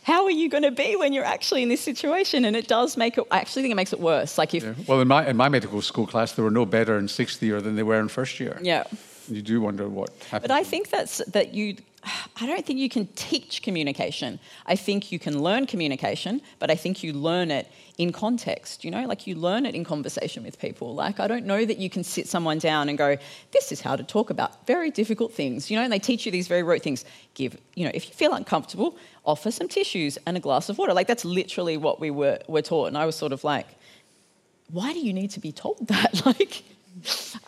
how 0.08 0.24
are 0.24 0.32
you 0.32 0.48
going 0.48 0.63
to 0.63 0.72
be 0.72 0.96
when 0.96 1.12
you're 1.12 1.26
actually 1.26 1.62
in 1.62 1.67
this 1.67 1.82
situation? 1.82 2.46
And 2.46 2.56
it 2.56 2.70
does 2.70 2.96
make 2.96 3.17
it, 3.17 3.26
I 3.30 3.39
actually 3.39 3.63
think 3.63 3.74
it 3.74 3.76
makes 3.76 3.91
it 3.91 4.00
worse. 4.00 4.38
Like 4.38 4.54
if. 4.54 4.63
Yeah. 4.63 4.74
Well, 4.88 5.02
in 5.02 5.08
my, 5.10 5.28
in 5.28 5.36
my 5.36 5.50
medical 5.50 5.82
school 5.82 6.08
class, 6.08 6.32
there 6.32 6.46
were 6.46 6.58
no 6.62 6.65
better 6.65 6.98
in 6.98 7.10
sixth 7.10 7.43
year 7.43 7.60
than 7.60 7.76
they 7.76 7.84
were 7.84 8.00
in 8.00 8.08
first 8.08 8.39
year. 8.39 8.58
Yeah. 8.62 8.86
You 9.28 9.41
do 9.41 9.60
wonder 9.60 9.89
what 9.89 10.12
happened. 10.32 10.48
But 10.48 10.52
I 10.52 10.63
think 10.63 10.91
that's, 10.91 11.17
that 11.34 11.54
you, 11.54 11.76
I 12.39 12.48
don't 12.48 12.65
think 12.65 12.80
you 12.80 12.88
can 12.88 13.08
teach 13.17 13.62
communication. 13.62 14.39
I 14.65 14.78
think 14.78 15.12
you 15.12 15.20
can 15.20 15.43
learn 15.43 15.65
communication, 15.65 16.41
but 16.60 16.72
I 16.72 16.76
think 16.76 17.04
you 17.04 17.12
learn 17.12 17.52
it 17.52 17.67
in 17.98 18.12
context, 18.12 18.86
you 18.86 18.92
know, 18.92 19.06
like 19.08 19.26
you 19.26 19.34
learn 19.34 19.66
it 19.66 19.74
in 19.74 19.84
conversation 19.84 20.44
with 20.44 20.60
people. 20.60 20.94
Like, 20.94 21.20
I 21.20 21.28
don't 21.28 21.46
know 21.46 21.66
that 21.66 21.80
you 21.80 21.90
can 21.90 22.04
sit 22.04 22.28
someone 22.28 22.60
down 22.60 22.90
and 22.90 22.98
go, 22.98 23.18
this 23.52 23.72
is 23.72 23.82
how 23.82 23.96
to 23.96 24.04
talk 24.04 24.30
about 24.30 24.68
very 24.68 24.92
difficult 24.92 25.34
things, 25.34 25.72
you 25.72 25.78
know, 25.78 25.84
and 25.84 25.92
they 25.92 25.98
teach 25.98 26.26
you 26.26 26.32
these 26.32 26.48
very 26.48 26.62
rote 26.62 26.84
things. 26.84 27.06
Give, 27.34 27.58
you 27.76 27.86
know, 27.86 27.92
if 27.96 28.08
you 28.08 28.14
feel 28.14 28.34
uncomfortable, 28.34 28.98
offer 29.26 29.50
some 29.50 29.68
tissues 29.68 30.20
and 30.28 30.38
a 30.38 30.40
glass 30.40 30.70
of 30.70 30.78
water. 30.78 30.94
Like, 30.94 31.08
that's 31.08 31.26
literally 31.26 31.76
what 31.76 32.00
we 32.00 32.12
were, 32.12 32.40
were 32.48 32.62
taught. 32.62 32.88
And 32.88 32.98
I 32.98 33.08
was 33.08 33.16
sort 33.16 33.32
of 33.32 33.44
like, 33.44 33.68
why 34.70 34.94
do 34.94 35.00
you 35.00 35.12
need 35.12 35.32
to 35.32 35.40
be 35.40 35.52
told 35.52 35.88
that? 35.88 36.24
like, 36.26 36.64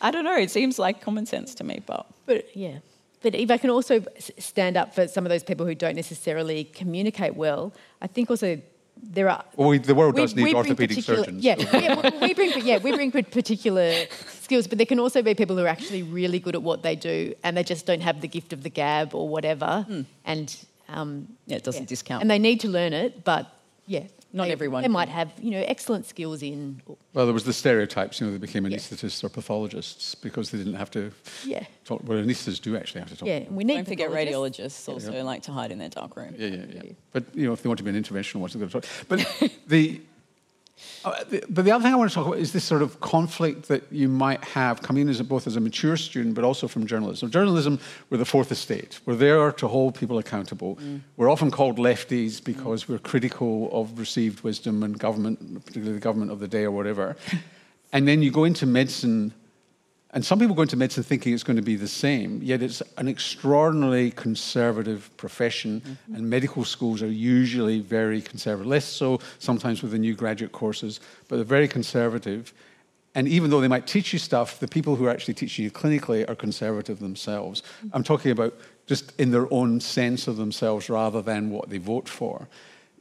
I 0.01 0.09
don't 0.09 0.23
know. 0.23 0.35
It 0.35 0.49
seems 0.49 0.79
like 0.79 0.99
common 0.99 1.27
sense 1.27 1.53
to 1.55 1.63
me, 1.63 1.83
but. 1.85 2.07
But 2.25 2.55
yeah. 2.57 2.79
But 3.21 3.35
if 3.35 3.51
I 3.51 3.57
can 3.57 3.69
also 3.69 4.03
stand 4.39 4.77
up 4.77 4.95
for 4.95 5.07
some 5.07 5.25
of 5.25 5.29
those 5.29 5.43
people 5.43 5.65
who 5.65 5.75
don't 5.75 5.95
necessarily 5.95 6.63
communicate 6.63 7.35
well, 7.35 7.73
I 8.01 8.07
think 8.07 8.31
also 8.31 8.61
there 9.03 9.29
are. 9.29 9.43
Well, 9.55 9.69
we, 9.69 9.77
the 9.77 9.95
world 9.95 10.15
does 10.15 10.35
we, 10.35 10.43
need 10.43 10.53
we 10.53 10.55
orthopedic 10.55 11.03
surgeons. 11.03 11.43
Yeah, 11.43 11.55
yeah 11.73 12.19
we 12.21 12.33
bring 12.33 12.51
yeah 12.65 12.77
we 12.77 12.91
bring 12.91 13.11
particular 13.11 14.05
skills, 14.41 14.67
but 14.67 14.77
there 14.77 14.85
can 14.85 14.99
also 14.99 15.21
be 15.21 15.33
people 15.33 15.57
who 15.57 15.63
are 15.63 15.67
actually 15.67 16.03
really 16.03 16.39
good 16.39 16.55
at 16.55 16.61
what 16.61 16.83
they 16.83 16.95
do, 16.95 17.33
and 17.43 17.57
they 17.57 17.63
just 17.63 17.85
don't 17.85 18.01
have 18.01 18.21
the 18.21 18.27
gift 18.27 18.53
of 18.53 18.63
the 18.63 18.69
gab 18.69 19.13
or 19.15 19.27
whatever, 19.27 19.85
mm. 19.89 20.05
and 20.25 20.55
um, 20.89 21.27
yeah, 21.45 21.57
it 21.57 21.63
doesn't 21.63 21.83
yeah. 21.83 21.87
discount. 21.87 22.21
And 22.21 22.29
they 22.29 22.39
need 22.39 22.59
to 22.61 22.67
learn 22.67 22.93
it, 22.93 23.23
but 23.23 23.47
yeah, 23.85 24.03
not 24.31 24.45
they, 24.45 24.51
everyone. 24.51 24.83
They 24.83 24.87
might 24.87 25.09
have, 25.09 25.31
you 25.41 25.51
know, 25.51 25.63
excellent 25.67 26.05
skills 26.05 26.43
in. 26.43 26.81
Well, 27.13 27.25
there 27.25 27.33
was 27.33 27.45
the 27.45 27.53
stereotypes. 27.53 28.19
You 28.19 28.27
know, 28.27 28.33
they 28.33 28.37
became 28.37 28.63
anaesthetists 28.63 29.23
or 29.23 29.29
pathologists 29.29 30.13
because 30.15 30.51
they 30.51 30.57
didn't 30.57 30.75
have 30.75 30.91
to. 30.91 31.11
Yeah. 31.43 31.63
Talk, 31.83 32.01
well, 32.03 32.19
anaesthetists 32.19 32.61
do 32.61 32.77
actually 32.77 33.01
have 33.01 33.09
to 33.09 33.17
talk. 33.17 33.27
Yeah, 33.27 33.45
we 33.49 33.63
need. 33.63 33.75
Don't 33.75 33.87
forget 33.87 34.11
radiologists 34.11 34.87
also 34.87 35.11
yeah. 35.11 35.23
like 35.23 35.43
to 35.43 35.51
hide 35.51 35.71
in 35.71 35.79
their 35.79 35.89
dark 35.89 36.15
room. 36.15 36.35
Yeah, 36.37 36.47
yeah, 36.47 36.65
yeah. 36.71 36.91
But 37.11 37.23
you 37.35 37.47
know, 37.47 37.53
if 37.53 37.63
they 37.63 37.69
want 37.69 37.79
to 37.79 37.83
be 37.83 37.89
an 37.89 38.01
interventional 38.01 38.35
one, 38.35 38.51
they've 38.53 38.71
got 38.71 38.81
to 38.83 38.87
talk. 38.87 39.07
But 39.07 39.51
the 39.67 40.01
but 41.03 41.65
the 41.65 41.71
other 41.71 41.83
thing 41.83 41.93
I 41.93 41.95
want 41.95 42.09
to 42.11 42.15
talk 42.15 42.27
about 42.27 42.39
is 42.39 42.51
this 42.51 42.63
sort 42.63 42.81
of 42.81 42.99
conflict 42.99 43.67
that 43.69 43.83
you 43.91 44.09
might 44.09 44.43
have 44.43 44.81
coming 44.81 45.03
in 45.03 45.09
as 45.09 45.21
both 45.21 45.47
as 45.47 45.55
a 45.55 45.59
mature 45.59 45.97
student, 45.97 46.35
but 46.35 46.43
also 46.43 46.67
from 46.67 46.85
journalism. 46.85 47.31
Journalism, 47.31 47.79
we're 48.09 48.17
the 48.17 48.25
fourth 48.25 48.51
estate. 48.51 48.99
We're 49.05 49.15
there 49.15 49.51
to 49.51 49.67
hold 49.67 49.95
people 49.95 50.17
accountable. 50.17 50.75
Mm. 50.77 51.01
We're 51.17 51.29
often 51.29 51.51
called 51.51 51.77
lefties 51.77 52.43
because 52.43 52.85
mm. 52.85 52.89
we're 52.89 52.99
critical 52.99 53.69
of 53.71 53.97
received 53.97 54.43
wisdom 54.43 54.83
and 54.83 54.97
government, 54.99 55.65
particularly 55.65 55.93
the 55.93 56.01
government 56.01 56.31
of 56.31 56.39
the 56.39 56.47
day 56.47 56.63
or 56.63 56.71
whatever. 56.71 57.15
and 57.93 58.07
then 58.07 58.21
you 58.21 58.31
go 58.31 58.43
into 58.43 58.65
medicine 58.65 59.33
and 60.11 60.25
some 60.25 60.39
people 60.39 60.55
go 60.55 60.63
into 60.63 60.75
medicine 60.75 61.03
thinking 61.03 61.33
it's 61.33 61.43
going 61.43 61.57
to 61.57 61.61
be 61.61 61.75
the 61.75 61.87
same, 61.87 62.41
yet 62.41 62.63
it's 62.63 62.81
an 62.97 63.07
extraordinarily 63.07 64.09
conservative 64.11 65.15
profession, 65.17 65.81
mm-hmm. 65.81 66.15
and 66.15 66.27
medical 66.27 66.65
schools 66.65 67.03
are 67.03 67.11
usually 67.11 67.79
very 67.79 68.19
conservative. 68.19 68.65
Less 68.65 68.85
so 68.85 69.19
sometimes 69.37 69.83
with 69.83 69.91
the 69.91 69.99
new 69.99 70.15
graduate 70.15 70.51
courses, 70.51 70.99
but 71.27 71.35
they're 71.35 71.45
very 71.45 71.67
conservative. 71.67 72.53
And 73.13 73.27
even 73.27 73.51
though 73.51 73.61
they 73.61 73.67
might 73.67 73.85
teach 73.85 74.11
you 74.11 74.17
stuff, 74.17 74.59
the 74.59 74.67
people 74.67 74.95
who 74.95 75.05
are 75.05 75.11
actually 75.11 75.35
teaching 75.35 75.63
you 75.63 75.71
clinically 75.71 76.27
are 76.27 76.35
conservative 76.35 76.99
themselves. 76.99 77.61
Mm-hmm. 77.61 77.89
I'm 77.93 78.03
talking 78.03 78.31
about 78.31 78.55
just 78.87 79.19
in 79.19 79.29
their 79.29 79.51
own 79.53 79.79
sense 79.79 80.27
of 80.27 80.37
themselves 80.37 80.89
rather 80.89 81.21
than 81.21 81.51
what 81.51 81.69
they 81.69 81.77
vote 81.77 82.09
for. 82.09 82.47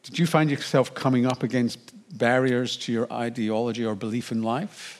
did 0.03 0.19
you 0.19 0.27
find 0.27 0.51
yourself 0.51 0.95
coming 0.95 1.25
up 1.25 1.43
against 1.43 1.79
barriers 2.19 2.77
to 2.77 2.93
your 2.93 3.11
ideology 3.11 3.85
or 3.85 3.95
belief 3.95 4.31
in 4.31 4.43
life? 4.43 4.98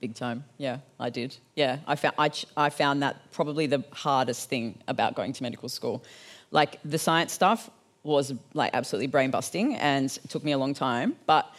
Big 0.00 0.14
time. 0.14 0.44
Yeah, 0.56 0.78
I 0.98 1.10
did. 1.10 1.36
Yeah, 1.56 1.78
I 1.86 1.94
found, 1.94 2.14
I, 2.18 2.30
I 2.56 2.70
found 2.70 3.02
that 3.02 3.30
probably 3.32 3.66
the 3.66 3.84
hardest 3.92 4.48
thing 4.48 4.78
about 4.88 5.14
going 5.14 5.34
to 5.34 5.42
medical 5.42 5.68
school. 5.68 6.02
Like 6.50 6.78
the 6.84 6.98
science 6.98 7.32
stuff 7.32 7.68
was 8.02 8.32
like 8.54 8.70
absolutely 8.72 9.08
brain 9.08 9.30
busting 9.30 9.76
and 9.76 10.10
took 10.28 10.42
me 10.42 10.52
a 10.52 10.58
long 10.58 10.72
time. 10.72 11.16
But 11.26 11.52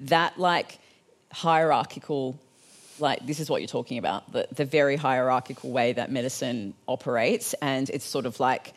that 0.00 0.38
like 0.38 0.78
hierarchical, 1.32 2.38
like 2.98 3.26
this 3.26 3.40
is 3.40 3.48
what 3.48 3.62
you're 3.62 3.68
talking 3.68 3.96
about, 3.96 4.30
the, 4.30 4.46
the 4.52 4.66
very 4.66 4.96
hierarchical 4.96 5.70
way 5.70 5.94
that 5.94 6.12
medicine 6.12 6.74
operates. 6.86 7.54
And 7.62 7.88
it's 7.88 8.04
sort 8.04 8.26
of 8.26 8.38
like 8.40 8.74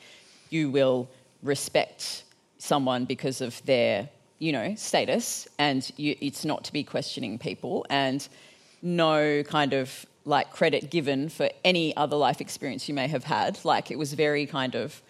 you 0.50 0.70
will 0.70 1.10
respect 1.44 2.24
someone 2.58 3.04
because 3.04 3.42
of 3.42 3.62
their, 3.66 4.08
you 4.40 4.54
know, 4.54 4.76
status 4.76 5.46
and 5.58 5.92
you, 5.98 6.16
it's 6.22 6.46
not 6.46 6.64
to 6.64 6.74
be 6.74 6.86
questioning 6.86 7.38
people. 7.38 7.86
And 7.90 8.26
no 8.82 9.44
kind 9.44 9.74
of 9.74 10.06
like 10.26 10.52
credit 10.52 10.92
given 10.92 11.30
for 11.30 11.50
any 11.64 11.96
other 11.98 12.16
life 12.16 12.40
experience 12.42 12.88
you 12.88 12.94
may 12.94 13.08
have 13.08 13.24
had. 13.24 13.60
Like 13.64 13.92
it 13.92 13.98
was 13.98 14.14
very 14.14 14.46
kind 14.46 14.76
of 14.76 15.02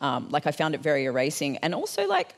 um, 0.00 0.28
like 0.30 0.46
I 0.46 0.50
found 0.50 0.74
it 0.74 0.82
very 0.82 1.04
erasing, 1.04 1.56
and 1.58 1.74
also 1.74 2.06
like 2.06 2.34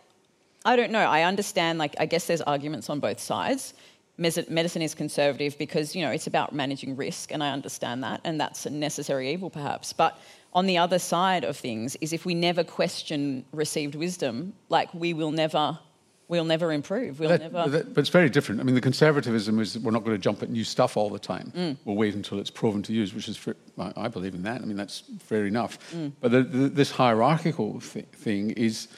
I 0.64 0.76
don't 0.76 0.92
know. 0.92 1.00
I 1.00 1.22
understand. 1.22 1.78
Like 1.78 1.94
I 1.98 2.06
guess 2.06 2.26
there's 2.26 2.42
arguments 2.42 2.88
on 2.90 3.00
both 3.00 3.20
sides. 3.20 3.74
Medicine 4.16 4.82
is 4.82 4.96
conservative 4.96 5.56
because 5.58 5.94
you 5.94 6.02
know 6.02 6.10
it's 6.10 6.26
about 6.26 6.52
managing 6.52 6.96
risk, 6.96 7.32
and 7.32 7.42
I 7.42 7.50
understand 7.50 8.02
that, 8.04 8.20
and 8.24 8.40
that's 8.40 8.66
a 8.66 8.70
necessary 8.70 9.32
evil 9.32 9.50
perhaps. 9.50 9.92
But 9.92 10.20
on 10.52 10.66
the 10.66 10.78
other 10.78 10.98
side 10.98 11.44
of 11.44 11.56
things 11.56 11.96
is 12.00 12.12
if 12.12 12.24
we 12.24 12.34
never 12.34 12.64
question 12.64 13.44
received 13.52 13.94
wisdom, 13.94 14.54
like 14.68 14.92
we 14.94 15.12
will 15.14 15.30
never 15.30 15.78
we'll 16.28 16.44
never 16.44 16.72
improve. 16.72 17.18
We'll 17.18 17.30
that, 17.30 17.40
never. 17.40 17.68
That, 17.68 17.94
but 17.94 18.00
it's 18.00 18.10
very 18.10 18.30
different. 18.30 18.60
I 18.60 18.64
mean, 18.64 18.74
the 18.74 18.80
conservatism 18.80 19.58
is 19.58 19.78
we're 19.78 19.90
not 19.90 20.04
going 20.04 20.16
to 20.16 20.22
jump 20.22 20.42
at 20.42 20.50
new 20.50 20.64
stuff 20.64 20.96
all 20.96 21.10
the 21.10 21.18
time. 21.18 21.52
Mm. 21.56 21.76
We'll 21.84 21.96
wait 21.96 22.14
until 22.14 22.38
it's 22.38 22.50
proven 22.50 22.82
to 22.84 22.92
use, 22.92 23.14
which 23.14 23.28
is, 23.28 23.36
for, 23.36 23.56
I 23.78 24.08
believe 24.08 24.34
in 24.34 24.42
that. 24.42 24.60
I 24.60 24.64
mean, 24.64 24.76
that's 24.76 25.02
fair 25.20 25.46
enough. 25.46 25.78
Mm. 25.92 26.12
But 26.20 26.30
the, 26.30 26.42
the, 26.42 26.68
this 26.68 26.90
hierarchical 26.90 27.80
th- 27.80 28.06
thing 28.06 28.50
is 28.50 28.88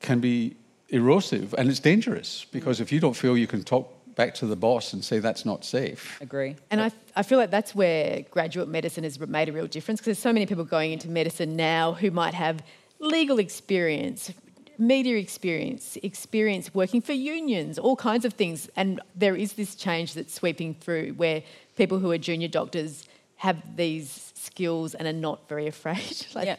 can 0.00 0.20
be 0.20 0.56
erosive 0.90 1.54
and 1.56 1.68
it's 1.70 1.80
dangerous 1.80 2.46
because 2.52 2.78
mm. 2.78 2.82
if 2.82 2.92
you 2.92 3.00
don't 3.00 3.14
feel 3.14 3.36
you 3.36 3.46
can 3.46 3.64
talk 3.64 3.90
back 4.14 4.34
to 4.34 4.46
the 4.46 4.54
boss 4.54 4.92
and 4.92 5.04
say 5.04 5.18
that's 5.18 5.44
not 5.44 5.64
safe. 5.64 6.20
Agree. 6.20 6.54
And 6.70 6.80
I, 6.80 6.92
I 7.16 7.22
feel 7.22 7.38
like 7.38 7.50
that's 7.50 7.74
where 7.74 8.24
graduate 8.30 8.68
medicine 8.68 9.02
has 9.02 9.18
made 9.18 9.48
a 9.48 9.52
real 9.52 9.66
difference 9.66 10.00
because 10.00 10.18
there's 10.18 10.22
so 10.22 10.32
many 10.32 10.46
people 10.46 10.64
going 10.64 10.92
into 10.92 11.08
medicine 11.08 11.56
now 11.56 11.92
who 11.94 12.10
might 12.10 12.34
have 12.34 12.62
legal 13.00 13.38
experience, 13.38 14.32
media 14.78 15.16
experience, 15.16 15.96
experience 16.02 16.74
working 16.74 17.00
for 17.00 17.12
unions, 17.12 17.78
all 17.78 17.96
kinds 17.96 18.24
of 18.24 18.32
things. 18.34 18.68
And 18.76 19.00
there 19.14 19.36
is 19.36 19.54
this 19.54 19.74
change 19.74 20.14
that's 20.14 20.34
sweeping 20.34 20.74
through 20.74 21.12
where 21.12 21.42
people 21.76 21.98
who 21.98 22.10
are 22.10 22.18
junior 22.18 22.48
doctors 22.48 23.06
have 23.36 23.76
these 23.76 24.32
skills 24.34 24.94
and 24.94 25.06
are 25.08 25.12
not 25.12 25.48
very 25.48 25.66
afraid. 25.74 26.26
like, 26.34 26.46
yeah. 26.46 26.56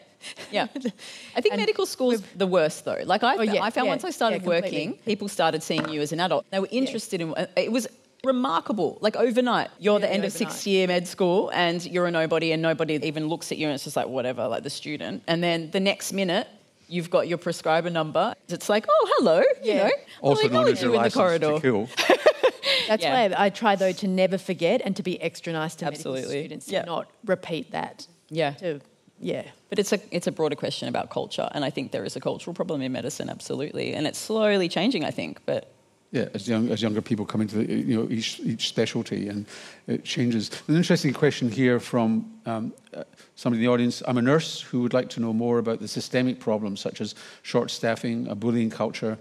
Yeah. 0.52 0.68
I 1.36 1.42
think 1.42 1.56
medical 1.66 1.86
school's 1.86 2.22
the 2.36 2.48
worst 2.48 2.84
though. 2.86 3.02
Like 3.06 3.24
I, 3.24 3.38
oh, 3.38 3.42
yeah, 3.42 3.62
I 3.62 3.70
found 3.70 3.86
yeah, 3.86 3.92
once 3.92 4.04
I 4.04 4.10
started 4.10 4.42
yeah, 4.42 4.48
working, 4.48 4.94
people 5.06 5.28
started 5.28 5.62
seeing 5.62 5.88
you 5.90 6.02
as 6.02 6.12
an 6.12 6.20
adult. 6.20 6.46
They 6.50 6.60
were 6.60 6.68
interested 6.72 7.22
in 7.22 7.34
uh, 7.36 7.46
it 7.56 7.72
was 7.72 7.88
remarkable. 8.24 8.98
Like 9.02 9.16
overnight, 9.16 9.70
you're 9.80 10.00
the 10.00 10.12
end 10.12 10.26
of 10.26 10.32
sixth 10.32 10.66
year 10.66 10.88
med 10.88 11.08
school 11.08 11.52
and 11.54 11.86
you're 11.86 12.08
a 12.08 12.12
nobody 12.12 12.52
and 12.52 12.62
nobody 12.62 12.96
even 13.04 13.28
looks 13.28 13.52
at 13.52 13.60
you 13.60 13.68
and 13.68 13.76
it's 13.76 13.84
just 13.84 13.96
like 13.96 14.08
whatever, 14.08 14.48
like 14.48 14.64
the 14.64 14.70
student. 14.70 15.22
And 15.28 15.44
then 15.44 15.70
the 15.70 15.80
next 15.80 16.12
minute 16.12 16.48
you've 16.88 17.10
got 17.10 17.28
your 17.28 17.38
prescriber 17.38 17.90
number. 17.90 18.34
It's 18.48 18.70
like, 18.70 18.86
oh, 18.90 19.14
hello, 19.18 19.44
yeah. 19.62 19.74
you 19.74 19.80
know. 19.84 19.92
Also 20.22 20.48
known 20.48 20.68
oh, 20.68 20.72
as 20.72 20.82
your 20.82 20.96
license 20.96 21.40
to 21.40 21.60
kill. 21.60 21.90
That's 22.88 23.04
yeah. 23.04 23.30
why 23.30 23.36
I 23.38 23.50
try, 23.50 23.76
though, 23.76 23.92
to 23.92 24.08
never 24.08 24.38
forget 24.38 24.82
and 24.84 24.96
to 24.96 25.04
be 25.04 25.22
extra 25.22 25.54
nice 25.54 25.76
to 25.76 25.86
Absolutely. 25.86 26.22
medical 26.22 26.42
students, 26.42 26.66
to 26.68 26.86
not 26.86 27.10
repeat 27.26 27.72
that. 27.72 28.08
Yeah. 28.30 28.52
To, 28.52 28.82
yeah. 29.20 29.44
But 29.70 29.80
it's 29.80 29.92
a, 29.92 30.00
it's 30.12 30.28
a 30.28 30.32
broader 30.32 30.56
question 30.56 30.88
about 30.88 31.10
culture, 31.10 31.50
and 31.54 31.66
I 31.66 31.70
think 31.70 31.92
there 31.92 32.06
is 32.06 32.16
a 32.16 32.20
cultural 32.20 32.54
problem 32.54 32.82
in 32.82 32.92
medicine, 32.92 33.30
absolutely. 33.30 33.94
And 33.94 34.08
it's 34.08 34.20
slowly 34.20 34.70
changing, 34.70 35.04
I 35.04 35.12
think, 35.12 35.40
but 35.46 35.75
yeah, 36.12 36.30
as, 36.34 36.48
young, 36.48 36.70
as 36.70 36.82
younger 36.82 37.02
people 37.02 37.26
come 37.26 37.42
into 37.42 37.58
the, 37.58 37.74
you 37.74 37.98
know, 37.98 38.10
each, 38.10 38.40
each 38.40 38.70
specialty 38.70 39.28
and 39.28 39.46
it 39.88 40.06
changes. 40.06 40.50
An 40.68 40.76
interesting 40.76 41.14
question 41.14 41.52
here 41.52 41.80
from 41.80 42.32
um, 42.46 42.74
uh, 42.94 43.04
somebody 43.36 43.62
in 43.62 43.68
the 43.68 43.74
audience. 43.74 44.02
I'm 44.08 44.18
a 44.18 44.22
nurse 44.22 44.62
who 44.62 44.82
would 44.82 44.94
like 44.94 45.10
to 45.10 45.20
know 45.20 45.34
more 45.34 45.60
about 45.60 45.80
the 45.80 45.88
systemic 45.88 46.40
problems 46.40 46.80
such 46.80 47.02
as 47.02 47.16
short 47.42 47.70
staffing, 47.70 48.28
a 48.28 48.36
bullying 48.36 48.70
culture, 48.70 49.18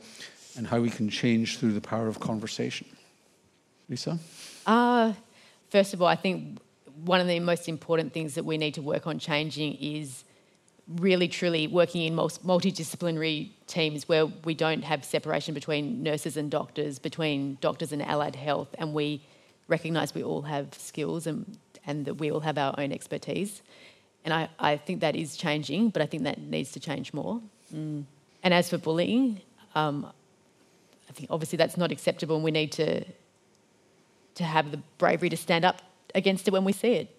and 0.57 0.67
how 0.67 0.81
we 0.81 0.91
can 0.91 1.09
change 1.09 1.59
through 1.59 1.73
the 1.73 1.81
power 1.81 2.07
of 2.07 2.21
conversation. 2.21 2.87
Lisa? 3.89 4.19
Uh, 4.67 5.13
first 5.71 5.95
of 5.95 6.03
all, 6.03 6.09
I 6.09 6.17
think 6.17 6.59
one 7.05 7.21
of 7.21 7.27
the 7.27 7.41
most 7.41 7.69
important 7.69 8.13
things 8.13 8.35
that 8.35 8.45
we 8.45 8.57
need 8.57 8.75
to 8.75 8.83
work 8.83 9.07
on 9.07 9.19
changing 9.19 9.75
is 9.75 10.25
really 10.87 11.29
truly 11.29 11.67
working 11.67 12.03
in 12.03 12.15
multidisciplinary 12.15 13.51
teams 13.67 14.09
where 14.09 14.27
we 14.27 14.55
don't 14.55 14.83
have 14.83 15.05
separation 15.05 15.55
between 15.55 16.03
nurses 16.03 16.37
and 16.37 16.51
doctors, 16.51 16.99
between 16.99 17.57
doctors 17.61 17.93
and 17.93 18.03
allied 18.03 18.37
health, 18.37 18.75
and 18.79 18.93
we 18.93 19.23
recognise 19.67 20.15
we 20.15 20.23
all 20.23 20.43
have 20.43 20.75
skills 20.75 21.27
and, 21.27 21.59
and 21.87 22.05
that 22.05 22.15
we 22.15 22.31
all 22.31 22.41
have 22.41 22.59
our 22.59 22.75
own 22.79 22.93
expertise. 22.93 23.63
And 24.25 24.35
I, 24.35 24.49
I 24.59 24.77
think 24.77 25.01
that 25.01 25.17
is 25.17 25.37
changing, 25.37 25.91
but 25.91 26.03
I 26.03 26.07
think 26.07 26.25
that 26.25 26.39
needs 26.39 26.73
to 26.73 26.81
change 26.81 27.15
more. 27.15 27.41
Mm. 27.75 28.05
And 28.43 28.55
as 28.55 28.69
for 28.69 28.79
bullying, 28.79 29.41
um, 29.75 30.07
I 31.09 31.13
think 31.13 31.31
obviously 31.31 31.57
that's 31.57 31.77
not 31.77 31.91
acceptable, 31.91 32.37
and 32.37 32.45
we 32.45 32.51
need 32.51 32.73
to 32.73 33.05
to 34.35 34.43
have 34.43 34.73
the 34.73 34.79
bravery 34.99 35.29
to 35.29 35.37
stand 35.37 35.65
up 35.65 35.81
against 36.13 36.49
it 36.49 36.51
when 36.51 36.65
we 36.65 36.73
see 36.73 36.95
it. 36.95 37.14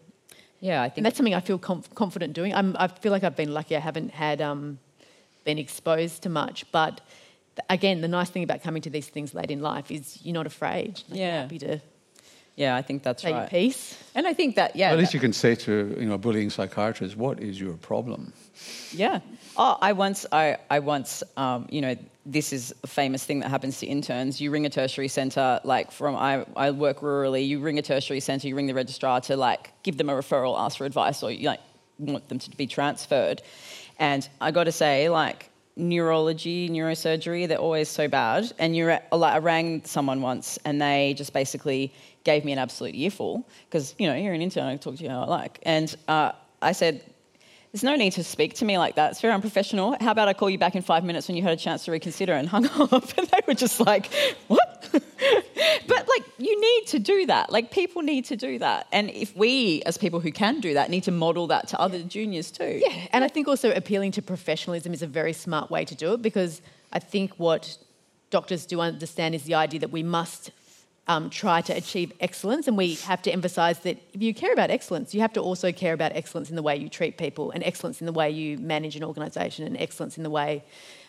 Yeah, 0.66 0.82
I 0.82 0.88
think 0.90 0.98
and 0.98 1.06
that's 1.06 1.18
something 1.18 1.36
I 1.36 1.42
feel 1.42 1.60
conf- 1.60 1.94
confident 1.94 2.34
doing. 2.34 2.52
I'm, 2.52 2.76
i 2.80 2.88
feel 2.88 3.12
like 3.12 3.24
I've 3.24 3.36
been 3.36 3.54
lucky. 3.54 3.76
I 3.76 3.80
haven't 3.80 4.10
had 4.10 4.42
um, 4.42 4.80
been 5.44 5.60
exposed 5.60 6.24
to 6.24 6.30
much, 6.30 6.66
but 6.72 7.02
th- 7.56 7.66
again, 7.70 8.02
the 8.02 8.08
nice 8.08 8.32
thing 8.32 8.44
about 8.44 8.64
coming 8.64 8.82
to 8.82 8.90
these 8.90 9.08
things 9.08 9.36
late 9.36 9.52
in 9.52 9.62
life 9.62 9.92
is 9.92 10.18
you're 10.24 10.34
not 10.34 10.48
afraid. 10.48 11.04
Like 11.08 11.20
yeah, 11.20 11.42
happy 11.44 11.60
to. 11.60 11.80
Yeah, 12.56 12.76
I 12.76 12.82
think 12.82 13.04
that's 13.04 13.22
say 13.22 13.34
right. 13.34 13.40
Your 13.42 13.48
piece, 13.50 13.98
and 14.16 14.26
I 14.26 14.34
think 14.34 14.56
that 14.56 14.76
yeah. 14.76 14.88
Well, 14.88 15.00
at 15.00 15.00
least 15.00 15.14
you 15.14 15.20
can 15.20 15.34
say 15.34 15.56
to 15.56 15.96
you 16.00 16.06
know 16.06 16.14
a 16.14 16.18
bullying 16.18 16.50
psychiatrist, 16.50 17.18
"What 17.18 17.42
is 17.42 17.60
your 17.60 17.74
problem?" 17.74 18.32
Yeah. 18.92 19.20
Oh, 19.58 19.78
I 19.82 19.94
once, 19.94 20.26
I, 20.32 20.58
I 20.70 20.80
once, 20.80 21.24
um, 21.38 21.68
you 21.70 21.80
know, 21.80 21.96
this 22.26 22.52
is 22.52 22.74
a 22.84 22.88
famous 22.88 23.24
thing 23.24 23.40
that 23.40 23.50
happens 23.50 23.80
to 23.80 23.86
interns. 23.86 24.42
You 24.42 24.52
ring 24.52 24.66
a 24.66 24.70
tertiary 24.70 25.08
centre, 25.08 25.62
like 25.64 25.92
from 25.92 26.16
I, 26.16 26.46
I 26.56 26.72
work 26.72 27.00
rurally. 27.00 27.48
You 27.48 27.60
ring 27.60 27.80
a 27.80 27.82
tertiary 27.82 28.20
centre, 28.20 28.48
you 28.48 28.56
ring 28.56 28.68
the 28.68 28.74
registrar 28.74 29.22
to 29.22 29.38
like 29.38 29.72
give 29.84 29.98
them 29.98 30.10
a 30.10 30.14
referral, 30.14 30.60
ask 30.60 30.78
for 30.78 30.86
advice, 30.86 31.24
or 31.24 31.32
you 31.32 31.48
like 31.48 31.62
want 32.00 32.28
them 32.28 32.40
to 32.40 32.50
be 32.52 32.68
transferred. 32.68 33.42
And 33.98 34.28
I 34.42 34.52
got 34.52 34.66
to 34.66 34.72
say, 34.72 35.10
like 35.10 35.50
neurology, 35.78 36.70
neurosurgery, 36.70 37.48
they're 37.48 37.58
always 37.58 37.90
so 37.90 38.08
bad. 38.08 38.52
And 38.60 38.76
you, 38.76 38.88
like, 38.88 39.34
I 39.34 39.38
rang 39.38 39.84
someone 39.86 40.22
once, 40.22 40.58
and 40.66 40.82
they 40.82 41.14
just 41.18 41.34
basically 41.34 41.94
gave 42.26 42.44
me 42.44 42.52
an 42.52 42.60
absolute 42.60 42.96
earful 42.96 43.48
because 43.70 43.96
you 43.98 44.08
know 44.08 44.16
you're 44.16 44.34
an 44.34 44.42
intern. 44.42 44.66
I 44.66 44.76
talk 44.76 44.98
to 44.98 45.04
you 45.04 45.10
how 45.10 45.22
I 45.22 45.28
like, 45.28 45.60
and 45.64 45.96
uh, 46.10 46.34
I 46.62 46.74
said 46.74 47.02
there's 47.76 47.84
no 47.84 47.98
need 47.98 48.12
to 48.12 48.24
speak 48.24 48.54
to 48.54 48.64
me 48.64 48.78
like 48.78 48.96
that. 48.96 49.12
It's 49.12 49.20
very 49.20 49.34
unprofessional. 49.34 49.98
How 50.00 50.12
about 50.12 50.30
I 50.30 50.34
call 50.34 50.50
you 50.50 50.58
back 50.58 50.76
in 50.76 50.82
five 50.82 51.04
minutes 51.04 51.28
when 51.28 51.36
you 51.36 51.44
had 51.44 51.52
a 51.52 51.58
chance 51.58 51.84
to 51.84 51.92
reconsider 51.92 52.32
and 52.32 52.48
hung 52.48 52.66
up? 52.80 53.18
And 53.18 53.28
they 53.28 53.42
were 53.46 53.54
just 53.54 53.82
like, 53.82 54.10
what? 54.48 54.88
but 54.94 56.08
like, 56.08 56.24
you 56.38 56.62
need 56.62 56.88
to 56.88 57.00
do 57.00 57.26
that. 57.26 57.52
Like, 57.52 57.72
people 57.72 58.02
need 58.02 58.24
to 58.26 58.38
do 58.38 58.60
that. 58.60 58.88
And 58.94 59.10
if 59.10 59.36
we, 59.36 59.84
as 59.86 59.98
people 59.98 60.22
who 60.22 60.32
can 60.32 60.62
do 60.62 60.74
that, 60.76 60.90
need 60.90 61.04
to 61.04 61.12
model 61.12 61.48
that 61.48 61.68
to 61.68 61.78
other 61.78 62.02
juniors 62.02 62.50
too. 62.50 62.80
Yeah. 62.82 63.08
And 63.12 63.26
I 63.26 63.28
think 63.28 63.50
also 63.50 63.74
appealing 63.74 64.14
to 64.14 64.22
professionalism 64.22 64.94
is 64.94 65.02
a 65.02 65.08
very 65.08 65.34
smart 65.34 65.70
way 65.70 65.84
to 65.84 65.96
do 65.96 66.14
it 66.14 66.22
because 66.22 66.62
I 66.94 67.00
think 67.00 67.34
what 67.34 67.78
doctors 68.30 68.66
do 68.66 68.80
understand 68.80 69.36
is 69.36 69.44
the 69.44 69.56
idea 69.56 69.82
that 69.82 69.92
we 69.92 70.02
must 70.02 70.52
um, 71.08 71.30
try 71.30 71.62
to 71.62 71.74
achieve 71.74 72.12
excellence. 72.20 72.68
And 72.68 72.78
we 72.78 72.96
have 72.96 73.22
to 73.24 73.32
emphasise 73.32 73.80
that 73.80 73.98
if 74.14 74.22
you 74.22 74.34
care 74.34 74.54
about 74.54 74.70
excellence, 74.70 75.14
you 75.14 75.22
have 75.22 75.34
to 75.34 75.42
also 75.42 75.72
care 75.72 75.94
about 75.94 76.14
excellence 76.14 76.50
in 76.50 76.56
the 76.56 76.64
way 76.64 76.76
you 76.76 76.90
treat 76.90 77.18
people, 77.18 77.52
and 77.52 77.64
excellence 77.64 78.02
in 78.02 78.06
the 78.06 78.14
way 78.14 78.30
you 78.30 78.58
manage 78.58 78.96
an 78.96 79.04
organisation, 79.04 79.66
and 79.66 79.78
excellence 79.78 80.18
in 80.18 80.24
the 80.24 80.30
way 80.30 80.64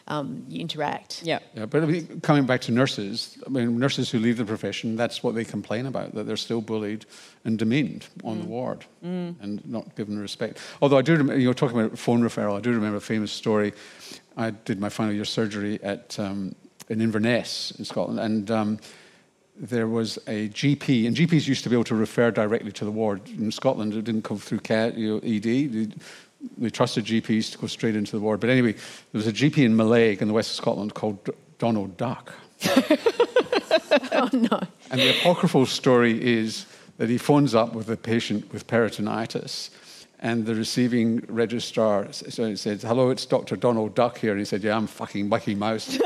um, 0.09 0.45
you 0.49 0.61
interact. 0.61 1.23
Yeah. 1.25 1.41
Yeah, 1.55 1.67
but 1.67 2.23
coming 2.23 2.47
back 2.47 2.61
to 2.63 2.73
nurses, 2.73 3.39
I 3.47 3.51
mean, 3.51 3.79
nurses 3.79 4.11
who 4.11 4.19
leave 4.19 4.37
the 4.37 4.45
profession, 4.45 4.97
that's 4.97 5.23
what 5.23 5.35
they 5.35 5.45
complain 5.45 5.87
about, 5.87 6.15
that 6.15 6.27
they're 6.27 6.37
still 6.37 6.61
bullied 6.61 7.07
and 7.45 7.59
demeaned 7.59 8.07
on 8.23 8.37
mm. 8.37 8.43
the 8.43 8.47
ward 8.47 8.85
mm. 9.05 9.35
and 9.41 9.67
not 9.67 9.97
given 9.97 10.19
respect. 10.19 10.59
Although 10.81 10.99
I 10.99 11.03
do 11.03 11.13
remember, 11.13 11.39
you 11.39 11.47
know, 11.47 11.53
talking 11.53 11.79
about 11.79 11.99
phone 11.99 12.23
referral, 12.23 12.57
I 12.57 12.61
do 12.61 12.71
remember 12.73 12.99
a 12.99 13.01
famous 13.01 13.33
story. 13.33 13.73
I 14.37 14.51
did 14.51 14.79
my 14.79 14.91
final 14.91 15.13
year 15.13 15.25
surgery 15.25 15.81
at 15.83 16.19
um, 16.21 16.55
in 16.89 17.01
Inverness 17.01 17.73
in 17.73 17.85
Scotland, 17.85 18.21
and 18.21 18.51
um, 18.51 18.79
there 19.59 19.89
was 19.89 20.19
a 20.27 20.49
GP, 20.51 21.07
and 21.07 21.17
GPs 21.17 21.49
used 21.49 21.63
to 21.65 21.71
be 21.71 21.77
able 21.77 21.85
to 21.85 21.95
refer 21.95 22.31
directly 22.31 22.73
to 22.73 22.85
the 22.85 22.91
ward. 22.91 23.29
In 23.29 23.51
Scotland, 23.51 23.95
it 23.95 24.05
didn't 24.05 24.23
come 24.23 24.39
through 24.39 24.61
CAT, 24.61 24.97
you 24.97 25.15
know, 25.15 25.21
ED. 25.25 25.93
They, 26.59 26.71
trusted 26.71 27.07
GPs 27.07 27.51
to 27.53 27.59
go 27.59 27.67
straight 27.67 27.97
into 27.97 28.13
the 28.13 28.21
ward. 28.21 28.41
But 28.41 28.51
anyway, 28.51 28.73
there 28.73 28.81
was 29.15 29.27
a 29.27 29.33
GP 29.33 29.65
in 29.65 29.75
Mallaig 29.75 30.21
in 30.21 30.29
the 30.29 30.35
west 30.35 30.51
of 30.51 30.57
Scotland 30.57 30.95
called 30.95 31.31
Donald 31.59 31.97
Duck. 31.97 32.33
oh, 32.67 34.29
no. 34.33 34.61
And 34.91 35.01
the 35.01 35.19
apocryphal 35.19 35.67
story 35.67 36.23
is 36.23 36.67
that 36.99 37.09
he 37.09 37.19
phones 37.19 37.55
up 37.55 37.73
with 37.73 37.91
a 37.91 37.97
patient 37.97 38.53
with 38.53 38.67
peritonitis, 38.67 39.71
and 40.21 40.47
the 40.47 40.55
receiving 40.55 41.25
registrar 41.29 42.13
says, 42.13 42.83
Hello, 42.83 43.11
it's 43.11 43.27
Dr. 43.27 43.57
Donald 43.57 43.95
Duck 43.95 44.19
here. 44.19 44.31
And 44.33 44.39
he 44.39 44.45
said, 44.45 44.63
Yeah, 44.63 44.77
I'm 44.77 44.87
fucking 44.87 45.29
Mickey 45.29 45.55
Mouse. 45.55 45.99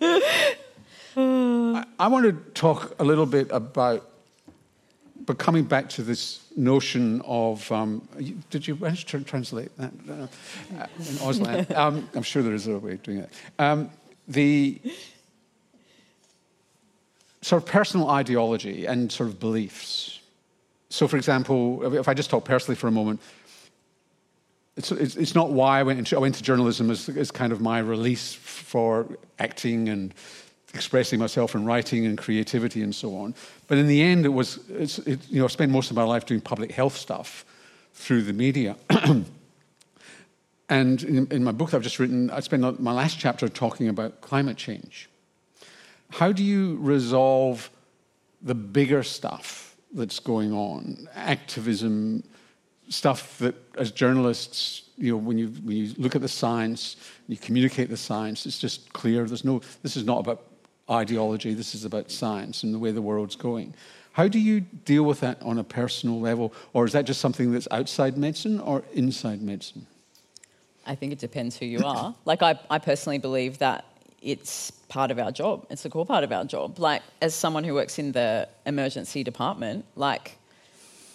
I, 1.16 1.84
I 1.98 2.08
want 2.08 2.24
to 2.24 2.32
talk 2.52 2.94
a 2.98 3.04
little 3.04 3.26
bit 3.26 3.48
about, 3.50 4.08
but 5.26 5.38
coming 5.38 5.64
back 5.64 5.88
to 5.90 6.02
this 6.02 6.40
notion 6.56 7.22
of, 7.24 7.70
um, 7.70 8.06
did 8.50 8.66
you 8.66 8.76
manage 8.76 9.06
to 9.06 9.20
translate 9.20 9.76
that 9.76 9.92
uh, 10.08 10.86
in 10.98 11.14
Auslan? 11.16 11.76
um, 11.76 12.08
I'm 12.14 12.22
sure 12.22 12.42
there 12.42 12.54
is 12.54 12.66
a 12.66 12.78
way 12.78 12.92
of 12.92 13.02
doing 13.02 13.18
it. 13.18 13.30
Um, 13.58 13.90
the 14.26 14.80
sort 17.42 17.62
of 17.62 17.68
personal 17.68 18.10
ideology 18.10 18.86
and 18.86 19.10
sort 19.10 19.28
of 19.28 19.40
beliefs. 19.40 20.20
So, 20.90 21.06
for 21.06 21.16
example, 21.16 21.94
if 21.94 22.08
I 22.08 22.14
just 22.14 22.30
talk 22.30 22.44
personally 22.44 22.76
for 22.76 22.88
a 22.88 22.90
moment, 22.92 23.20
it's, 24.76 24.92
it's, 24.92 25.16
it's 25.16 25.34
not 25.34 25.50
why 25.50 25.80
I 25.80 25.82
went 25.82 25.98
into, 25.98 26.16
I 26.16 26.20
went 26.20 26.36
into 26.36 26.44
journalism 26.44 26.90
as, 26.90 27.08
as 27.08 27.30
kind 27.30 27.52
of 27.52 27.60
my 27.60 27.80
release 27.80 28.32
for 28.32 29.06
acting 29.38 29.88
and 29.88 30.14
expressing 30.78 31.18
myself 31.18 31.56
in 31.56 31.64
writing 31.64 32.06
and 32.06 32.16
creativity 32.16 32.82
and 32.82 32.94
so 32.94 33.16
on. 33.16 33.34
But 33.66 33.78
in 33.78 33.88
the 33.88 34.00
end, 34.00 34.24
it 34.24 34.34
was, 34.40 34.58
it, 34.70 35.18
you 35.28 35.40
know, 35.40 35.44
I 35.44 35.48
spent 35.48 35.72
most 35.72 35.90
of 35.90 35.96
my 35.96 36.04
life 36.04 36.24
doing 36.24 36.40
public 36.40 36.70
health 36.70 36.96
stuff 36.96 37.44
through 37.94 38.22
the 38.22 38.32
media. 38.32 38.76
and 40.68 41.02
in, 41.02 41.26
in, 41.32 41.42
my 41.42 41.50
book 41.50 41.70
that 41.70 41.78
I've 41.78 41.82
just 41.82 41.98
written, 41.98 42.30
I 42.30 42.38
spent 42.40 42.80
my 42.80 42.92
last 42.92 43.18
chapter 43.18 43.48
talking 43.48 43.88
about 43.88 44.20
climate 44.20 44.56
change. 44.56 45.10
How 46.10 46.30
do 46.30 46.44
you 46.44 46.78
resolve 46.80 47.70
the 48.40 48.54
bigger 48.54 49.02
stuff 49.02 49.76
that's 49.92 50.20
going 50.20 50.52
on, 50.52 51.08
activism, 51.16 52.22
stuff 52.88 53.38
that 53.38 53.56
as 53.76 53.90
journalists, 53.90 54.82
you 54.96 55.10
know, 55.12 55.18
when 55.18 55.38
you, 55.38 55.48
when 55.64 55.76
you 55.76 55.94
look 55.98 56.14
at 56.14 56.22
the 56.22 56.28
science, 56.28 56.96
you 57.26 57.36
communicate 57.36 57.90
the 57.90 57.96
science, 57.96 58.46
it's 58.46 58.58
just 58.58 58.92
clear. 58.92 59.26
There's 59.26 59.44
no, 59.44 59.60
this 59.82 59.96
is 59.96 60.04
not 60.04 60.20
about 60.20 60.47
ideology, 60.90 61.54
this 61.54 61.74
is 61.74 61.84
about 61.84 62.10
science 62.10 62.62
and 62.62 62.74
the 62.74 62.78
way 62.78 62.90
the 62.90 63.02
world's 63.02 63.36
going. 63.36 63.74
How 64.12 64.26
do 64.26 64.38
you 64.38 64.60
deal 64.60 65.04
with 65.04 65.20
that 65.20 65.40
on 65.42 65.58
a 65.58 65.64
personal 65.64 66.20
level? 66.20 66.52
Or 66.72 66.84
is 66.84 66.92
that 66.92 67.04
just 67.04 67.20
something 67.20 67.52
that's 67.52 67.68
outside 67.70 68.16
medicine 68.18 68.58
or 68.58 68.82
inside 68.92 69.42
medicine? 69.42 69.86
I 70.86 70.94
think 70.94 71.12
it 71.12 71.18
depends 71.18 71.56
who 71.56 71.66
you 71.66 71.84
are. 71.84 72.14
like, 72.24 72.42
I, 72.42 72.58
I 72.68 72.78
personally 72.78 73.18
believe 73.18 73.58
that 73.58 73.84
it's 74.20 74.72
part 74.88 75.10
of 75.10 75.18
our 75.18 75.30
job. 75.30 75.66
It's 75.70 75.84
a 75.84 75.90
core 75.90 76.06
part 76.06 76.24
of 76.24 76.32
our 76.32 76.44
job. 76.44 76.78
Like, 76.78 77.02
as 77.20 77.34
someone 77.34 77.62
who 77.62 77.74
works 77.74 77.98
in 77.98 78.12
the 78.12 78.48
emergency 78.66 79.22
department, 79.22 79.84
like, 79.94 80.36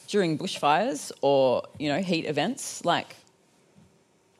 during 0.07 0.37
bushfires 0.37 1.11
or, 1.21 1.63
you 1.79 1.89
know, 1.89 1.99
heat 1.99 2.25
events, 2.25 2.85
like, 2.85 3.15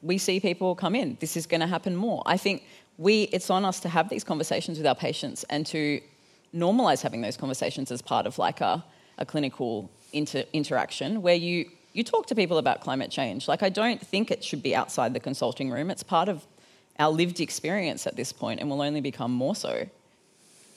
we 0.01 0.17
see 0.17 0.39
people 0.39 0.75
come 0.75 0.95
in. 0.95 1.17
This 1.19 1.35
is 1.35 1.47
going 1.47 1.61
to 1.61 1.67
happen 1.67 1.95
more. 1.95 2.21
I 2.25 2.37
think 2.37 2.63
we, 2.97 3.23
it's 3.23 3.49
on 3.49 3.65
us 3.65 3.79
to 3.81 3.89
have 3.89 4.09
these 4.09 4.23
conversations 4.23 4.77
with 4.77 4.87
our 4.87 4.95
patients 4.95 5.43
and 5.49 5.65
to 5.67 6.01
normalize 6.55 7.01
having 7.01 7.21
those 7.21 7.37
conversations 7.37 7.91
as 7.91 8.01
part 8.01 8.27
of 8.27 8.37
like 8.37 8.61
a, 8.61 8.83
a 9.17 9.25
clinical 9.25 9.89
inter, 10.11 10.43
interaction 10.53 11.21
where 11.21 11.35
you, 11.35 11.69
you 11.93 12.03
talk 12.03 12.27
to 12.27 12.35
people 12.35 12.57
about 12.57 12.81
climate 12.81 13.09
change. 13.09 13.47
Like, 13.47 13.63
I 13.63 13.69
don't 13.69 13.99
think 13.99 14.31
it 14.31 14.43
should 14.43 14.61
be 14.61 14.75
outside 14.75 15.13
the 15.13 15.19
consulting 15.19 15.71
room. 15.71 15.89
It's 15.89 16.03
part 16.03 16.29
of 16.29 16.45
our 16.99 17.09
lived 17.09 17.39
experience 17.39 18.05
at 18.05 18.15
this 18.15 18.31
point 18.31 18.59
and 18.59 18.69
will 18.69 18.81
only 18.81 19.01
become 19.01 19.31
more 19.31 19.55
so. 19.55 19.87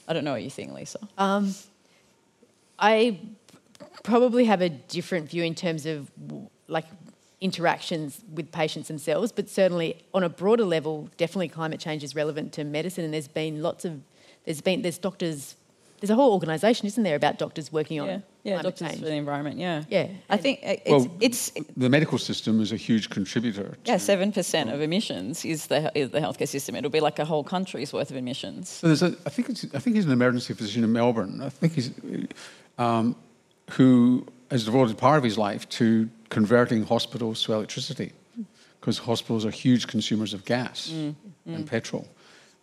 I 0.07 0.13
don't 0.13 0.23
know 0.23 0.31
what 0.31 0.43
you 0.43 0.49
think, 0.49 0.73
Lisa. 0.73 0.99
Um, 1.17 1.53
I 2.79 3.19
probably 4.03 4.45
have 4.45 4.61
a 4.61 4.69
different 4.69 5.29
view 5.29 5.43
in 5.43 5.53
terms 5.53 5.85
of 5.85 6.09
like 6.67 6.85
interactions 7.39 8.21
with 8.33 8.51
patients 8.51 8.87
themselves, 8.87 9.31
but 9.31 9.49
certainly 9.49 10.03
on 10.13 10.23
a 10.23 10.29
broader 10.29 10.65
level, 10.65 11.09
definitely 11.17 11.47
climate 11.47 11.79
change 11.79 12.03
is 12.03 12.15
relevant 12.15 12.53
to 12.53 12.63
medicine. 12.63 13.03
And 13.05 13.13
there's 13.13 13.27
been 13.27 13.61
lots 13.61 13.85
of, 13.85 14.01
there's 14.45 14.61
been, 14.61 14.81
there's 14.81 14.97
doctors, 14.97 15.55
there's 15.99 16.09
a 16.09 16.15
whole 16.15 16.33
organisation, 16.33 16.87
isn't 16.87 17.03
there, 17.03 17.15
about 17.15 17.37
doctors 17.37 17.71
working 17.71 17.99
on 17.99 18.07
yeah, 18.07 18.19
yeah, 18.43 18.61
doctors 18.61 18.87
change. 18.87 18.99
for 18.99 19.05
the 19.05 19.13
environment. 19.13 19.59
Yeah, 19.59 19.83
yeah. 19.89 20.07
I 20.29 20.37
think 20.37 20.59
it's, 20.63 20.89
well, 20.89 21.11
it's 21.19 21.51
the 21.75 21.89
medical 21.89 22.17
system 22.17 22.59
is 22.61 22.71
a 22.71 22.75
huge 22.75 23.09
contributor. 23.09 23.77
yeah, 23.85 23.97
seven 23.97 24.31
percent 24.31 24.69
of 24.69 24.81
emissions 24.81 25.43
is 25.43 25.67
the 25.67 25.91
is 25.95 26.11
the 26.11 26.19
healthcare 26.19 26.47
system. 26.47 26.75
It'll 26.75 26.91
be 26.91 26.99
like 26.99 27.19
a 27.19 27.25
whole 27.25 27.43
country's 27.43 27.93
worth 27.93 28.11
of 28.11 28.17
emissions. 28.17 28.69
So 28.69 28.87
there's 28.87 29.03
a, 29.03 29.15
I 29.25 29.29
think 29.29 29.49
it's, 29.49 29.65
I 29.73 29.79
think 29.79 29.95
he's 29.95 30.05
an 30.05 30.11
emergency 30.11 30.53
physician 30.53 30.83
in 30.83 30.91
Melbourne. 30.91 31.41
I 31.41 31.49
think 31.49 31.73
he's 31.73 31.91
um, 32.77 33.15
who 33.71 34.25
has 34.49 34.65
devoted 34.65 34.97
part 34.97 35.17
of 35.17 35.23
his 35.23 35.37
life 35.37 35.67
to 35.69 36.09
converting 36.29 36.83
hospitals 36.83 37.43
to 37.43 37.53
electricity 37.53 38.11
because 38.79 38.97
hospitals 38.97 39.45
are 39.45 39.51
huge 39.51 39.87
consumers 39.87 40.33
of 40.33 40.45
gas 40.45 40.91
mm, 40.93 41.09
mm. 41.09 41.55
and 41.55 41.67
petrol. 41.67 42.07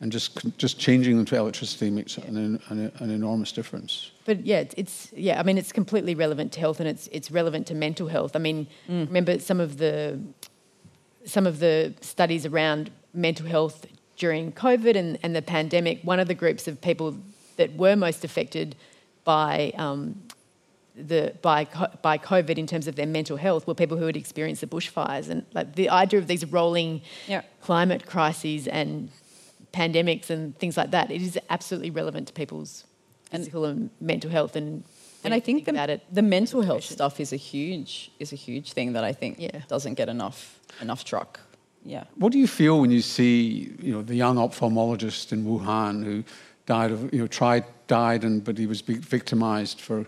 And 0.00 0.10
just 0.10 0.56
just 0.58 0.78
changing 0.78 1.16
them 1.16 1.24
to 1.26 1.36
electricity 1.36 1.88
makes 1.88 2.18
an, 2.18 2.60
an, 2.68 2.92
an 2.98 3.10
enormous 3.10 3.52
difference. 3.52 4.10
But 4.24 4.44
yeah, 4.44 4.58
it's, 4.58 4.74
it's, 4.76 5.12
yeah. 5.16 5.38
I 5.38 5.44
mean, 5.44 5.56
it's 5.56 5.72
completely 5.72 6.14
relevant 6.14 6.52
to 6.52 6.60
health, 6.60 6.80
and 6.80 6.88
it's 6.88 7.08
it's 7.12 7.30
relevant 7.30 7.68
to 7.68 7.74
mental 7.74 8.08
health. 8.08 8.34
I 8.34 8.38
mean, 8.40 8.66
mm. 8.88 9.06
remember 9.06 9.38
some 9.38 9.60
of 9.60 9.78
the 9.78 10.18
some 11.24 11.46
of 11.46 11.58
the 11.60 11.94
studies 12.00 12.44
around 12.44 12.90
mental 13.14 13.46
health 13.46 13.86
during 14.16 14.52
COVID 14.52 14.96
and, 14.96 15.18
and 15.22 15.34
the 15.34 15.42
pandemic. 15.42 16.00
One 16.02 16.20
of 16.20 16.28
the 16.28 16.34
groups 16.34 16.68
of 16.68 16.80
people 16.80 17.16
that 17.56 17.76
were 17.76 17.96
most 17.96 18.24
affected 18.24 18.76
by 19.24 19.72
um, 19.78 20.20
the, 20.94 21.34
by, 21.42 21.66
by 22.02 22.18
COVID 22.18 22.56
in 22.56 22.66
terms 22.66 22.86
of 22.86 22.96
their 22.96 23.06
mental 23.06 23.36
health 23.36 23.66
were 23.66 23.74
people 23.74 23.96
who 23.96 24.06
had 24.06 24.16
experienced 24.16 24.60
the 24.60 24.66
bushfires. 24.66 25.28
And 25.28 25.44
like 25.52 25.74
the 25.74 25.90
idea 25.90 26.18
of 26.20 26.26
these 26.26 26.44
rolling 26.44 27.02
climate 27.60 28.06
crises 28.06 28.68
and 28.68 29.10
pandemics 29.72 30.30
and 30.30 30.56
things 30.58 30.76
like 30.76 30.92
that, 30.92 31.10
it 31.10 31.20
is 31.20 31.38
absolutely 31.50 31.90
relevant 31.90 32.28
to 32.28 32.32
people's 32.32 32.84
physical 33.30 33.64
and 33.64 33.90
mental 34.00 34.30
health 34.30 34.54
and 34.56 34.84
and 35.24 35.32
I 35.32 35.40
think, 35.40 35.64
think 35.64 35.78
the, 35.78 36.00
the 36.12 36.22
mental 36.22 36.60
health 36.60 36.84
stuff 36.84 37.18
is 37.18 37.32
a 37.32 37.36
huge 37.36 38.10
is 38.18 38.32
a 38.32 38.36
huge 38.36 38.72
thing 38.72 38.92
that 38.92 39.04
I 39.04 39.12
think 39.14 39.40
yeah. 39.40 39.62
doesn't 39.68 39.94
get 39.94 40.08
enough 40.10 40.60
enough 40.82 41.02
truck. 41.02 41.40
Yeah. 41.82 42.04
What 42.16 42.30
do 42.32 42.38
you 42.38 42.46
feel 42.46 42.80
when 42.80 42.90
you 42.90 43.00
see 43.00 43.74
you 43.80 43.92
know 43.92 44.02
the 44.02 44.14
young 44.14 44.36
ophthalmologist 44.36 45.32
in 45.32 45.46
Wuhan 45.46 46.04
who 46.04 46.24
died 46.66 46.90
of 46.90 47.12
you 47.12 47.20
know 47.20 47.26
tried 47.26 47.64
died 47.86 48.22
and 48.22 48.44
but 48.44 48.58
he 48.58 48.66
was 48.66 48.82
victimized 48.82 49.80
for 49.80 50.06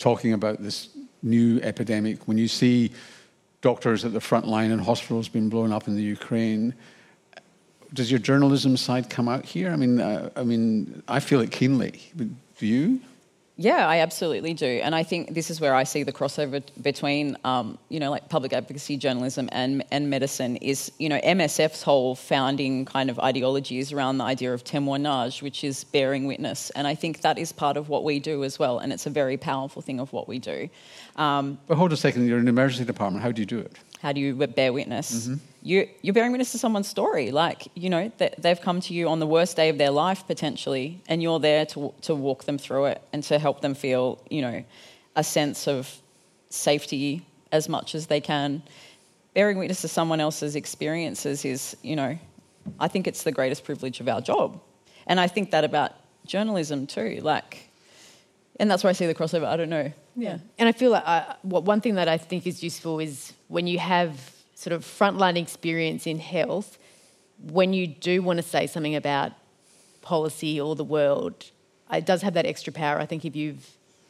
talking 0.00 0.32
about 0.32 0.60
this 0.60 0.88
new 1.22 1.60
epidemic, 1.60 2.26
when 2.26 2.38
you 2.38 2.48
see 2.48 2.90
doctors 3.60 4.04
at 4.04 4.12
the 4.12 4.20
front 4.20 4.48
line 4.48 4.72
and 4.72 4.80
hospitals 4.80 5.28
being 5.28 5.48
blown 5.48 5.72
up 5.72 5.86
in 5.86 5.94
the 5.94 6.02
Ukraine, 6.02 6.74
does 7.92 8.10
your 8.10 8.18
journalism 8.18 8.76
side 8.76 9.10
come 9.10 9.28
out 9.28 9.44
here? 9.44 9.70
I 9.70 9.76
mean, 9.76 10.00
uh, 10.00 10.30
I 10.34 10.42
mean, 10.42 11.02
I 11.06 11.20
feel 11.20 11.40
it 11.40 11.52
keenly. 11.52 12.00
Do 12.16 12.66
you? 12.66 13.00
Yeah, 13.62 13.86
I 13.86 13.98
absolutely 13.98 14.54
do, 14.54 14.80
and 14.82 14.94
I 14.94 15.02
think 15.02 15.34
this 15.34 15.50
is 15.50 15.60
where 15.60 15.74
I 15.74 15.84
see 15.84 16.02
the 16.02 16.14
crossover 16.14 16.62
between, 16.80 17.36
um, 17.44 17.76
you 17.90 18.00
know, 18.00 18.10
like 18.10 18.30
public 18.30 18.54
advocacy 18.54 18.96
journalism 18.96 19.50
and 19.52 19.84
and 19.90 20.08
medicine. 20.08 20.56
Is 20.56 20.90
you 20.98 21.10
know 21.10 21.20
MSF's 21.20 21.82
whole 21.82 22.14
founding 22.14 22.86
kind 22.86 23.10
of 23.10 23.18
ideology 23.18 23.78
is 23.78 23.92
around 23.92 24.16
the 24.16 24.24
idea 24.24 24.54
of 24.54 24.64
témoignage, 24.64 25.42
which 25.42 25.62
is 25.62 25.84
bearing 25.84 26.26
witness, 26.26 26.70
and 26.70 26.86
I 26.86 26.94
think 26.94 27.20
that 27.20 27.36
is 27.38 27.52
part 27.52 27.76
of 27.76 27.90
what 27.90 28.02
we 28.02 28.18
do 28.18 28.44
as 28.44 28.58
well, 28.58 28.78
and 28.78 28.94
it's 28.94 29.04
a 29.04 29.10
very 29.10 29.36
powerful 29.36 29.82
thing 29.82 30.00
of 30.00 30.10
what 30.10 30.26
we 30.26 30.38
do. 30.38 30.70
Um, 31.16 31.58
but 31.68 31.76
hold 31.76 31.92
a 31.92 31.98
second, 31.98 32.26
you're 32.28 32.38
in 32.38 32.46
the 32.46 32.56
emergency 32.56 32.86
department. 32.86 33.22
How 33.22 33.30
do 33.30 33.42
you 33.42 33.46
do 33.46 33.58
it? 33.58 33.76
How 34.00 34.12
do 34.12 34.22
you 34.22 34.34
bear 34.46 34.72
witness? 34.72 35.28
Mm-hmm. 35.28 35.34
You, 35.62 35.88
you're 36.00 36.14
bearing 36.14 36.32
witness 36.32 36.52
to 36.52 36.58
someone's 36.58 36.88
story. 36.88 37.30
Like, 37.30 37.68
you 37.74 37.90
know, 37.90 38.10
they've 38.38 38.60
come 38.60 38.80
to 38.80 38.94
you 38.94 39.08
on 39.08 39.18
the 39.18 39.26
worst 39.26 39.56
day 39.56 39.68
of 39.68 39.76
their 39.78 39.90
life 39.90 40.26
potentially, 40.26 41.02
and 41.06 41.22
you're 41.22 41.38
there 41.38 41.66
to, 41.66 41.92
to 42.02 42.14
walk 42.14 42.44
them 42.44 42.56
through 42.56 42.86
it 42.86 43.02
and 43.12 43.22
to 43.24 43.38
help 43.38 43.60
them 43.60 43.74
feel, 43.74 44.22
you 44.30 44.40
know, 44.40 44.64
a 45.16 45.24
sense 45.24 45.68
of 45.68 45.94
safety 46.48 47.26
as 47.52 47.68
much 47.68 47.94
as 47.94 48.06
they 48.06 48.20
can. 48.20 48.62
Bearing 49.34 49.58
witness 49.58 49.82
to 49.82 49.88
someone 49.88 50.20
else's 50.20 50.56
experiences 50.56 51.44
is, 51.44 51.76
you 51.82 51.94
know, 51.94 52.18
I 52.78 52.88
think 52.88 53.06
it's 53.06 53.22
the 53.22 53.32
greatest 53.32 53.64
privilege 53.64 54.00
of 54.00 54.08
our 54.08 54.20
job. 54.20 54.60
And 55.06 55.20
I 55.20 55.28
think 55.28 55.50
that 55.50 55.64
about 55.64 55.92
journalism 56.26 56.86
too. 56.86 57.20
Like, 57.22 57.68
and 58.58 58.70
that's 58.70 58.82
where 58.82 58.90
I 58.90 58.92
see 58.94 59.06
the 59.06 59.14
crossover. 59.14 59.46
I 59.46 59.56
don't 59.56 59.70
know. 59.70 59.92
Yeah. 60.16 60.38
And 60.58 60.68
I 60.68 60.72
feel 60.72 60.90
like 60.90 61.04
I, 61.06 61.18
uh, 61.18 61.34
what, 61.42 61.64
one 61.64 61.80
thing 61.80 61.94
that 61.94 62.08
I 62.08 62.18
think 62.18 62.46
is 62.46 62.62
useful 62.62 62.98
is 62.98 63.32
when 63.48 63.66
you 63.66 63.78
have 63.78 64.32
sort 64.60 64.74
of 64.74 64.84
frontline 64.84 65.38
experience 65.38 66.06
in 66.06 66.18
health, 66.18 66.76
when 67.42 67.72
you 67.72 67.86
do 67.86 68.20
want 68.20 68.36
to 68.36 68.42
say 68.42 68.66
something 68.66 68.94
about 68.94 69.32
policy 70.02 70.60
or 70.60 70.76
the 70.76 70.84
world, 70.84 71.50
it 71.90 72.04
does 72.04 72.20
have 72.20 72.34
that 72.34 72.44
extra 72.44 72.70
power. 72.70 72.98
I 72.98 73.06
think 73.06 73.24
if 73.24 73.34
you've 73.34 73.66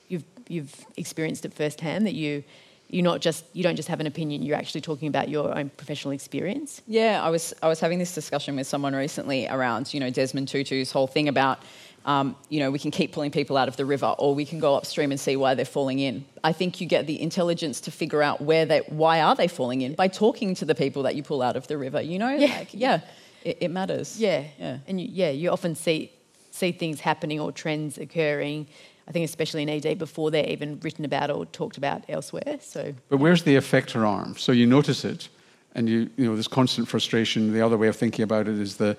you've 0.08 0.24
you've 0.48 0.74
experienced 0.96 1.44
it 1.44 1.54
firsthand, 1.54 2.04
that 2.04 2.14
you 2.14 2.42
you're 2.88 3.04
not 3.04 3.20
just 3.20 3.44
you 3.52 3.62
don't 3.62 3.76
just 3.76 3.88
have 3.88 4.00
an 4.00 4.08
opinion. 4.08 4.42
You're 4.42 4.56
actually 4.56 4.80
talking 4.80 5.06
about 5.06 5.28
your 5.28 5.56
own 5.56 5.70
professional 5.70 6.10
experience. 6.10 6.82
Yeah, 6.88 7.22
I 7.22 7.30
was 7.30 7.54
I 7.62 7.68
was 7.68 7.78
having 7.78 8.00
this 8.00 8.12
discussion 8.12 8.56
with 8.56 8.66
someone 8.66 8.92
recently 8.92 9.46
around 9.46 9.94
you 9.94 10.00
know 10.00 10.10
Desmond 10.10 10.48
Tutu's 10.48 10.90
whole 10.90 11.06
thing 11.06 11.28
about 11.28 11.60
um, 12.06 12.34
you 12.48 12.60
know 12.60 12.70
we 12.70 12.78
can 12.78 12.90
keep 12.90 13.12
pulling 13.12 13.30
people 13.30 13.56
out 13.56 13.68
of 13.68 13.76
the 13.76 13.84
river 13.84 14.14
or 14.18 14.34
we 14.34 14.44
can 14.46 14.58
go 14.58 14.74
upstream 14.74 15.10
and 15.10 15.20
see 15.20 15.36
why 15.36 15.54
they're 15.54 15.64
falling 15.64 15.98
in. 15.98 16.24
I 16.42 16.52
think 16.52 16.80
you 16.80 16.86
get 16.86 17.06
the 17.06 17.20
intelligence 17.20 17.80
to 17.82 17.90
figure 17.90 18.22
out 18.22 18.40
where 18.40 18.64
they 18.66 18.78
why 18.88 19.20
are 19.20 19.34
they 19.34 19.48
falling 19.48 19.82
in 19.82 19.94
by 19.94 20.08
talking 20.08 20.54
to 20.56 20.64
the 20.64 20.74
people 20.74 21.02
that 21.04 21.14
you 21.14 21.22
pull 21.22 21.42
out 21.42 21.56
of 21.56 21.66
the 21.66 21.76
river. 21.76 22.00
You 22.00 22.18
know, 22.18 22.30
Yeah. 22.30 22.56
like 22.58 22.68
yeah, 22.72 23.00
it, 23.44 23.58
it 23.60 23.70
matters. 23.70 24.18
Yeah, 24.20 24.44
yeah. 24.58 24.78
and 24.88 25.00
you, 25.00 25.08
yeah, 25.10 25.30
you 25.30 25.50
often 25.50 25.74
see 25.74 26.10
see 26.50 26.72
things 26.72 27.00
happening 27.00 27.38
or 27.40 27.52
trends 27.52 27.98
occurring. 27.98 28.66
I 29.08 29.12
think 29.12 29.24
especially 29.24 29.62
in 29.62 29.68
ED 29.68 29.98
before 29.98 30.30
they're 30.30 30.46
even 30.48 30.78
written 30.80 31.04
about 31.04 31.30
or 31.30 31.44
talked 31.46 31.76
about 31.76 32.04
elsewhere. 32.08 32.58
So 32.60 32.94
But 33.08 33.18
where's 33.18 33.42
the 33.42 33.56
effector 33.56 34.06
arm? 34.06 34.36
So 34.36 34.52
you 34.52 34.66
notice 34.66 35.04
it, 35.04 35.28
and 35.74 35.88
you, 35.88 36.08
you 36.16 36.26
know, 36.26 36.34
there's 36.34 36.46
constant 36.48 36.86
frustration. 36.88 37.52
The 37.52 37.60
other 37.60 37.76
way 37.76 37.88
of 37.88 37.96
thinking 37.96 38.22
about 38.22 38.46
it 38.46 38.56
is 38.58 38.76
the 38.76 38.96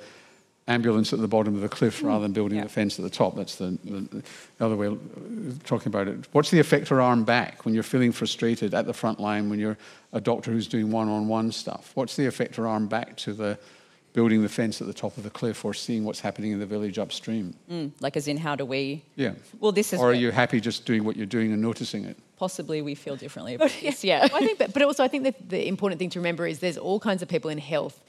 ambulance 0.68 1.12
at 1.12 1.20
the 1.20 1.28
bottom 1.28 1.56
of 1.56 1.62
the 1.62 1.70
cliff 1.70 2.04
rather 2.04 2.22
than 2.22 2.32
building 2.34 2.58
Yeah. 2.58 2.64
the 2.66 2.70
fence 2.70 3.00
at 3.00 3.04
the 3.04 3.10
top. 3.10 3.36
That's 3.36 3.56
the, 3.56 3.78
the, 3.84 4.22
the 4.58 4.66
other 4.66 4.76
way 4.76 4.88
of 4.88 5.60
talking 5.66 5.88
about 5.88 6.08
it. 6.08 6.28
What's 6.32 6.52
the 6.52 6.60
effector 6.60 7.02
arm 7.02 7.24
back 7.24 7.66
when 7.66 7.74
you're 7.74 7.84
feeling 7.84 8.12
frustrated 8.12 8.74
at 8.74 8.86
the 8.86 8.94
front 8.94 9.20
line, 9.20 9.50
when 9.50 9.60
you're 9.60 9.78
a 10.14 10.22
doctor 10.22 10.52
who's 10.52 10.68
doing 10.68 10.92
one 10.92 11.10
on 11.10 11.28
one 11.28 11.52
stuff? 11.52 11.92
What's 11.96 12.16
the 12.16 12.24
effector 12.24 12.68
arm 12.68 12.88
back 12.88 13.18
to 13.18 13.34
the 13.34 13.58
building 14.14 14.42
the 14.44 14.50
fence 14.50 14.82
at 14.82 14.88
the 14.88 14.94
top 14.94 15.16
of 15.18 15.24
the 15.24 15.30
cliff 15.30 15.64
or 15.64 15.74
seeing 15.74 16.04
what's 16.04 16.20
happening 16.20 16.52
in 16.52 16.60
the 16.60 16.66
village 16.66 17.00
upstream? 17.00 17.56
Mm, 17.72 17.92
like 18.00 18.16
as 18.16 18.28
in 18.28 18.38
how 18.38 18.56
do 18.56 18.66
we? 18.66 19.04
Yeah. 19.16 19.34
Well, 19.60 19.72
this 19.72 19.94
is 19.94 20.00
Or 20.00 20.12
are 20.12 20.14
you 20.14 20.32
happy 20.32 20.60
just 20.62 20.86
doing 20.86 21.04
what 21.04 21.16
you're 21.16 21.26
doing 21.26 21.52
and 21.54 21.62
noticing 21.62 22.06
it? 22.06 22.18
possibly 22.38 22.82
we 22.82 22.96
feel 22.96 23.16
differently 23.16 23.54
about 23.58 23.72
this. 23.82 24.04
Yeah. 24.04 24.24
I 24.34 24.40
think, 24.40 24.58
but, 24.58 24.74
but 24.74 24.82
also 24.82 25.04
I 25.04 25.08
think 25.08 25.24
that 25.30 25.50
the 25.50 25.68
important 25.68 26.00
thing 26.00 26.10
to 26.12 26.20
remember 26.20 26.48
is 26.48 26.58
there's 26.60 26.78
all 26.78 27.00
kinds 27.00 27.22
of 27.22 27.28
people 27.30 27.52
in 27.52 27.60
health 27.60 28.02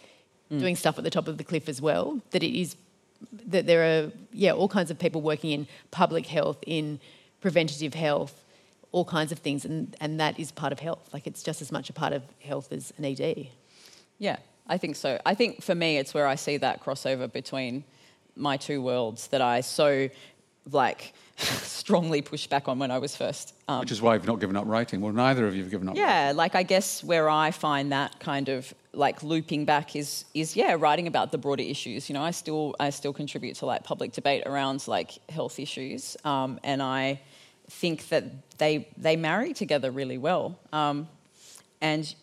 Mm. 0.52 0.60
doing 0.60 0.76
stuff 0.76 0.98
at 0.98 1.04
the 1.04 1.10
top 1.10 1.28
of 1.28 1.38
the 1.38 1.44
cliff 1.44 1.68
as 1.68 1.80
well. 1.80 2.20
That 2.32 2.42
it 2.42 2.54
is 2.54 2.76
that 3.46 3.66
there 3.66 3.82
are 3.84 4.12
yeah 4.32 4.52
all 4.52 4.68
kinds 4.68 4.90
of 4.90 4.98
people 4.98 5.22
working 5.22 5.50
in 5.50 5.66
public 5.90 6.26
health, 6.26 6.58
in 6.66 7.00
preventative 7.40 7.94
health, 7.94 8.44
all 8.90 9.04
kinds 9.04 9.32
of 9.32 9.38
things, 9.38 9.64
and 9.64 9.96
and 10.00 10.20
that 10.20 10.38
is 10.38 10.52
part 10.52 10.72
of 10.72 10.80
health. 10.80 11.08
Like 11.12 11.26
it's 11.26 11.42
just 11.42 11.62
as 11.62 11.72
much 11.72 11.88
a 11.88 11.92
part 11.94 12.12
of 12.12 12.22
health 12.40 12.70
as 12.72 12.92
an 12.98 13.04
ED. 13.04 13.48
Yeah, 14.18 14.36
I 14.66 14.76
think 14.76 14.96
so. 14.96 15.18
I 15.24 15.34
think 15.34 15.62
for 15.62 15.74
me, 15.74 15.96
it's 15.96 16.12
where 16.12 16.26
I 16.26 16.34
see 16.34 16.58
that 16.58 16.82
crossover 16.84 17.32
between 17.32 17.84
my 18.36 18.56
two 18.56 18.82
worlds 18.82 19.28
that 19.28 19.40
I 19.40 19.60
so 19.62 20.08
like 20.70 21.12
strongly 21.36 22.22
pushed 22.22 22.50
back 22.50 22.68
on 22.68 22.78
when 22.78 22.90
I 22.90 22.98
was 22.98 23.16
first. 23.16 23.54
Um, 23.68 23.80
Which 23.80 23.90
is 23.90 24.00
why 24.00 24.14
I've 24.14 24.26
not 24.26 24.40
given 24.40 24.56
up 24.56 24.64
writing. 24.66 25.00
Well, 25.00 25.12
neither 25.12 25.46
of 25.46 25.54
you 25.54 25.62
have 25.62 25.70
given 25.70 25.88
up. 25.88 25.96
yeah, 25.96 26.32
like 26.34 26.54
I 26.54 26.62
guess 26.62 27.02
where 27.02 27.28
I 27.28 27.50
find 27.50 27.92
that 27.92 28.20
kind 28.20 28.48
of 28.48 28.72
like 28.92 29.22
looping 29.22 29.64
back 29.64 29.96
is 29.96 30.24
is 30.34 30.56
yeah, 30.56 30.76
writing 30.78 31.06
about 31.06 31.32
the 31.32 31.38
broader 31.38 31.62
issues. 31.62 32.08
You 32.08 32.14
know, 32.14 32.22
I 32.22 32.30
still 32.30 32.74
I 32.78 32.90
still 32.90 33.12
contribute 33.12 33.56
to 33.56 33.66
like 33.66 33.84
public 33.84 34.12
debate 34.12 34.44
around 34.46 34.86
like 34.86 35.18
health 35.28 35.58
issues, 35.58 36.16
um, 36.24 36.60
and 36.62 36.82
I 36.82 37.20
think 37.68 38.08
that 38.08 38.24
they 38.58 38.88
they 38.96 39.16
marry 39.16 39.54
together 39.54 39.90
really 39.90 40.18
well. 40.18 40.58
Um, 40.72 41.08
and 41.80 42.14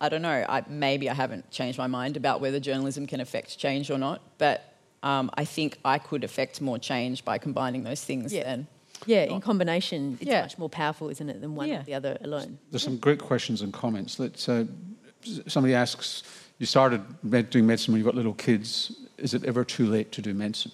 I 0.00 0.08
don't 0.08 0.22
know, 0.22 0.44
I, 0.48 0.62
maybe 0.68 1.08
I 1.08 1.14
haven't 1.14 1.50
changed 1.50 1.78
my 1.78 1.86
mind 1.86 2.16
about 2.16 2.40
whether 2.40 2.60
journalism 2.60 3.06
can 3.06 3.20
affect 3.20 3.58
change 3.58 3.90
or 3.90 3.96
not, 3.96 4.20
but 4.36 4.75
um, 5.06 5.30
I 5.34 5.44
think 5.44 5.78
I 5.84 5.98
could 5.98 6.24
affect 6.24 6.60
more 6.60 6.78
change 6.78 7.24
by 7.24 7.38
combining 7.38 7.84
those 7.84 8.02
things 8.04 8.32
Yeah. 8.32 8.42
then. 8.44 8.66
Yeah, 9.06 9.24
in 9.34 9.40
combination, 9.40 10.16
it's 10.20 10.30
Yeah. 10.30 10.40
much 10.42 10.58
more 10.58 10.68
powerful, 10.70 11.10
isn't 11.10 11.28
it, 11.30 11.40
than 11.40 11.54
one 11.54 11.68
Yeah. 11.68 11.80
or 11.80 11.84
the 11.84 11.94
other 11.94 12.16
alone. 12.22 12.58
There's 12.70 12.82
some 12.82 12.96
great 12.96 13.20
questions 13.20 13.62
and 13.62 13.72
comments. 13.72 14.18
Let's, 14.18 14.48
uh, 14.48 14.64
somebody 15.46 15.74
asks, 15.74 16.22
you 16.58 16.66
started 16.66 17.02
med- 17.22 17.50
doing 17.50 17.66
medicine 17.66 17.92
when 17.92 17.98
you've 18.00 18.06
got 18.12 18.16
little 18.16 18.34
kids. 18.34 18.92
Is 19.18 19.32
it 19.34 19.44
ever 19.44 19.64
too 19.64 19.86
late 19.86 20.10
to 20.12 20.22
do 20.22 20.34
medicine? 20.34 20.72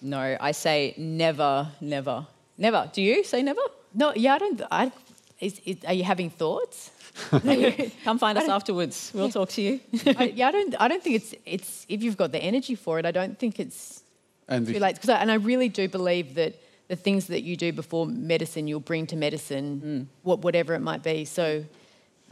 No, 0.00 0.36
I 0.40 0.52
say 0.52 0.94
never, 0.96 1.68
never, 1.80 2.26
never. 2.56 2.88
Do 2.94 3.02
you 3.02 3.22
say 3.24 3.42
never? 3.42 3.60
No, 3.92 4.12
yeah, 4.14 4.34
I 4.36 4.38
don't. 4.38 4.62
I, 4.70 4.92
is, 5.40 5.60
is, 5.66 5.76
are 5.86 5.92
you 6.00 6.04
having 6.04 6.30
thoughts? 6.30 6.90
Come 8.04 8.18
find 8.18 8.38
us 8.38 8.48
afterwards. 8.48 9.10
We'll 9.14 9.30
talk 9.30 9.48
to 9.50 9.62
you. 9.62 9.80
I, 10.06 10.32
yeah, 10.34 10.48
I 10.48 10.50
don't. 10.52 10.74
I 10.80 10.88
don't 10.88 11.02
think 11.02 11.16
it's. 11.16 11.34
It's 11.44 11.86
if 11.88 12.02
you've 12.02 12.16
got 12.16 12.32
the 12.32 12.38
energy 12.38 12.74
for 12.74 12.98
it. 12.98 13.06
I 13.06 13.10
don't 13.10 13.38
think 13.38 13.58
it's 13.60 14.02
And 14.48 14.66
too 14.66 14.74
the, 14.74 14.80
late. 14.80 14.94
Because 14.94 15.10
I, 15.10 15.16
and 15.18 15.30
I 15.30 15.34
really 15.34 15.68
do 15.68 15.88
believe 15.88 16.34
that 16.34 16.54
the 16.88 16.96
things 16.96 17.26
that 17.28 17.42
you 17.42 17.56
do 17.56 17.72
before 17.72 18.06
medicine, 18.06 18.66
you'll 18.68 18.80
bring 18.80 19.06
to 19.08 19.16
medicine, 19.16 19.80
Mm. 19.84 20.06
what, 20.22 20.40
whatever 20.40 20.74
it 20.74 20.80
might 20.80 21.02
be. 21.04 21.24
So, 21.24 21.64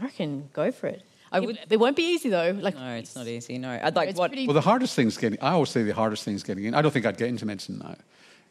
I 0.01 0.05
reckon 0.05 0.49
go 0.53 0.73
for 0.73 0.89
it. 0.89 1.03
I 1.31 1.39
It- 1.39 1.47
would- 1.47 1.59
It, 1.71 1.77
won't 1.79 1.95
be 1.97 2.03
easy 2.15 2.29
though. 2.31 2.57
Like 2.61 2.75
no, 2.75 2.95
it's 2.95 3.15
not 3.15 3.27
easy. 3.29 3.59
No, 3.59 3.71
I'd 3.83 3.95
like 3.95 4.17
what. 4.17 4.33
well, 4.35 4.55
the 4.55 4.61
hardest 4.61 4.95
thing's 4.97 5.17
getting, 5.17 5.39
I 5.43 5.53
always 5.53 5.69
say 5.71 5.83
the 5.83 5.95
hardest 5.95 6.25
thing's 6.25 6.43
getting 6.43 6.65
in. 6.65 6.75
I 6.75 6.83
don't 6.83 6.91
think 6.91 7.05
I'd 7.07 7.17
get 7.19 7.29
into 7.29 7.45
medicine 7.47 7.79
now. 7.79 7.97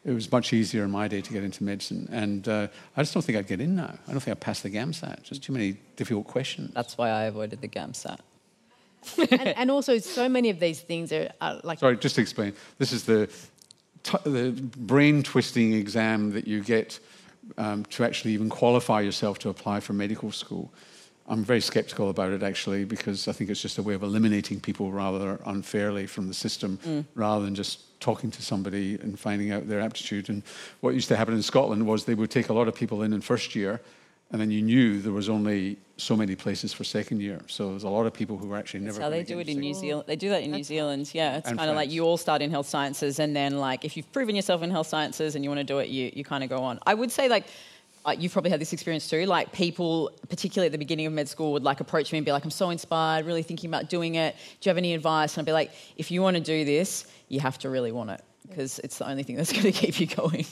It 0.08 0.14
was 0.14 0.32
much 0.32 0.54
easier 0.54 0.84
in 0.84 0.90
my 0.90 1.06
day 1.06 1.20
to 1.20 1.32
get 1.32 1.44
into 1.44 1.62
medicine. 1.62 2.08
And 2.10 2.48
uh, 2.48 2.68
I 2.96 3.02
just 3.02 3.12
don't 3.12 3.22
think 3.22 3.36
I'd 3.36 3.46
get 3.46 3.60
in 3.60 3.76
now. 3.76 3.94
I 4.06 4.10
don't 4.10 4.20
think 4.20 4.34
I'd 4.36 4.40
pass 4.40 4.62
the 4.62 4.70
GAMSAT. 4.70 5.22
Just 5.22 5.42
too 5.42 5.52
many 5.52 5.76
difficult 5.96 6.26
questions. 6.26 6.72
That's 6.72 6.96
why 6.96 7.10
I 7.10 7.24
avoided 7.24 7.60
the 7.60 7.68
GAMSAT. 7.68 8.18
and, 9.18 9.48
and 9.48 9.70
also, 9.70 9.98
so 9.98 10.26
many 10.26 10.48
of 10.48 10.60
these 10.60 10.80
things 10.80 11.12
are, 11.12 11.30
are 11.42 11.60
like 11.62 11.78
Sorry, 11.80 11.98
just 11.98 12.14
to 12.14 12.22
explain. 12.22 12.54
This 12.78 12.90
is 12.92 13.04
the, 13.04 13.28
t- 14.02 14.16
the 14.24 14.52
brain 14.78 15.22
twisting 15.22 15.74
exam 15.74 16.32
that 16.32 16.48
you 16.48 16.64
get 16.64 16.98
um, 17.58 17.84
to 17.86 18.02
actually 18.02 18.32
even 18.32 18.48
qualify 18.48 19.02
yourself 19.02 19.38
to 19.40 19.50
apply 19.50 19.80
for 19.80 19.92
medical 19.92 20.32
school. 20.32 20.72
I'm 21.26 21.44
very 21.44 21.60
skeptical 21.60 22.08
about 22.08 22.32
it 22.32 22.42
actually 22.42 22.86
because 22.86 23.28
I 23.28 23.32
think 23.32 23.50
it's 23.50 23.60
just 23.60 23.76
a 23.76 23.82
way 23.82 23.92
of 23.92 24.02
eliminating 24.02 24.60
people 24.60 24.90
rather 24.90 25.38
unfairly 25.44 26.06
from 26.06 26.28
the 26.28 26.34
system 26.34 27.06
rather 27.14 27.44
than 27.44 27.54
just 27.54 27.80
talking 28.00 28.30
to 28.30 28.42
somebody 28.42 28.94
and 28.94 29.18
finding 29.18 29.50
out 29.50 29.68
their 29.68 29.80
aptitude. 29.80 30.28
And 30.28 30.42
what 30.80 30.94
used 30.94 31.08
to 31.08 31.16
happen 31.16 31.34
in 31.34 31.42
Scotland 31.42 31.86
was 31.86 32.04
they 32.04 32.14
would 32.14 32.30
take 32.30 32.48
a 32.48 32.52
lot 32.52 32.68
of 32.68 32.74
people 32.74 33.02
in 33.02 33.12
in 33.12 33.20
first 33.20 33.54
year 33.54 33.80
and 34.30 34.40
then 34.40 34.50
you 34.50 34.60
knew 34.60 35.00
there 35.00 35.12
was 35.12 35.28
only 35.28 35.78
so 35.96 36.14
many 36.14 36.36
places 36.36 36.72
for 36.72 36.84
second 36.84 37.20
year. 37.20 37.40
So 37.46 37.70
there's 37.70 37.84
a 37.84 37.88
lot 37.88 38.04
of 38.04 38.12
people 38.12 38.36
who 38.36 38.48
were 38.48 38.58
actually 38.58 38.80
That's 38.80 38.98
never 38.98 39.04
how 39.04 39.10
they 39.10 39.22
do 39.22 39.38
it 39.38 39.48
in 39.48 39.58
New 39.58 39.72
Zealand. 39.72 40.06
They 40.06 40.16
do 40.16 40.28
that 40.28 40.42
in 40.42 40.50
New 40.50 40.64
Zealand. 40.64 41.10
Yeah, 41.14 41.38
it's 41.38 41.48
kind 41.48 41.70
of 41.70 41.76
like 41.76 41.90
you 41.90 42.04
all 42.04 42.18
start 42.18 42.42
in 42.42 42.50
health 42.50 42.68
sciences, 42.68 43.18
and 43.18 43.34
then 43.34 43.58
like 43.58 43.84
if 43.84 43.96
you've 43.96 44.10
proven 44.12 44.36
yourself 44.36 44.62
in 44.62 44.70
health 44.70 44.86
sciences 44.86 45.34
and 45.34 45.44
you 45.44 45.50
want 45.50 45.60
to 45.60 45.64
do 45.64 45.78
it, 45.78 45.88
you 45.88 46.10
you 46.14 46.24
kind 46.24 46.44
of 46.44 46.50
go 46.50 46.58
on. 46.58 46.78
I 46.86 46.94
would 46.94 47.10
say 47.10 47.28
like. 47.28 47.46
You've 48.12 48.32
probably 48.32 48.50
had 48.50 48.60
this 48.60 48.72
experience 48.72 49.08
too. 49.08 49.26
Like 49.26 49.52
people, 49.52 50.10
particularly 50.28 50.66
at 50.66 50.72
the 50.72 50.78
beginning 50.78 51.06
of 51.06 51.12
med 51.12 51.28
school, 51.28 51.52
would 51.52 51.64
like 51.64 51.80
approach 51.80 52.12
me 52.12 52.18
and 52.18 52.24
be 52.24 52.32
like, 52.32 52.44
"I'm 52.44 52.50
so 52.50 52.70
inspired, 52.70 53.26
really 53.26 53.42
thinking 53.42 53.68
about 53.68 53.88
doing 53.88 54.14
it. 54.14 54.34
Do 54.60 54.68
you 54.68 54.70
have 54.70 54.78
any 54.78 54.94
advice?" 54.94 55.36
And 55.36 55.42
I'd 55.42 55.46
be 55.46 55.52
like, 55.52 55.70
"If 55.96 56.10
you 56.10 56.22
want 56.22 56.36
to 56.36 56.42
do 56.42 56.64
this, 56.64 57.06
you 57.28 57.40
have 57.40 57.58
to 57.58 57.70
really 57.70 57.92
want 57.92 58.10
it 58.10 58.22
because 58.48 58.78
it's 58.78 58.98
the 58.98 59.08
only 59.08 59.22
thing 59.22 59.36
that's 59.36 59.52
going 59.52 59.64
to 59.70 59.72
keep 59.72 60.00
you 60.00 60.06
going 60.06 60.46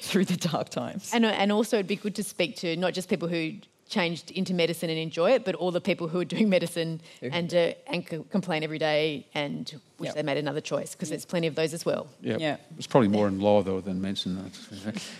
through 0.00 0.26
the 0.26 0.36
dark 0.36 0.68
times." 0.68 1.10
And, 1.12 1.24
and 1.24 1.52
also, 1.52 1.76
it'd 1.76 1.86
be 1.86 1.96
good 1.96 2.14
to 2.16 2.22
speak 2.22 2.56
to 2.56 2.76
not 2.76 2.94
just 2.94 3.08
people 3.08 3.28
who 3.28 3.54
changed 3.88 4.30
into 4.32 4.52
medicine 4.54 4.90
and 4.90 4.98
enjoy 4.98 5.30
it, 5.32 5.44
but 5.44 5.54
all 5.54 5.70
the 5.70 5.80
people 5.80 6.08
who 6.08 6.20
are 6.20 6.24
doing 6.24 6.48
medicine 6.58 7.00
Who- 7.20 7.30
and, 7.32 7.52
uh, 7.54 7.72
and 7.86 8.06
c- 8.08 8.22
complain 8.30 8.62
every 8.62 8.78
day 8.78 9.26
and 9.34 9.72
wish 9.98 10.08
Yep. 10.08 10.14
they 10.16 10.22
made 10.22 10.36
another 10.38 10.60
choice, 10.60 10.92
because 10.94 11.08
there's 11.08 11.24
plenty 11.24 11.46
of 11.46 11.54
those 11.54 11.72
as 11.74 11.84
well. 11.86 12.06
Yeah. 12.20 12.36
Yeah. 12.38 12.56
It's 12.76 12.86
probably 12.86 13.08
more 13.08 13.26
in 13.28 13.40
law, 13.40 13.62
though, 13.62 13.80
than 13.80 14.00
medicine. 14.00 14.50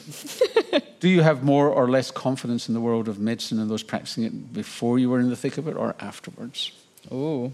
Do 1.01 1.09
you 1.09 1.23
have 1.23 1.43
more 1.45 1.69
or 1.69 1.89
less 1.89 2.11
confidence 2.11 2.69
in 2.69 2.75
the 2.75 2.81
world 2.81 3.09
of 3.09 3.19
medicine 3.19 3.59
and 3.61 3.71
those 3.71 3.83
practicing 3.83 4.25
it 4.25 4.53
before 4.53 4.99
you 4.99 5.09
were 5.11 5.21
in 5.21 5.29
the 5.31 5.37
thick 5.37 5.57
of 5.59 5.69
it 5.69 5.77
or 5.77 5.95
afterwards? 6.01 6.73
Ooh. 7.13 7.53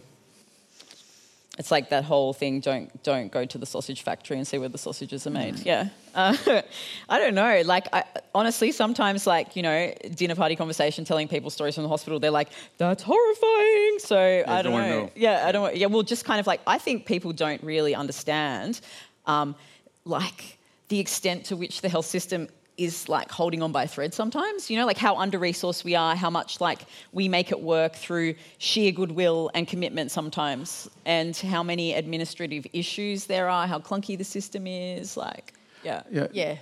It's 1.56 1.70
like 1.70 1.90
that 1.90 2.04
whole 2.04 2.32
thing. 2.32 2.58
Don't 2.60 3.02
don't 3.04 3.30
go 3.30 3.44
to 3.44 3.58
the 3.58 3.66
sausage 3.66 4.02
factory 4.02 4.36
and 4.36 4.46
see 4.46 4.58
where 4.58 4.68
the 4.68 4.78
sausages 4.78 5.26
are 5.26 5.30
made. 5.30 5.60
Yeah. 5.60 5.88
Uh, 6.14 6.62
I 7.08 7.18
don't 7.18 7.34
know. 7.34 7.62
Like 7.64 7.88
I, 7.92 8.04
honestly, 8.36 8.70
sometimes 8.70 9.26
like 9.26 9.56
you 9.56 9.62
know, 9.64 9.92
dinner 10.14 10.36
party 10.36 10.54
conversation, 10.54 11.04
telling 11.04 11.26
people 11.26 11.50
stories 11.50 11.74
from 11.74 11.82
the 11.82 11.88
hospital. 11.88 12.20
They're 12.20 12.30
like, 12.30 12.50
"That's 12.78 13.02
horrifying." 13.02 13.98
So 13.98 14.16
I 14.46 14.62
don't 14.62 14.72
don't 14.74 14.80
know. 14.80 15.00
know. 15.06 15.10
Yeah, 15.16 15.44
I 15.44 15.50
don't. 15.50 15.62
want- 15.62 15.76
Yeah, 15.76 15.86
well, 15.88 16.04
just 16.04 16.24
kind 16.24 16.38
of 16.38 16.46
like 16.46 16.60
I 16.68 16.78
think 16.78 17.04
people 17.06 17.32
don't 17.32 17.60
really 17.64 17.96
understand, 17.96 18.80
um, 19.26 19.56
like 20.04 20.56
the 20.86 21.00
extent 21.00 21.46
to 21.46 21.56
which 21.56 21.80
the 21.80 21.88
health 21.88 22.06
system 22.06 22.48
is 22.76 23.08
like 23.08 23.30
holding 23.30 23.62
on 23.62 23.70
by 23.70 23.84
a 23.84 23.88
thread 23.88 24.12
sometimes 24.12 24.68
you 24.70 24.76
know 24.76 24.84
like 24.86 24.98
how 24.98 25.16
under 25.16 25.38
resourced 25.38 25.84
we 25.84 25.94
are 25.94 26.16
how 26.16 26.28
much 26.28 26.60
like 26.60 26.80
we 27.12 27.28
make 27.28 27.52
it 27.52 27.60
work 27.60 27.94
through 27.94 28.34
sheer 28.58 28.90
goodwill 28.90 29.50
and 29.54 29.68
commitment 29.68 30.10
sometimes 30.10 30.88
and 31.06 31.36
how 31.36 31.62
many 31.62 31.92
administrative 31.94 32.66
issues 32.72 33.26
there 33.26 33.48
are 33.48 33.66
how 33.68 33.78
clunky 33.78 34.18
the 34.18 34.24
system 34.24 34.66
is 34.66 35.16
like 35.16 35.54
yeah 35.84 36.02
Yeah. 36.10 36.26
Yeah. 36.32 36.56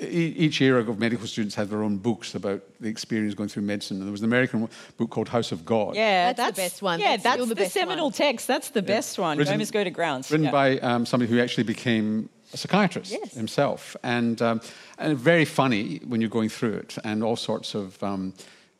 E- 0.00 0.34
Each 0.36 0.60
era 0.62 0.80
of 0.80 0.98
medical 0.98 1.26
students 1.26 1.54
had 1.54 1.68
their 1.68 1.82
own 1.82 1.98
books 1.98 2.34
about 2.34 2.62
the 2.80 2.88
experience 2.88 3.34
going 3.34 3.50
through 3.50 3.62
medicine. 3.64 3.98
And 3.98 4.06
there 4.06 4.10
was 4.10 4.22
an 4.22 4.24
American 4.26 4.68
book 4.96 5.10
called 5.10 5.28
House 5.28 5.52
of 5.52 5.66
God. 5.66 5.94
yeah 5.94 6.32
That's 6.32 6.56
the 6.56 6.62
best 6.62 6.80
one. 6.82 6.98
yeah 6.98 7.16
That's 7.18 7.22
that's, 7.36 7.48
the, 7.48 7.54
the 7.54 7.66
seminal 7.68 8.06
one. 8.06 8.12
text 8.12 8.46
that's 8.46 8.70
the 8.70 8.80
best 8.82 9.18
one 9.18 9.36
Written- 9.38 9.60
Gomers 9.60 9.70
go 9.70 9.84
to 9.84 9.90
grounds 9.90 10.30
Written 10.30 10.46
Yeah. 10.46 10.50
by 10.50 10.78
um, 10.78 11.04
somebody 11.06 11.30
who 11.30 11.38
actually 11.40 11.64
became 11.64 12.30
a 12.56 12.58
psychiatrist 12.58 13.12
Yes. 13.12 13.34
himself. 13.34 13.96
And, 14.02 14.40
um, 14.40 14.60
and 14.98 15.16
very 15.18 15.44
funny 15.44 16.00
when 16.06 16.20
you're 16.20 16.30
going 16.30 16.48
through 16.48 16.74
it, 16.74 16.98
and 17.04 17.22
all 17.22 17.36
sorts 17.36 17.74
of 17.74 18.02
um, 18.02 18.32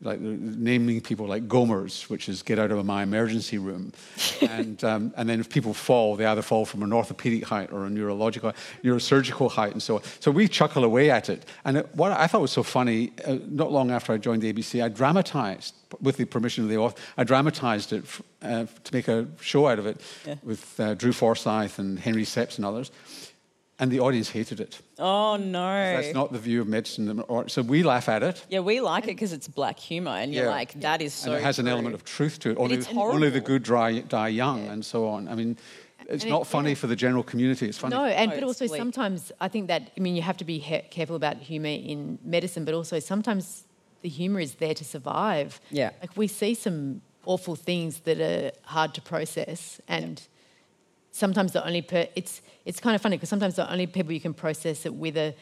like 0.03 0.21
naming 0.21 1.01
people 1.01 1.27
like 1.27 1.49
Gomers, 1.49 2.09
which 2.11 2.29
is 2.29 2.43
get 2.43 2.59
out 2.59 2.71
of 2.71 2.85
my 2.85 3.03
emergency 3.03 3.59
room. 3.59 3.93
and, 4.43 4.83
um, 4.85 5.13
and 5.17 5.29
then 5.29 5.41
if 5.41 5.49
people 5.49 5.73
fall, 5.73 6.17
they 6.17 6.27
either 6.27 6.43
fall 6.43 6.65
from 6.67 6.83
an 6.83 6.93
orthopedic 6.93 7.45
height 7.45 7.73
or 7.73 7.87
a 7.87 7.91
neurological, 7.91 8.53
neurosurgical 8.85 9.51
height 9.51 9.73
and 9.73 9.83
so 9.83 9.97
on. 9.97 10.03
So 10.21 10.31
we 10.31 10.49
chuckle 10.49 10.85
away 10.85 11.11
at 11.11 11.29
it. 11.31 11.45
And 11.65 11.79
it, 11.79 11.95
what 11.95 12.13
I 12.13 12.27
thought 12.27 12.43
was 12.43 12.53
so 12.53 12.63
funny, 12.63 13.13
uh, 13.25 13.39
not 13.49 13.73
long 13.73 13.91
after 13.91 14.13
I 14.13 14.19
joined 14.19 14.43
the 14.43 14.53
ABC, 14.53 14.85
I 14.85 14.89
dramatized, 14.89 15.75
with 16.01 16.17
the 16.17 16.25
permission 16.25 16.65
of 16.65 16.71
the 16.71 16.77
author, 16.77 17.01
I 17.17 17.25
dramatized 17.25 17.93
it 17.93 18.05
uh, 18.43 18.67
to 18.85 18.95
make 18.95 19.09
a 19.09 19.27
show 19.41 19.67
out 19.67 19.79
of 19.79 19.87
it 19.87 20.01
yeah. 20.27 20.35
with 20.43 20.79
uh, 20.79 20.95
Drew 20.95 21.13
Forsythe 21.13 21.79
and 21.79 21.99
Henry 21.99 22.25
Szeps 22.25 22.57
and 22.57 22.67
others 22.67 22.91
and 23.79 23.91
the 23.91 24.01
audience 24.01 24.31
hated 24.31 24.61
it. 24.61 24.81
Oh 24.99 25.37
no! 25.37 25.69
That's 26.01 26.15
not 26.15 26.33
the 26.33 26.39
view 26.39 26.61
of 26.61 26.69
medicine. 26.69 27.23
So 27.49 27.63
we 27.63 27.83
laugh 27.83 28.09
at 28.09 28.23
it. 28.23 28.45
Yeah, 28.49 28.61
we 28.61 28.81
like 28.81 29.05
it 29.05 29.09
because 29.09 29.33
it's 29.33 29.49
black 29.49 29.79
humour, 29.79 30.13
and 30.13 30.33
you're 30.33 30.45
yeah. 30.45 30.51
like, 30.51 30.81
that 30.81 31.03
is 31.03 31.13
so. 31.13 31.33
And 31.33 31.41
it 31.41 31.45
has 31.45 31.57
true. 31.57 31.65
an 31.65 31.69
element 31.69 31.95
of 31.95 32.05
truth 32.05 32.39
to 32.41 32.51
it. 32.51 32.59
Only, 32.59 32.83
only 32.97 33.31
the 33.31 33.41
good 33.41 33.63
dry, 33.63 34.01
die 34.01 34.29
young, 34.29 34.65
yeah. 34.65 34.73
and 34.73 34.85
so 34.85 35.09
on. 35.09 35.29
I 35.29 35.35
mean, 35.35 35.59
it's 36.09 36.25
and 36.25 36.31
not 36.31 36.43
it, 36.43 36.47
funny 36.47 36.71
yeah. 36.71 36.77
for 36.77 36.87
the 36.87 36.97
general 36.97 37.23
community. 37.23 37.69
It's 37.69 37.79
funny. 37.79 37.95
No, 37.95 38.05
and 38.05 38.31
no, 38.31 38.37
but 38.37 38.45
also 38.45 38.67
bleak. 38.67 38.79
sometimes 38.79 39.33
I 39.41 39.49
think 39.49 39.69
that 39.69 39.91
I 39.97 40.01
mean 40.01 40.17
you 40.17 40.23
have 40.23 40.39
to 40.39 40.45
be 40.45 40.59
he- 40.59 40.83
careful 40.91 41.17
about 41.17 41.37
humour 41.37 41.69
in 41.69 42.19
medicine, 42.25 42.65
but 42.65 42.75
also 42.75 42.99
sometimes 42.99 43.65
the 44.03 44.09
humour 44.09 44.41
is 44.41 44.55
there 44.55 44.75
to 44.75 44.85
survive. 44.85 45.61
Yeah, 45.71 45.91
like 46.01 46.17
we 46.17 46.29
see 46.29 46.55
some 46.55 47.03
awful 47.27 47.57
things 47.57 48.01
that 48.01 48.21
are 48.21 48.53
hard 48.65 48.95
to 48.95 49.03
process, 49.03 49.81
and 49.87 50.23
sometimes 51.17 51.53
the 51.53 51.65
only 51.67 51.83
per- 51.83 52.09
it's 52.15 52.43
it's 52.65 52.81
kind 52.81 52.95
of 52.95 53.03
funny 53.03 53.17
because 53.17 53.29
sometimes 53.29 53.57
the 53.57 53.71
only 53.71 53.87
people 53.87 54.13
you 54.13 54.21
can 54.21 54.35
process 54.35 54.87
it 54.87 54.95
with 54.95 55.17
are 55.17 55.33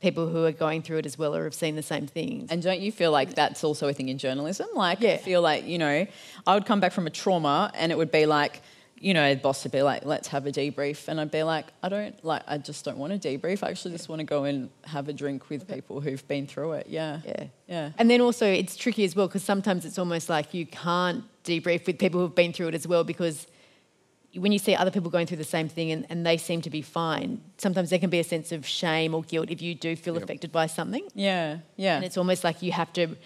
people 0.00 0.28
who 0.28 0.44
are 0.44 0.52
going 0.52 0.82
through 0.82 0.98
it 0.98 1.06
as 1.06 1.16
well 1.16 1.34
or 1.34 1.44
have 1.44 1.54
seen 1.54 1.76
the 1.76 1.82
same 1.82 2.06
things. 2.06 2.50
And 2.50 2.62
don't 2.62 2.80
you 2.80 2.92
feel 2.92 3.10
like 3.10 3.34
that's 3.34 3.64
also 3.64 3.88
a 3.88 3.94
thing 3.94 4.10
in 4.10 4.18
journalism? 4.18 4.68
Like, 4.74 5.00
yeah. 5.00 5.12
I 5.12 5.16
feel 5.16 5.40
like, 5.40 5.66
you 5.66 5.78
know, 5.78 6.06
I 6.46 6.54
would 6.54 6.66
come 6.66 6.78
back 6.78 6.92
from 6.92 7.06
a 7.06 7.10
trauma 7.10 7.70
and 7.74 7.90
it 7.90 7.96
would 7.96 8.10
be 8.12 8.26
like, 8.26 8.60
you 8.98 9.14
know, 9.14 9.34
the 9.34 9.40
boss 9.40 9.64
would 9.64 9.72
be 9.72 9.80
like, 9.80 10.04
let's 10.04 10.28
have 10.28 10.46
a 10.46 10.52
debrief. 10.52 11.08
And 11.08 11.18
I'd 11.18 11.30
be 11.30 11.42
like, 11.42 11.66
I 11.82 11.88
don't, 11.88 12.22
like, 12.22 12.42
I 12.46 12.58
just 12.58 12.84
don't 12.84 12.98
want 12.98 13.18
to 13.18 13.28
debrief. 13.28 13.62
I 13.62 13.70
actually 13.70 13.92
just 13.92 14.10
want 14.10 14.20
to 14.20 14.24
go 14.26 14.44
and 14.44 14.68
have 14.84 15.08
a 15.08 15.12
drink 15.14 15.48
with 15.48 15.66
people 15.66 16.02
who've 16.02 16.26
been 16.28 16.46
through 16.46 16.72
it. 16.72 16.86
Yeah. 16.88 17.20
Yeah. 17.24 17.44
Yeah. 17.66 17.90
And 17.96 18.10
then 18.10 18.20
also 18.20 18.46
it's 18.46 18.76
tricky 18.76 19.04
as 19.04 19.16
well 19.16 19.26
because 19.26 19.42
sometimes 19.42 19.86
it's 19.86 19.98
almost 19.98 20.28
like 20.28 20.52
you 20.52 20.66
can't 20.66 21.24
debrief 21.44 21.86
with 21.86 21.98
people 21.98 22.20
who've 22.20 22.34
been 22.34 22.52
through 22.52 22.68
it 22.68 22.74
as 22.74 22.86
well 22.86 23.04
because 23.04 23.46
when 24.36 24.52
you 24.52 24.58
see 24.58 24.74
other 24.74 24.90
people 24.90 25.10
going 25.10 25.26
through 25.26 25.36
the 25.36 25.44
same 25.44 25.68
thing 25.68 25.90
and, 25.90 26.06
and 26.08 26.26
they 26.26 26.36
seem 26.36 26.60
to 26.62 26.70
be 26.70 26.82
fine, 26.82 27.40
sometimes 27.58 27.90
there 27.90 27.98
can 27.98 28.10
be 28.10 28.20
a 28.20 28.24
sense 28.24 28.52
of 28.52 28.66
shame 28.66 29.14
or 29.14 29.22
guilt 29.22 29.50
if 29.50 29.62
you 29.62 29.74
do 29.74 29.96
feel 29.96 30.14
yep. 30.14 30.24
affected 30.24 30.50
by 30.52 30.66
something. 30.66 31.06
Yeah, 31.14 31.58
yeah. 31.76 31.96
And 31.96 32.04
it's 32.04 32.16
almost 32.16 32.44
like 32.44 32.62
you 32.62 32.72
have 32.72 32.92
to 32.94 33.16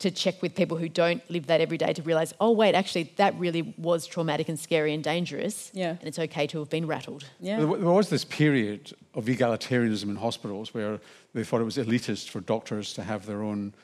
to 0.00 0.10
check 0.10 0.40
with 0.40 0.54
people 0.54 0.78
who 0.78 0.88
don't 0.88 1.22
live 1.30 1.46
that 1.48 1.60
every 1.60 1.76
day 1.76 1.92
to 1.92 2.02
realize, 2.02 2.32
oh 2.40 2.50
wait, 2.50 2.74
actually 2.74 3.12
that 3.16 3.38
really 3.38 3.74
was 3.76 4.06
traumatic 4.06 4.48
and 4.48 4.58
scary 4.58 4.94
and 4.94 5.04
dangerous. 5.04 5.70
Yeah. 5.74 5.90
And 5.90 6.04
it's 6.04 6.18
okay 6.18 6.46
to 6.48 6.58
have 6.60 6.70
been 6.70 6.86
rattled. 6.86 7.24
Yeah. 7.38 7.58
There 7.58 7.66
was 7.66 8.08
this 8.08 8.24
period 8.24 8.94
of 9.14 9.26
egalitarianism 9.26 10.04
in 10.04 10.16
hospitals 10.16 10.72
where 10.72 11.00
they 11.34 11.44
thought 11.44 11.60
it 11.60 11.64
was 11.64 11.76
elitist 11.76 12.30
for 12.30 12.40
doctors 12.40 12.94
to 12.94 13.02
have 13.02 13.26
their 13.26 13.42
own 13.42 13.74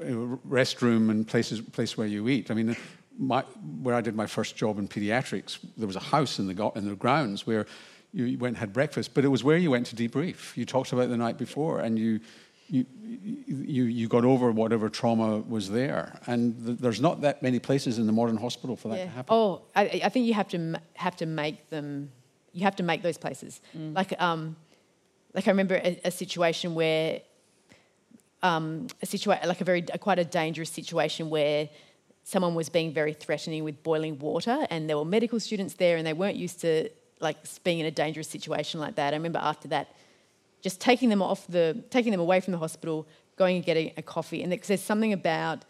restroom 0.00 1.10
and 1.10 1.26
places 1.26 1.60
place 1.60 1.96
where 1.96 2.08
you 2.08 2.28
eat. 2.28 2.50
I 2.50 2.54
mean, 2.54 2.76
my, 3.18 3.42
where 3.82 3.94
I 3.94 4.00
did 4.00 4.14
my 4.14 4.26
first 4.26 4.56
job 4.56 4.78
in 4.78 4.88
pediatrics, 4.88 5.58
there 5.76 5.86
was 5.86 5.96
a 5.96 6.00
house 6.00 6.38
in 6.38 6.46
the, 6.46 6.72
in 6.74 6.88
the 6.88 6.96
grounds 6.96 7.46
where 7.46 7.66
you 8.12 8.38
went 8.38 8.52
and 8.52 8.58
had 8.58 8.72
breakfast, 8.72 9.12
but 9.14 9.24
it 9.24 9.28
was 9.28 9.42
where 9.42 9.56
you 9.56 9.70
went 9.70 9.86
to 9.86 9.96
debrief. 9.96 10.56
You 10.56 10.64
talked 10.64 10.92
about 10.92 11.08
the 11.08 11.16
night 11.16 11.36
before, 11.36 11.80
and 11.80 11.98
you, 11.98 12.20
you, 12.68 12.86
you, 13.46 13.84
you 13.84 14.08
got 14.08 14.24
over 14.24 14.50
whatever 14.52 14.88
trauma 14.88 15.38
was 15.38 15.70
there. 15.70 16.18
And 16.26 16.64
th- 16.64 16.78
there's 16.78 17.00
not 17.00 17.22
that 17.22 17.42
many 17.42 17.58
places 17.58 17.98
in 17.98 18.06
the 18.06 18.12
modern 18.12 18.36
hospital 18.36 18.76
for 18.76 18.88
that 18.88 18.98
yeah. 18.98 19.04
to 19.04 19.10
happen. 19.10 19.34
Oh, 19.34 19.62
I, 19.74 20.02
I, 20.04 20.08
think 20.08 20.26
you 20.26 20.34
have 20.34 20.48
to 20.48 20.80
have 20.94 21.16
to 21.16 21.26
make 21.26 21.70
them. 21.70 22.10
You 22.52 22.62
have 22.62 22.76
to 22.76 22.84
make 22.84 23.02
those 23.02 23.18
places. 23.18 23.60
Mm. 23.76 23.96
Like, 23.96 24.20
um, 24.22 24.54
like 25.34 25.48
I 25.48 25.50
remember 25.50 25.74
a, 25.74 26.00
a 26.04 26.10
situation 26.12 26.76
where, 26.76 27.20
um, 28.44 28.86
a 29.02 29.06
situation 29.06 29.48
like 29.48 29.60
a 29.60 29.64
very 29.64 29.84
a, 29.92 29.98
quite 29.98 30.20
a 30.20 30.24
dangerous 30.24 30.70
situation 30.70 31.30
where 31.30 31.68
someone 32.24 32.54
was 32.54 32.68
being 32.68 32.92
very 32.92 33.12
threatening 33.12 33.62
with 33.64 33.82
boiling 33.82 34.18
water, 34.18 34.66
and 34.70 34.88
there 34.88 34.96
were 34.96 35.04
medical 35.04 35.38
students 35.38 35.74
there, 35.74 35.96
and 35.96 36.06
they 36.06 36.14
weren't 36.14 36.36
used 36.36 36.60
to 36.62 36.88
like 37.20 37.36
being 37.62 37.78
in 37.78 37.86
a 37.86 37.90
dangerous 37.90 38.28
situation 38.28 38.80
like 38.80 38.96
that. 38.96 39.12
I 39.12 39.16
remember 39.16 39.38
after 39.40 39.68
that, 39.68 39.94
just 40.62 40.80
taking 40.80 41.10
them 41.10 41.22
off 41.22 41.46
the, 41.46 41.84
taking 41.90 42.10
them 42.10 42.20
away 42.20 42.40
from 42.40 42.52
the 42.52 42.58
hospital, 42.58 43.06
going 43.36 43.56
and 43.56 43.64
getting 43.64 43.92
a 43.96 44.02
coffee, 44.02 44.42
and 44.42 44.50
there's 44.50 44.82
something 44.82 45.12
about 45.12 45.64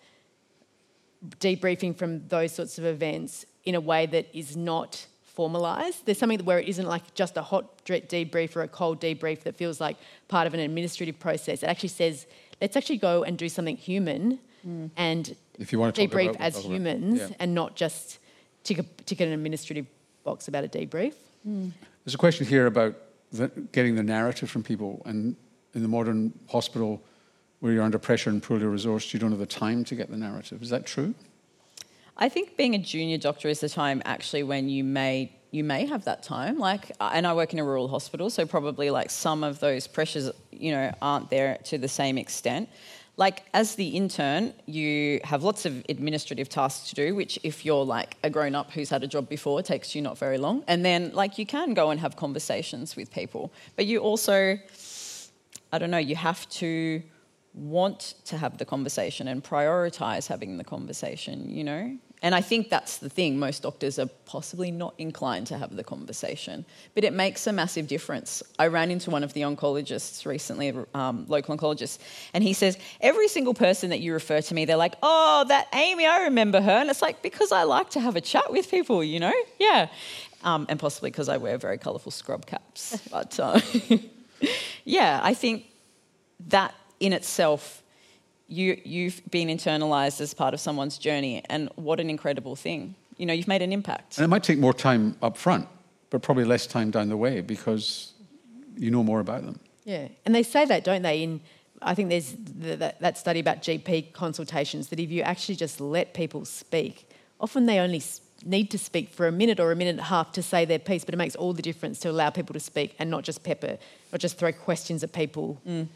debriefing 1.40 1.96
from 1.96 2.26
those 2.28 2.52
sorts 2.52 2.78
of 2.78 2.84
events 2.84 3.44
in 3.64 3.74
a 3.74 3.80
way 3.80 4.06
that 4.06 4.26
is 4.32 4.56
not 4.56 5.06
formalised. 5.36 6.04
There's 6.04 6.18
something 6.18 6.44
where 6.44 6.60
it 6.60 6.68
isn't 6.68 6.86
like 6.86 7.14
just 7.14 7.36
a 7.36 7.42
hot 7.42 7.84
debrief 7.84 8.54
or 8.54 8.62
a 8.62 8.68
cold 8.68 9.00
debrief 9.00 9.42
that 9.42 9.56
feels 9.56 9.80
like 9.80 9.96
part 10.28 10.46
of 10.46 10.54
an 10.54 10.60
administrative 10.60 11.18
process. 11.18 11.62
It 11.62 11.66
actually 11.66 11.88
says, 11.88 12.26
let's 12.60 12.76
actually 12.76 12.98
go 12.98 13.24
and 13.24 13.36
do 13.36 13.48
something 13.48 13.76
human 13.76 14.38
mm. 14.66 14.90
and 14.96 15.36
if 15.58 15.72
you 15.72 15.78
want 15.78 15.94
to 15.94 16.06
debrief 16.06 16.30
about, 16.30 16.40
as 16.40 16.56
humans 16.58 17.20
yeah. 17.20 17.36
and 17.38 17.54
not 17.54 17.76
just 17.76 18.18
tick, 18.64 18.78
a, 18.78 18.82
tick 19.04 19.20
an 19.20 19.32
administrative 19.32 19.86
box 20.24 20.48
about 20.48 20.64
a 20.64 20.68
debrief. 20.68 21.14
Mm. 21.46 21.72
There's 22.04 22.14
a 22.14 22.18
question 22.18 22.46
here 22.46 22.66
about 22.66 22.94
the, 23.32 23.48
getting 23.72 23.94
the 23.94 24.02
narrative 24.02 24.50
from 24.50 24.62
people, 24.62 25.02
and 25.04 25.36
in 25.74 25.82
the 25.82 25.88
modern 25.88 26.32
hospital 26.48 27.02
where 27.60 27.72
you're 27.72 27.82
under 27.82 27.98
pressure 27.98 28.30
and 28.30 28.42
poorly 28.42 28.64
resourced, 28.64 29.12
you 29.12 29.20
don't 29.20 29.30
have 29.30 29.40
the 29.40 29.46
time 29.46 29.84
to 29.84 29.94
get 29.94 30.10
the 30.10 30.16
narrative. 30.16 30.62
Is 30.62 30.70
that 30.70 30.86
true? 30.86 31.14
I 32.16 32.28
think 32.28 32.56
being 32.56 32.74
a 32.74 32.78
junior 32.78 33.18
doctor 33.18 33.48
is 33.48 33.60
the 33.60 33.68
time 33.68 34.02
actually 34.04 34.42
when 34.42 34.68
you 34.68 34.84
may 34.84 35.32
you 35.50 35.62
may 35.62 35.86
have 35.86 36.04
that 36.04 36.24
time. 36.24 36.58
Like, 36.58 36.90
and 37.00 37.26
I 37.26 37.32
work 37.32 37.52
in 37.52 37.60
a 37.60 37.64
rural 37.64 37.86
hospital, 37.86 38.28
so 38.28 38.44
probably 38.44 38.90
like 38.90 39.08
some 39.08 39.44
of 39.44 39.60
those 39.60 39.86
pressures, 39.86 40.28
you 40.50 40.72
know, 40.72 40.92
aren't 41.00 41.30
there 41.30 41.58
to 41.64 41.78
the 41.78 41.86
same 41.86 42.18
extent 42.18 42.68
like 43.16 43.44
as 43.54 43.76
the 43.76 43.88
intern, 43.88 44.52
you 44.66 45.20
have 45.24 45.44
lots 45.44 45.66
of 45.66 45.84
administrative 45.88 46.48
tasks 46.48 46.88
to 46.88 46.94
do, 46.94 47.14
which 47.14 47.38
if 47.42 47.64
you're 47.64 47.84
like 47.84 48.16
a 48.24 48.30
grown 48.30 48.54
up 48.54 48.72
who's 48.72 48.90
had 48.90 49.04
a 49.04 49.06
job 49.06 49.28
before, 49.28 49.62
takes 49.62 49.94
you 49.94 50.02
not 50.02 50.18
very 50.18 50.38
long. 50.38 50.64
And 50.66 50.84
then 50.84 51.12
like 51.12 51.38
you 51.38 51.46
can 51.46 51.74
go 51.74 51.90
and 51.90 52.00
have 52.00 52.16
conversations 52.16 52.96
with 52.96 53.12
people. 53.12 53.52
But 53.76 53.86
you 53.86 54.00
also 54.00 54.58
I 55.72 55.78
don't 55.78 55.90
know, 55.90 55.98
you 55.98 56.14
have 56.14 56.48
to 56.50 57.02
want 57.52 58.14
to 58.26 58.38
have 58.38 58.58
the 58.58 58.64
conversation 58.64 59.28
and 59.28 59.42
prioritize 59.42 60.28
having 60.28 60.56
the 60.56 60.64
conversation, 60.64 61.50
you 61.50 61.64
know? 61.64 61.96
And 62.24 62.34
I 62.34 62.40
think 62.40 62.70
that's 62.70 62.96
the 62.96 63.10
thing. 63.10 63.38
Most 63.38 63.62
doctors 63.62 63.98
are 63.98 64.08
possibly 64.24 64.70
not 64.70 64.94
inclined 64.96 65.46
to 65.48 65.58
have 65.58 65.76
the 65.76 65.84
conversation, 65.84 66.64
but 66.94 67.04
it 67.04 67.12
makes 67.12 67.46
a 67.46 67.52
massive 67.52 67.86
difference. 67.86 68.42
I 68.58 68.68
ran 68.68 68.90
into 68.90 69.10
one 69.10 69.22
of 69.22 69.34
the 69.34 69.42
oncologists 69.42 70.24
recently, 70.24 70.72
um, 70.94 71.26
local 71.28 71.54
oncologist, 71.54 71.98
and 72.32 72.42
he 72.42 72.54
says, 72.54 72.78
Every 73.02 73.28
single 73.28 73.52
person 73.52 73.90
that 73.90 74.00
you 74.00 74.14
refer 74.14 74.40
to 74.40 74.54
me, 74.54 74.64
they're 74.64 74.78
like, 74.78 74.94
Oh, 75.02 75.44
that 75.48 75.68
Amy, 75.74 76.06
I 76.06 76.22
remember 76.22 76.62
her. 76.62 76.70
And 76.70 76.88
it's 76.88 77.02
like, 77.02 77.20
Because 77.20 77.52
I 77.52 77.64
like 77.64 77.90
to 77.90 78.00
have 78.00 78.16
a 78.16 78.22
chat 78.22 78.50
with 78.50 78.70
people, 78.70 79.04
you 79.04 79.20
know? 79.20 79.34
Yeah. 79.58 79.88
Um, 80.44 80.64
and 80.70 80.80
possibly 80.80 81.10
because 81.10 81.28
I 81.28 81.36
wear 81.36 81.58
very 81.58 81.76
colourful 81.76 82.10
scrub 82.10 82.46
caps. 82.46 82.96
but 83.10 83.38
uh, 83.38 83.60
yeah, 84.86 85.20
I 85.22 85.34
think 85.34 85.66
that 86.48 86.74
in 87.00 87.12
itself 87.12 87.82
you, 88.46 88.80
you've 88.84 89.22
been 89.30 89.48
internalized 89.48 90.20
as 90.20 90.34
part 90.34 90.54
of 90.54 90.60
someone's 90.60 90.98
journey, 90.98 91.42
and 91.48 91.70
what 91.76 92.00
an 92.00 92.10
incredible 92.10 92.56
thing. 92.56 92.94
You 93.16 93.26
know, 93.26 93.32
you've 93.32 93.48
made 93.48 93.62
an 93.62 93.72
impact. 93.72 94.18
And 94.18 94.24
it 94.24 94.28
might 94.28 94.42
take 94.42 94.58
more 94.58 94.74
time 94.74 95.16
up 95.22 95.36
front, 95.36 95.68
but 96.10 96.22
probably 96.22 96.44
less 96.44 96.66
time 96.66 96.90
down 96.90 97.08
the 97.08 97.16
way 97.16 97.40
because 97.40 98.12
you 98.76 98.90
know 98.90 99.02
more 99.02 99.20
about 99.20 99.44
them. 99.44 99.60
Yeah, 99.84 100.08
and 100.24 100.34
they 100.34 100.42
say 100.42 100.64
that, 100.64 100.84
don't 100.84 101.02
they? 101.02 101.22
In 101.22 101.40
I 101.82 101.94
think 101.94 102.08
there's 102.08 102.32
the, 102.32 102.76
that, 102.76 103.00
that 103.00 103.18
study 103.18 103.40
about 103.40 103.62
GP 103.62 104.12
consultations 104.12 104.88
that 104.88 104.98
if 104.98 105.10
you 105.10 105.22
actually 105.22 105.56
just 105.56 105.80
let 105.80 106.14
people 106.14 106.44
speak, 106.44 107.08
often 107.40 107.66
they 107.66 107.78
only 107.78 108.02
need 108.44 108.70
to 108.70 108.78
speak 108.78 109.10
for 109.10 109.26
a 109.26 109.32
minute 109.32 109.60
or 109.60 109.70
a 109.70 109.76
minute 109.76 109.90
and 109.90 110.00
a 110.00 110.04
half 110.04 110.32
to 110.32 110.42
say 110.42 110.64
their 110.64 110.78
piece, 110.78 111.04
but 111.04 111.14
it 111.14 111.18
makes 111.18 111.34
all 111.34 111.52
the 111.52 111.62
difference 111.62 111.98
to 112.00 112.10
allow 112.10 112.30
people 112.30 112.54
to 112.54 112.60
speak 112.60 112.94
and 112.98 113.10
not 113.10 113.22
just 113.22 113.42
pepper, 113.42 113.78
not 114.12 114.20
just 114.20 114.38
throw 114.38 114.52
questions 114.52 115.02
at 115.02 115.12
people. 115.12 115.60
Mm 115.66 115.88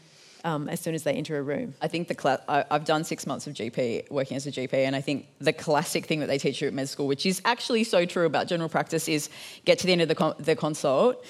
um, 0.43 0.69
as 0.69 0.79
soon 0.79 0.95
as 0.95 1.03
they 1.03 1.13
enter 1.13 1.37
a 1.37 1.43
room. 1.43 1.73
I 1.81 1.87
think 1.87 2.07
the 2.07 2.15
cl- 2.19 2.41
I, 2.47 2.65
have 2.71 2.85
done 2.85 3.03
six 3.03 3.27
months 3.27 3.47
of 3.47 3.53
GP 3.53 4.09
working 4.09 4.37
as 4.37 4.47
a 4.47 4.51
GP, 4.51 4.73
and 4.73 4.95
I 4.95 5.01
think 5.01 5.27
the 5.39 5.53
classic 5.53 6.05
thing 6.05 6.19
that 6.21 6.27
they 6.27 6.37
teach 6.37 6.61
you 6.61 6.67
at 6.67 6.73
med 6.73 6.89
school, 6.89 7.07
which 7.07 7.25
is 7.25 7.41
actually 7.45 7.83
so 7.83 8.05
true 8.05 8.25
about 8.25 8.47
general 8.47 8.69
practice, 8.69 9.07
is 9.07 9.29
get 9.65 9.79
to 9.79 9.85
the 9.85 9.91
end 9.91 10.01
of 10.01 10.07
the, 10.07 10.15
con- 10.15 10.35
the 10.39 10.55
consult 10.55 11.23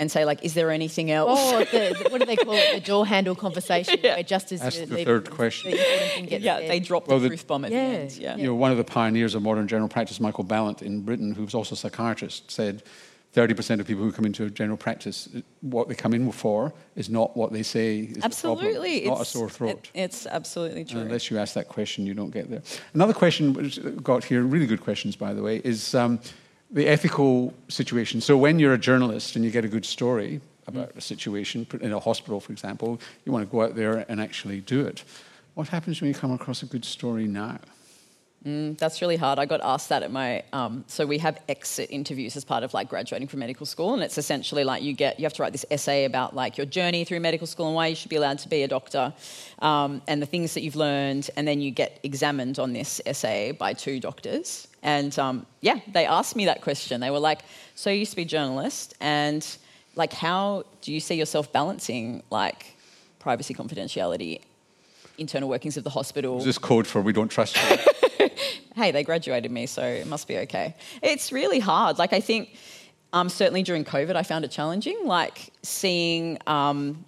and 0.00 0.10
say 0.10 0.24
like, 0.24 0.42
"Is 0.42 0.54
there 0.54 0.70
anything 0.70 1.10
else?" 1.10 1.38
Oh, 1.40 1.58
the, 1.58 1.96
the, 2.02 2.08
what 2.10 2.20
do 2.20 2.26
they 2.26 2.36
call 2.36 2.54
it? 2.54 2.74
The 2.74 2.80
door 2.80 3.06
handle 3.06 3.34
conversation, 3.34 3.98
yeah. 4.02 4.14
where 4.14 4.22
just 4.22 4.50
as 4.50 4.60
That's 4.60 4.78
the, 4.80 4.86
the 4.86 5.04
third 5.04 5.30
question. 5.30 5.72
The 5.72 6.40
yeah, 6.40 6.58
said. 6.58 6.70
they 6.70 6.80
drop 6.80 7.06
well, 7.06 7.20
the, 7.20 7.28
truth 7.28 7.46
bomb 7.46 7.66
at 7.66 7.70
yeah, 7.70 7.90
the 7.90 7.98
end. 7.98 8.12
Yeah. 8.16 8.36
You 8.36 8.46
know, 8.46 8.54
one 8.54 8.70
of 8.72 8.78
the 8.78 8.84
pioneers 8.84 9.34
of 9.34 9.42
modern 9.42 9.68
general 9.68 9.88
practice, 9.88 10.18
Michael 10.18 10.44
Balint 10.44 10.82
in 10.82 11.02
Britain, 11.02 11.34
who's 11.34 11.54
also 11.54 11.74
a 11.74 11.76
psychiatrist, 11.76 12.50
said 12.50 12.82
30% 13.34 13.78
of 13.78 13.86
people 13.86 14.02
who 14.02 14.10
come 14.10 14.24
into 14.24 14.44
a 14.44 14.50
general 14.50 14.76
practice, 14.76 15.28
what 15.60 15.88
they 15.88 15.94
come 15.94 16.14
in 16.14 16.30
for 16.32 16.72
is 16.96 17.08
not 17.08 17.36
what 17.36 17.52
they 17.52 17.62
say 17.62 17.98
is 17.98 18.24
absolutely. 18.24 18.90
the. 18.90 18.96
It's, 18.96 19.06
not 19.06 19.20
a 19.20 19.24
sore 19.24 19.48
throat. 19.48 19.90
It, 19.94 20.02
it's 20.02 20.26
absolutely 20.26 20.84
true. 20.84 21.00
Unless 21.00 21.30
you 21.30 21.38
ask 21.38 21.54
that 21.54 21.68
question, 21.68 22.06
you 22.06 22.14
don't 22.14 22.30
get 22.30 22.50
there. 22.50 22.62
Another 22.92 23.14
question 23.14 23.52
which 23.52 23.78
got 24.02 24.24
here, 24.24 24.42
really 24.42 24.66
good 24.66 24.80
questions, 24.80 25.14
by 25.14 25.32
the 25.32 25.42
way, 25.42 25.58
is 25.62 25.94
um, 25.94 26.18
the 26.72 26.88
ethical 26.88 27.54
situation. 27.68 28.20
So 28.20 28.36
when 28.36 28.58
you're 28.58 28.74
a 28.74 28.78
journalist 28.78 29.36
and 29.36 29.44
you 29.44 29.52
get 29.52 29.64
a 29.64 29.68
good 29.68 29.86
story 29.86 30.40
about 30.66 30.92
mm. 30.94 30.98
a 30.98 31.00
situation 31.00 31.66
in 31.80 31.92
a 31.92 32.00
hospital, 32.00 32.40
for 32.40 32.52
example, 32.52 33.00
you 33.24 33.30
want 33.30 33.48
to 33.48 33.50
go 33.50 33.62
out 33.62 33.76
there 33.76 34.04
and 34.08 34.20
actually 34.20 34.60
do 34.60 34.84
it. 34.84 35.04
What 35.54 35.68
happens 35.68 36.00
when 36.00 36.08
you 36.08 36.14
come 36.14 36.32
across 36.32 36.62
a 36.62 36.66
good 36.66 36.84
story 36.84 37.26
now? 37.26 37.58
Mm, 38.46 38.78
that's 38.78 39.02
really 39.02 39.16
hard. 39.16 39.38
I 39.38 39.44
got 39.44 39.60
asked 39.62 39.90
that 39.90 40.02
at 40.02 40.10
my. 40.10 40.42
Um, 40.54 40.84
so 40.86 41.04
we 41.04 41.18
have 41.18 41.38
exit 41.46 41.90
interviews 41.90 42.36
as 42.36 42.44
part 42.44 42.62
of 42.62 42.72
like 42.72 42.88
graduating 42.88 43.28
from 43.28 43.40
medical 43.40 43.66
school, 43.66 43.92
and 43.92 44.02
it's 44.02 44.16
essentially 44.16 44.64
like 44.64 44.82
you 44.82 44.94
get 44.94 45.20
you 45.20 45.24
have 45.24 45.34
to 45.34 45.42
write 45.42 45.52
this 45.52 45.66
essay 45.70 46.06
about 46.06 46.34
like 46.34 46.56
your 46.56 46.64
journey 46.64 47.04
through 47.04 47.20
medical 47.20 47.46
school 47.46 47.66
and 47.66 47.74
why 47.74 47.88
you 47.88 47.94
should 47.94 48.08
be 48.08 48.16
allowed 48.16 48.38
to 48.38 48.48
be 48.48 48.62
a 48.62 48.68
doctor, 48.68 49.12
um, 49.58 50.00
and 50.08 50.22
the 50.22 50.26
things 50.26 50.54
that 50.54 50.62
you've 50.62 50.76
learned, 50.76 51.28
and 51.36 51.46
then 51.46 51.60
you 51.60 51.70
get 51.70 52.00
examined 52.02 52.58
on 52.58 52.72
this 52.72 52.98
essay 53.04 53.52
by 53.52 53.74
two 53.74 54.00
doctors. 54.00 54.68
And 54.82 55.16
um, 55.18 55.44
yeah, 55.60 55.80
they 55.92 56.06
asked 56.06 56.34
me 56.34 56.46
that 56.46 56.62
question. 56.62 57.02
They 57.02 57.10
were 57.10 57.18
like, 57.18 57.40
"So 57.74 57.90
you 57.90 57.98
used 57.98 58.12
to 58.12 58.16
be 58.16 58.22
a 58.22 58.24
journalist, 58.24 58.94
and 59.02 59.46
like 59.96 60.14
how 60.14 60.64
do 60.80 60.94
you 60.94 61.00
see 61.00 61.16
yourself 61.16 61.52
balancing 61.52 62.22
like 62.30 62.74
privacy, 63.18 63.52
confidentiality, 63.52 64.40
internal 65.20 65.48
workings 65.48 65.76
of 65.76 65.84
the 65.84 65.90
hospital?" 65.90 66.38
Is 66.38 66.44
this 66.44 66.58
code 66.58 66.86
for 66.86 67.00
we 67.00 67.12
don't 67.12 67.28
trust 67.28 67.56
you? 67.56 68.28
hey, 68.74 68.90
they 68.90 69.04
graduated 69.04 69.50
me, 69.50 69.66
so 69.66 69.82
it 69.82 70.06
must 70.06 70.26
be 70.26 70.38
okay. 70.38 70.74
It's 71.02 71.32
really 71.32 71.60
hard. 71.60 71.98
Like, 71.98 72.12
I 72.12 72.20
think 72.20 72.56
um, 73.12 73.28
certainly 73.28 73.62
during 73.62 73.84
COVID, 73.84 74.16
I 74.16 74.22
found 74.22 74.44
it 74.44 74.50
challenging, 74.50 74.98
like 75.04 75.52
seeing, 75.62 76.38
um, 76.46 77.04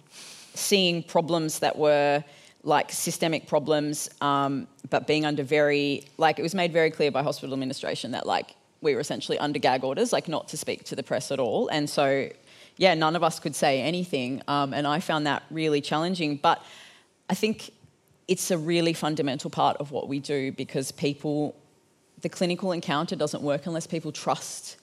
seeing 0.53 1.03
problems 1.03 1.59
that 1.59 1.77
were 1.77 2.23
like 2.63 2.91
systemic 2.91 3.47
problems, 3.47 4.09
um, 4.21 4.67
but 4.89 5.05
being 5.05 5.25
under 5.25 5.43
very, 5.43 6.05
like, 6.17 6.39
it 6.39 6.41
was 6.41 6.55
made 6.55 6.71
very 6.71 6.91
clear 6.91 7.11
by 7.11 7.21
hospital 7.21 7.53
administration 7.53 8.11
that, 8.11 8.25
like, 8.25 8.55
we 8.81 8.95
were 8.95 9.01
essentially 9.01 9.37
under 9.37 9.59
gag 9.59 9.83
orders, 9.83 10.13
like, 10.13 10.27
not 10.27 10.47
to 10.49 10.57
speak 10.57 10.85
to 10.85 10.95
the 10.95 11.03
press 11.03 11.31
at 11.31 11.39
all. 11.39 11.67
And 11.67 11.89
so, 11.89 12.29
yeah, 12.77 12.93
none 12.93 13.15
of 13.15 13.23
us 13.23 13.39
could 13.39 13.55
say 13.55 13.81
anything. 13.81 14.41
Um, 14.47 14.73
and 14.73 14.87
I 14.87 14.99
found 14.99 15.27
that 15.27 15.43
really 15.51 15.81
challenging. 15.81 16.37
But 16.37 16.63
I 17.29 17.35
think 17.35 17.71
it's 18.27 18.51
a 18.51 18.57
really 18.57 18.93
fundamental 18.93 19.49
part 19.49 19.77
of 19.77 19.91
what 19.91 20.07
we 20.07 20.19
do 20.19 20.51
because 20.51 20.91
people, 20.91 21.55
the 22.21 22.29
clinical 22.29 22.71
encounter 22.71 23.15
doesn't 23.15 23.43
work 23.43 23.65
unless 23.65 23.87
people 23.87 24.11
trust 24.11 24.77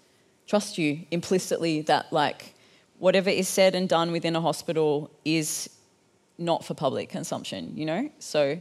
trust 0.51 0.78
you 0.78 0.99
implicitly 1.12 1.80
that 1.82 2.12
like 2.12 2.55
whatever 2.99 3.30
is 3.30 3.47
said 3.47 3.72
and 3.76 3.88
done 3.88 4.11
within 4.11 4.34
a 4.34 4.41
hospital 4.41 5.09
is 5.24 5.70
not 6.38 6.64
for 6.64 6.74
public 6.74 7.09
consumption. 7.09 7.72
You 7.76 7.86
know, 7.86 8.11
so 8.18 8.61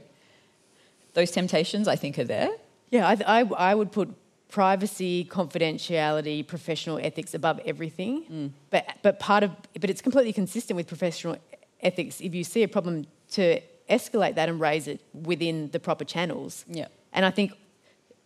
those 1.16 1.32
temptations 1.32 1.88
I 1.88 1.96
think 1.96 2.20
are 2.20 2.24
there. 2.24 2.50
Yeah, 2.92 3.08
I, 3.08 3.40
I, 3.40 3.40
I 3.72 3.76
would 3.76 3.92
put 3.92 4.10
privacy, 4.50 5.28
confidentiality, 5.30 6.46
professional 6.46 7.00
ethics 7.00 7.34
above 7.34 7.60
everything. 7.66 8.24
Mm. 8.32 8.52
But 8.70 8.86
but 9.02 9.20
part 9.20 9.44
of 9.44 9.52
but 9.82 9.90
it's 9.90 10.02
completely 10.02 10.34
consistent 10.34 10.76
with 10.78 10.88
professional 10.88 11.38
ethics. 11.82 12.22
If 12.22 12.36
you 12.36 12.44
see 12.44 12.62
a 12.62 12.68
problem, 12.68 13.08
to 13.32 13.62
escalate 13.90 14.36
that 14.36 14.50
and 14.50 14.60
raise 14.60 14.88
it 14.88 15.02
within 15.14 15.70
the 15.72 15.80
proper 15.80 16.06
channels. 16.06 16.66
Yeah. 16.68 16.88
And 17.12 17.26
I 17.26 17.32
think 17.32 17.54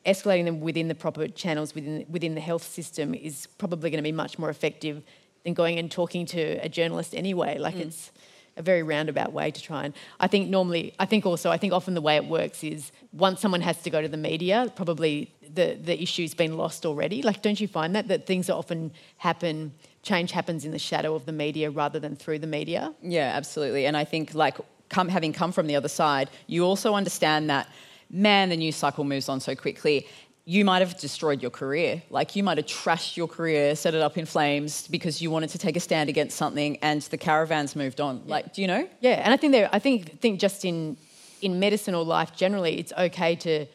escalating 0.05 0.45
them 0.45 0.59
within 0.59 0.87
the 0.87 0.95
proper 0.95 1.27
channels 1.27 1.73
within 1.73 2.05
within 2.09 2.35
the 2.35 2.41
health 2.41 2.63
system 2.63 3.13
is 3.13 3.47
probably 3.57 3.89
going 3.89 3.99
to 3.99 4.03
be 4.03 4.11
much 4.11 4.37
more 4.37 4.49
effective 4.49 5.01
than 5.43 5.53
going 5.53 5.79
and 5.79 5.91
talking 5.91 6.25
to 6.25 6.41
a 6.61 6.69
journalist 6.69 7.15
anyway. 7.15 7.57
Like 7.57 7.75
mm. 7.75 7.81
it's 7.81 8.11
a 8.55 8.61
very 8.61 8.83
roundabout 8.83 9.33
way 9.33 9.49
to 9.49 9.61
try 9.61 9.83
and 9.83 9.93
I 10.19 10.27
think 10.27 10.49
normally 10.49 10.93
I 10.99 11.05
think 11.05 11.25
also 11.25 11.49
I 11.49 11.57
think 11.57 11.73
often 11.73 11.93
the 11.93 12.01
way 12.01 12.17
it 12.17 12.25
works 12.25 12.63
is 12.63 12.91
once 13.11 13.41
someone 13.41 13.61
has 13.61 13.81
to 13.83 13.89
go 13.89 14.01
to 14.01 14.07
the 14.07 14.17
media, 14.17 14.71
probably 14.75 15.33
the 15.41 15.77
the 15.81 16.01
issue's 16.01 16.33
been 16.33 16.57
lost 16.57 16.85
already. 16.85 17.21
Like 17.21 17.41
don't 17.41 17.59
you 17.59 17.67
find 17.67 17.95
that 17.95 18.09
that 18.09 18.25
things 18.25 18.49
often 18.49 18.91
happen 19.17 19.73
change 20.03 20.33
happens 20.33 20.65
in 20.65 20.71
the 20.71 20.79
shadow 20.79 21.15
of 21.15 21.25
the 21.25 21.31
media 21.31 21.71
rather 21.71 21.97
than 21.97 22.15
through 22.15 22.39
the 22.39 22.47
media? 22.47 22.93
Yeah, 23.01 23.31
absolutely. 23.33 23.85
And 23.85 23.95
I 23.95 24.03
think 24.03 24.35
like 24.35 24.57
come, 24.93 25.09
having 25.09 25.33
come 25.33 25.51
from 25.51 25.67
the 25.67 25.75
other 25.75 25.89
side, 25.89 26.29
you 26.47 26.63
also 26.63 26.93
understand 26.93 27.49
that, 27.49 27.67
man, 28.09 28.49
the 28.49 28.57
news 28.57 28.75
cycle 28.75 29.03
moves 29.03 29.27
on 29.27 29.39
so 29.39 29.55
quickly. 29.55 30.07
You 30.45 30.65
might 30.65 30.79
have 30.79 30.99
destroyed 30.99 31.41
your 31.41 31.51
career. 31.51 32.03
Like 32.09 32.35
you 32.35 32.43
might 32.43 32.57
have 32.57 32.65
trashed 32.65 33.15
your 33.15 33.27
career, 33.27 33.75
set 33.75 33.95
it 33.95 34.01
up 34.01 34.17
in 34.17 34.25
flames 34.25 34.87
because 34.89 35.21
you 35.21 35.31
wanted 35.31 35.49
to 35.51 35.57
take 35.57 35.75
a 35.77 35.79
stand 35.79 36.09
against 36.09 36.37
something, 36.37 36.77
and 36.81 37.01
the 37.03 37.17
caravans 37.17 37.75
moved 37.75 37.99
on. 38.01 38.17
Yeah. 38.17 38.31
Like, 38.35 38.53
do 38.53 38.61
you 38.61 38.67
know? 38.67 38.87
Yeah, 38.99 39.21
and 39.23 39.33
I 39.33 39.37
think 39.37 39.53
there. 39.53 39.69
I 39.71 39.79
think 39.79 40.19
think 40.19 40.39
just 40.39 40.65
in 40.65 40.97
in 41.41 41.59
medicine 41.59 41.95
or 41.95 42.03
life 42.03 42.35
generally, 42.35 42.77
it's 42.79 42.93
okay 42.97 43.35
to 43.35 43.65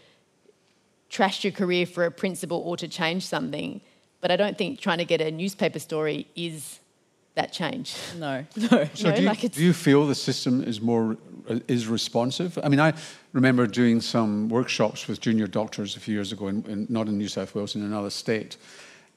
trash 1.08 1.44
your 1.44 1.52
career 1.52 1.86
for 1.86 2.04
a 2.04 2.10
principle 2.10 2.60
or 2.64 2.76
to 2.76 2.86
change 2.86 3.26
something. 3.26 3.80
But 4.20 4.30
I 4.30 4.36
don't 4.36 4.58
think 4.58 4.80
trying 4.80 4.98
to 4.98 5.04
get 5.04 5.20
a 5.20 5.30
newspaper 5.30 5.78
story 5.78 6.26
is 6.34 6.80
that 7.38 7.52
change. 7.52 7.94
No, 8.18 8.44
no. 8.56 8.88
So 8.94 9.10
no, 9.10 9.16
do, 9.16 9.22
you, 9.22 9.28
like 9.28 9.52
do 9.52 9.64
you 9.64 9.72
feel 9.72 10.06
the 10.06 10.14
system 10.14 10.62
is 10.62 10.80
more 10.80 11.16
uh, 11.48 11.60
is 11.68 11.86
responsive? 11.86 12.58
I 12.62 12.68
mean, 12.68 12.80
I 12.80 12.92
remember 13.32 13.66
doing 13.66 14.00
some 14.00 14.48
workshops 14.48 15.06
with 15.06 15.20
junior 15.20 15.46
doctors 15.46 15.96
a 15.96 16.00
few 16.00 16.14
years 16.14 16.32
ago, 16.32 16.48
in, 16.48 16.64
in, 16.66 16.86
not 16.90 17.06
in 17.06 17.16
New 17.16 17.28
South 17.28 17.54
Wales, 17.54 17.76
in 17.76 17.82
another 17.82 18.10
state, 18.10 18.56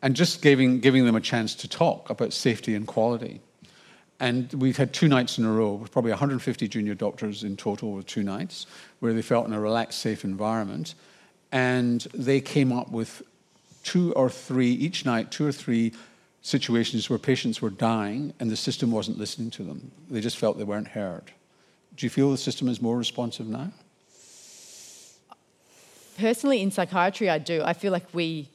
and 0.02 0.16
just 0.16 0.42
giving 0.42 0.80
giving 0.80 1.06
them 1.06 1.16
a 1.16 1.22
chance 1.22 1.56
to 1.56 1.68
talk 1.68 2.10
about 2.10 2.32
safety 2.32 2.76
and 2.76 2.88
quality. 2.88 3.42
And 4.20 4.54
we've 4.54 4.78
had 4.78 4.94
two 4.94 5.08
nights 5.08 5.40
in 5.40 5.46
a 5.46 5.52
row, 5.52 5.74
with 5.74 5.92
probably 5.92 6.12
150 6.12 6.68
junior 6.68 6.94
doctors 6.94 7.44
in 7.44 7.58
total 7.58 7.94
with 7.94 8.06
two 8.06 8.22
nights, 8.22 8.68
where 9.00 9.14
they 9.14 9.24
felt 9.24 9.48
in 9.48 9.54
a 9.54 9.60
relaxed, 9.60 10.00
safe 10.00 10.24
environment. 10.24 10.94
And 11.52 12.02
they 12.14 12.40
came 12.40 12.72
up 12.72 12.92
with 12.92 13.24
two 13.84 14.14
or 14.14 14.30
three, 14.30 14.72
each 14.72 15.08
night, 15.08 15.32
two 15.32 15.48
or 15.48 15.52
three 15.52 15.94
situations 16.42 17.10
where 17.10 17.20
patients 17.20 17.62
were 17.62 17.70
dying 17.70 18.34
and 18.40 18.50
the 18.50 18.56
system 18.58 18.92
wasn't 18.92 19.18
listening 19.18 19.52
to 19.52 19.64
them. 19.64 19.92
They 20.10 20.22
just 20.22 20.38
felt 20.38 20.58
they 20.58 20.64
weren't 20.64 20.90
heard. 20.90 21.32
Do 21.96 22.06
you 22.06 22.10
feel 22.10 22.32
the 22.32 22.38
system 22.38 22.68
is 22.68 22.82
more 22.82 22.98
responsive 22.98 23.48
now? 23.48 23.72
Personally, 26.18 26.62
in 26.62 26.72
psychiatry, 26.72 27.30
I 27.30 27.38
do. 27.38 27.62
I 27.64 27.74
feel 27.74 27.92
like 27.92 28.06
we, 28.14 28.48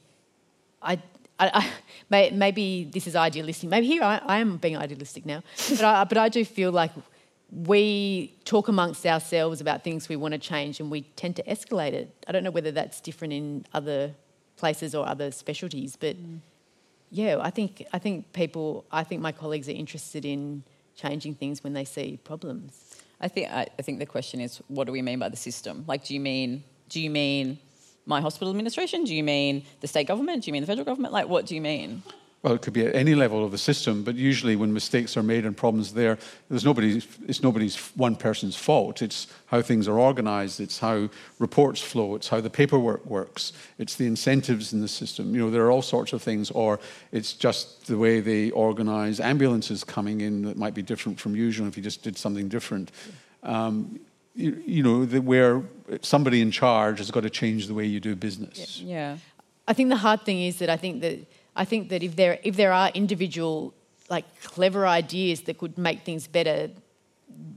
I, 0.81 0.93
I, 1.39 1.69
I 2.09 2.29
maybe 2.31 2.85
this 2.85 3.07
is 3.07 3.15
idealistic. 3.15 3.69
Maybe 3.69 3.87
here 3.87 4.03
I, 4.03 4.21
I 4.25 4.39
am 4.39 4.57
being 4.57 4.77
idealistic 4.77 5.25
now, 5.25 5.43
but 5.69 5.83
I, 5.83 6.03
but 6.03 6.17
I 6.17 6.29
do 6.29 6.45
feel 6.45 6.71
like 6.71 6.91
we 7.51 8.33
talk 8.43 8.67
amongst 8.67 9.05
ourselves 9.05 9.61
about 9.61 9.83
things 9.83 10.09
we 10.09 10.15
want 10.15 10.33
to 10.33 10.37
change, 10.37 10.79
and 10.79 10.91
we 10.91 11.01
tend 11.15 11.35
to 11.37 11.43
escalate 11.43 11.93
it. 11.93 12.13
I 12.27 12.31
don't 12.31 12.43
know 12.43 12.51
whether 12.51 12.71
that's 12.71 13.01
different 13.01 13.33
in 13.33 13.65
other 13.73 14.13
places 14.57 14.93
or 14.93 15.07
other 15.07 15.31
specialties, 15.31 15.95
but. 15.95 16.17
Mm 16.17 16.39
yeah, 17.09 17.37
I 17.39 17.49
think 17.49 17.85
I 17.93 17.99
think 17.99 18.33
people, 18.33 18.85
I 18.91 19.03
think 19.03 19.21
my 19.21 19.31
colleagues 19.31 19.67
are 19.69 19.73
interested 19.73 20.25
in 20.25 20.63
changing 20.95 21.35
things 21.35 21.63
when 21.63 21.73
they 21.73 21.85
see 21.85 22.19
problems. 22.23 22.97
I 23.19 23.27
think 23.27 23.49
I, 23.49 23.67
I 23.77 23.81
think 23.81 23.99
the 23.99 24.05
question 24.05 24.41
is, 24.41 24.61
what 24.67 24.85
do 24.85 24.91
we 24.91 25.01
mean 25.01 25.19
by 25.19 25.29
the 25.29 25.37
system? 25.37 25.85
Like, 25.87 26.05
do 26.05 26.13
you 26.13 26.19
mean 26.19 26.63
do 26.89 26.99
you 27.01 27.09
mean 27.09 27.59
my 28.05 28.21
hospital 28.21 28.49
administration? 28.49 29.03
Do 29.03 29.13
you 29.13 29.23
mean 29.23 29.65
the 29.81 29.87
state 29.87 30.07
government? 30.07 30.43
Do 30.43 30.49
you 30.49 30.53
mean 30.53 30.63
the 30.63 30.67
federal 30.67 30.85
government? 30.85 31.13
Like, 31.13 31.27
what 31.27 31.45
do 31.45 31.55
you 31.55 31.61
mean? 31.61 32.03
Well, 32.43 32.53
it 32.53 32.61
could 32.61 32.73
be 32.73 32.85
at 32.85 32.95
any 32.95 33.15
level 33.15 33.43
of 33.43 33.51
the 33.51 33.57
system, 33.57 34.03
but 34.03 34.15
usually 34.15 34.55
when 34.55 34.71
mistakes 34.71 35.17
are 35.17 35.23
made 35.23 35.43
and 35.43 35.57
problems 35.57 35.93
there, 35.93 36.19
there's 36.49 36.63
nobody, 36.63 37.01
it's 37.27 37.41
nobody's 37.41 37.75
one 37.95 38.15
person's 38.15 38.55
fault. 38.55 39.01
It's 39.01 39.27
how 39.47 39.61
things 39.63 39.87
are 39.87 39.97
organized, 39.97 40.59
it's 40.59 40.77
how 40.77 41.09
reports 41.39 41.81
flow, 41.81 42.13
it's 42.15 42.27
how 42.27 42.39
the 42.39 42.49
paperwork 42.49 43.03
works, 43.07 43.53
it's 43.79 43.95
the 43.95 44.05
incentives 44.05 44.71
in 44.71 44.81
the 44.81 44.87
system. 44.87 45.33
You 45.33 45.41
know, 45.41 45.49
there 45.49 45.65
are 45.65 45.71
all 45.71 45.81
sorts 45.81 46.13
of 46.13 46.21
things, 46.21 46.51
or 46.51 46.79
it's 47.11 47.33
just 47.33 47.87
the 47.87 47.97
way 47.97 48.19
they 48.19 48.51
organize 48.51 49.19
ambulances 49.19 49.83
coming 49.83 50.21
in 50.21 50.43
that 50.43 50.57
might 50.57 50.75
be 50.75 50.83
different 50.83 51.19
from 51.19 51.35
usual 51.35 51.67
if 51.67 51.75
you 51.75 51.83
just 51.83 52.03
did 52.03 52.17
something 52.17 52.47
different. 52.47 52.91
Um, 53.41 53.99
you, 54.35 54.61
you, 54.63 54.83
know, 54.83 55.05
the, 55.05 55.21
where 55.21 55.63
somebody 56.01 56.41
in 56.41 56.51
charge 56.51 56.99
has 56.99 57.09
got 57.09 57.21
to 57.21 57.31
change 57.31 57.65
the 57.65 57.73
way 57.73 57.85
you 57.85 57.99
do 57.99 58.15
business. 58.15 58.79
Yeah. 58.79 59.17
I 59.67 59.73
think 59.73 59.89
the 59.89 59.97
hard 59.97 60.21
thing 60.21 60.43
is 60.43 60.59
that 60.59 60.69
I 60.69 60.77
think 60.77 61.01
that 61.01 61.19
I 61.57 61.65
think 61.65 61.89
that 61.89 62.03
if 62.03 62.15
there 62.15 62.39
if 62.43 62.55
there 62.55 62.71
are 62.71 62.89
individual 62.93 63.73
like 64.09 64.25
clever 64.43 64.87
ideas 64.87 65.41
that 65.41 65.57
could 65.57 65.77
make 65.77 66.03
things 66.03 66.27
better, 66.27 66.69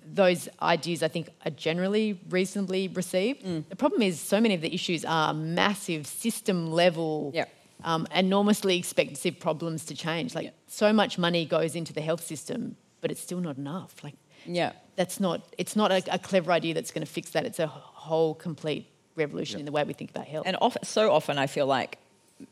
those 0.05 0.49
ideas 0.61 1.03
I 1.03 1.09
think 1.09 1.29
are 1.45 1.51
generally 1.51 2.19
reasonably 2.29 2.89
received. 2.89 3.45
Mm. 3.45 3.69
The 3.69 3.77
problem 3.77 4.03
is 4.03 4.19
so 4.19 4.41
many 4.41 4.55
of 4.55 4.63
the 4.63 4.75
issues 4.75 5.05
are 5.05 5.33
massive 5.35 6.07
system 6.07 6.73
level. 6.73 7.31
Yep. 7.35 7.49
Um, 7.83 8.07
enormously 8.15 8.77
expensive 8.77 9.41
problems 9.41 9.87
to 9.87 9.95
change. 9.95 10.35
Like 10.35 10.45
yep. 10.45 10.55
so 10.67 10.93
much 10.93 11.17
money 11.17 11.47
goes 11.47 11.75
into 11.75 11.95
the 11.95 12.03
health 12.03 12.23
system, 12.23 12.77
but 13.01 13.11
it's 13.11 13.23
still 13.23 13.41
not 13.41 13.57
enough. 13.57 14.05
Like 14.05 14.17
yeah, 14.45 14.73
that's 14.97 15.19
not. 15.19 15.43
It's 15.57 15.77
not 15.77 15.91
a, 15.91 16.03
a 16.13 16.19
clever 16.19 16.53
idea 16.53 16.75
that's 16.75 16.91
going 16.91 17.07
to 17.07 17.11
fix 17.11 17.31
that. 17.31 17.47
It's 17.47 17.59
a 17.59 17.67
whole 17.67 18.35
complete 18.35 18.87
revolution 19.17 19.59
yep. 19.59 19.61
in 19.61 19.67
the 19.67 19.73
way 19.73 19.85
we 19.85 19.95
think 19.95 20.11
about 20.11 20.27
health. 20.27 20.47
And 20.47 20.59
so 20.83 21.11
often, 21.11 21.39
I 21.39 21.47
feel 21.47 21.67
like 21.67 21.99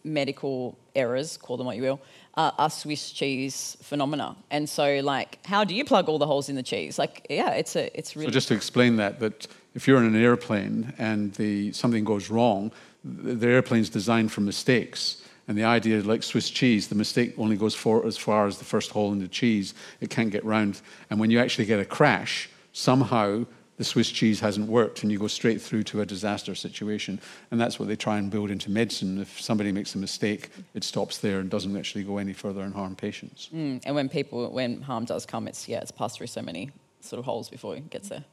medical 0.04 0.76
errors, 0.94 1.36
call 1.36 1.56
them 1.56 1.66
what 1.66 1.76
you 1.76 1.82
will, 1.82 2.00
are 2.36 2.70
Swiss 2.70 3.10
cheese 3.10 3.76
phenomena. 3.82 4.36
And 4.50 4.68
so, 4.68 5.00
like, 5.02 5.44
how 5.44 5.64
do 5.64 5.74
you 5.74 5.84
plug 5.84 6.08
all 6.08 6.18
the 6.18 6.26
holes 6.26 6.48
in 6.48 6.54
the 6.54 6.62
cheese? 6.62 6.98
Like, 6.98 7.26
yeah, 7.28 7.50
it's 7.50 7.74
a, 7.74 7.96
it's 7.98 8.14
really. 8.14 8.28
So 8.28 8.32
just 8.32 8.48
to 8.48 8.54
explain 8.54 8.96
that, 8.96 9.18
that 9.20 9.48
if 9.74 9.88
you're 9.88 9.98
in 9.98 10.06
an 10.06 10.22
airplane 10.22 10.94
and 10.98 11.32
the 11.34 11.72
something 11.72 12.04
goes 12.04 12.30
wrong, 12.30 12.70
the, 13.04 13.34
the 13.34 13.48
airplane's 13.48 13.90
designed 13.90 14.32
for 14.32 14.40
mistakes. 14.40 15.22
And 15.48 15.56
the 15.56 15.64
idea, 15.64 16.02
like 16.02 16.22
Swiss 16.22 16.50
cheese, 16.50 16.88
the 16.88 16.94
mistake 16.94 17.34
only 17.38 17.56
goes 17.56 17.74
for 17.74 18.06
as 18.06 18.18
far 18.18 18.46
as 18.46 18.58
the 18.58 18.66
first 18.66 18.90
hole 18.90 19.12
in 19.12 19.18
the 19.18 19.28
cheese. 19.28 19.72
It 20.00 20.10
can't 20.10 20.30
get 20.30 20.44
round. 20.44 20.82
And 21.08 21.18
when 21.18 21.30
you 21.30 21.40
actually 21.40 21.64
get 21.64 21.80
a 21.80 21.86
crash, 21.86 22.50
somehow 22.72 23.46
the 23.78 23.84
Swiss 23.84 24.10
cheese 24.10 24.40
hasn't 24.40 24.68
worked 24.68 25.02
and 25.02 25.10
you 25.10 25.18
go 25.18 25.28
straight 25.28 25.62
through 25.62 25.84
to 25.84 26.00
a 26.00 26.06
disaster 26.06 26.54
situation. 26.54 27.20
And 27.50 27.60
that's 27.60 27.78
what 27.78 27.88
they 27.88 27.96
try 27.96 28.18
and 28.18 28.30
build 28.30 28.50
into 28.50 28.70
medicine. 28.70 29.18
If 29.18 29.40
somebody 29.40 29.72
makes 29.72 29.94
a 29.94 29.98
mistake, 29.98 30.50
it 30.74 30.84
stops 30.84 31.18
there 31.18 31.38
and 31.38 31.48
doesn't 31.48 31.76
actually 31.76 32.04
go 32.04 32.18
any 32.18 32.32
further 32.32 32.62
and 32.62 32.74
harm 32.74 32.96
patients. 32.96 33.48
Mm, 33.54 33.80
and 33.86 33.94
when 33.94 34.08
people, 34.08 34.50
when 34.50 34.82
harm 34.82 35.04
does 35.04 35.24
come, 35.24 35.46
it's, 35.46 35.68
yeah, 35.68 35.78
it's 35.78 35.92
passed 35.92 36.18
through 36.18 36.26
so 36.26 36.42
many 36.42 36.70
sort 37.00 37.18
of 37.20 37.24
holes 37.24 37.48
before 37.48 37.76
it 37.76 37.88
gets 37.88 38.08
there. 38.08 38.24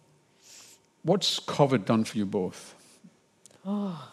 What's 1.04 1.40
COVID 1.40 1.86
done 1.86 2.04
for 2.04 2.18
you 2.18 2.26
both? 2.26 2.74
Oh. 3.64 4.10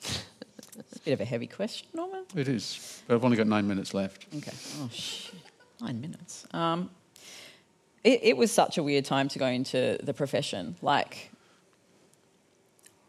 it's 0.00 0.96
a 0.96 1.00
bit 1.04 1.12
of 1.12 1.20
a 1.20 1.26
heavy 1.26 1.46
question, 1.46 1.88
Norman. 1.92 2.24
It 2.34 2.48
is. 2.48 3.02
But 3.06 3.16
I've 3.16 3.24
only 3.24 3.36
got 3.36 3.46
nine 3.46 3.68
minutes 3.68 3.92
left. 3.92 4.26
Okay. 4.34 4.52
Oh, 4.80 4.88
shit. 4.90 5.34
Nine 5.82 6.00
minutes. 6.00 6.46
Um, 6.52 6.88
it, 8.04 8.20
it 8.22 8.36
was 8.36 8.52
such 8.52 8.78
a 8.78 8.82
weird 8.82 9.06
time 9.06 9.28
to 9.28 9.38
go 9.38 9.46
into 9.46 9.98
the 10.02 10.14
profession. 10.14 10.76
Like, 10.82 11.30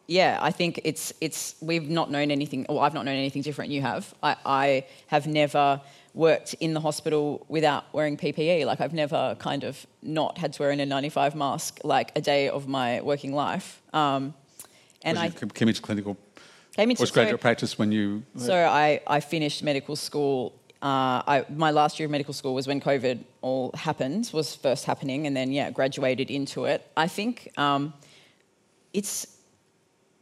yeah, 0.07 0.39
I 0.41 0.51
think 0.51 0.79
it's 0.83 1.13
it's 1.19 1.55
we've 1.61 1.89
not 1.89 2.09
known 2.09 2.31
anything. 2.31 2.65
Well, 2.69 2.79
I've 2.79 2.93
not 2.93 3.05
known 3.05 3.15
anything 3.15 3.41
different. 3.41 3.71
You 3.71 3.81
have. 3.81 4.13
I, 4.23 4.35
I 4.45 4.85
have 5.07 5.27
never 5.27 5.81
worked 6.13 6.53
in 6.55 6.73
the 6.73 6.79
hospital 6.79 7.45
without 7.49 7.93
wearing 7.93 8.15
PPE. 8.15 8.65
Like 8.65 8.79
I've 8.79 8.93
never 8.93 9.35
kind 9.37 9.65
of 9.65 9.85
not 10.01 10.37
had 10.37 10.53
to 10.53 10.61
wear 10.61 10.71
an 10.71 10.79
N95 10.79 11.35
mask 11.35 11.79
like 11.83 12.11
a 12.15 12.21
day 12.21 12.47
of 12.47 12.67
my 12.67 13.01
working 13.01 13.33
life. 13.33 13.81
Um, 13.93 14.33
and 15.01 15.19
I 15.19 15.29
came 15.29 15.67
into 15.67 15.81
clinical 15.81 16.17
came 16.75 16.89
into 16.89 17.01
postgraduate 17.01 17.39
so, 17.39 17.41
practice 17.41 17.77
when 17.77 17.91
you. 17.91 18.23
So 18.37 18.55
I, 18.55 19.01
I 19.07 19.19
finished 19.19 19.61
medical 19.61 19.95
school 19.95 20.53
uh, 20.85 21.23
I, 21.25 21.45
my 21.49 21.71
last 21.71 21.97
year 21.97 22.05
of 22.05 22.11
medical 22.11 22.33
school 22.33 22.53
was 22.53 22.67
when 22.67 22.79
COVID 22.79 23.23
all 23.41 23.71
happened, 23.73 24.29
was 24.31 24.55
first 24.55 24.85
happening, 24.85 25.25
and 25.25 25.35
then, 25.35 25.51
yeah, 25.51 25.71
graduated 25.71 26.29
into 26.29 26.65
it. 26.65 26.87
I 26.95 27.07
think 27.07 27.51
um, 27.57 27.91
it's 28.93 29.25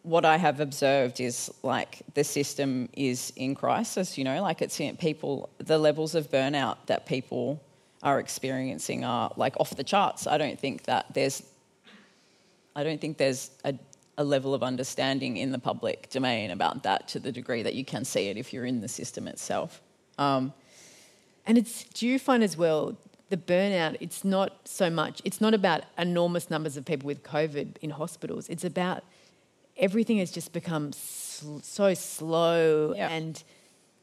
what 0.04 0.24
I 0.24 0.38
have 0.38 0.62
observed 0.62 1.20
is 1.20 1.52
like 1.64 2.02
the 2.14 2.24
system 2.24 2.88
is 2.94 3.34
in 3.36 3.56
crisis, 3.56 4.18
you 4.18 4.24
know, 4.24 4.42
like 4.42 4.62
it's 4.62 4.78
people, 5.00 5.50
the 5.58 5.78
levels 5.78 6.16
of 6.16 6.32
burnout 6.32 6.78
that 6.86 7.06
people 7.06 7.62
are 8.02 8.20
experiencing 8.20 9.04
are 9.04 9.34
like 9.36 9.60
off 9.60 9.76
the 9.76 9.84
charts. 9.84 10.28
I 10.28 10.38
don't 10.38 10.58
think 10.58 10.84
that 10.84 11.14
there's, 11.14 11.44
I 12.74 12.86
don't 12.86 13.02
think 13.02 13.18
there's 13.18 13.52
a, 13.66 13.74
a 14.18 14.24
level 14.24 14.54
of 14.54 14.64
understanding 14.64 15.36
in 15.36 15.52
the 15.52 15.60
public 15.60 16.10
domain 16.10 16.52
about 16.52 16.84
that 16.84 17.10
to 17.10 17.20
the 17.20 17.34
degree 17.34 17.64
that 17.64 17.74
you 17.74 17.84
can 17.84 18.06
see 18.06 18.30
it 18.30 18.38
if 18.38 18.54
you're 18.54 18.66
in 18.66 18.80
the 18.80 18.88
system 18.88 19.28
itself. 19.28 19.82
Um, 20.18 20.54
and 21.46 21.58
it's, 21.58 21.84
do 21.86 22.08
you 22.08 22.20
find 22.20 22.44
as 22.44 22.56
well, 22.56 22.98
the 23.30 23.38
burnout, 23.38 23.98
it's 24.00 24.24
not 24.24 24.68
so 24.68 24.90
much, 24.90 25.22
it's 25.26 25.42
not 25.42 25.54
about 25.54 25.84
enormous 25.98 26.50
numbers 26.50 26.78
of 26.78 26.86
people 26.86 27.08
with 27.08 27.24
COVID 27.24 27.78
in 27.82 27.90
hospitals. 27.90 28.48
It's 28.48 28.64
about 28.64 29.04
everything 29.76 30.20
has 30.20 30.32
just 30.32 30.54
become 30.54 30.94
sl- 30.94 31.60
so 31.62 31.94
slow 31.94 32.94
yeah. 32.96 33.10
and 33.10 33.44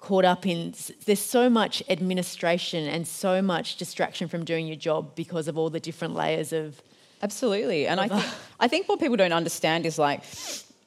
caught 0.01 0.25
up 0.25 0.47
in, 0.47 0.75
there's 1.07 1.21
so 1.21 1.49
much 1.49 1.83
administration 1.89 2.89
and 2.89 3.07
so 3.07 3.41
much 3.41 3.77
distraction 3.77 4.27
from 4.29 4.45
doing 4.45 4.67
your 4.67 4.77
job 4.77 5.15
because 5.15 5.47
of 5.47 5.57
all 5.57 5.71
the 5.71 5.81
different 5.81 6.15
layers 6.15 6.53
of. 6.53 6.83
Absolutely. 7.23 7.87
And 7.87 8.01
I, 8.01 8.09
th- 8.09 8.25
I 8.59 8.67
think 8.67 8.89
what 8.89 8.99
people 8.99 9.17
don't 9.17 9.33
understand 9.33 9.85
is 9.87 9.99
like, 9.99 10.25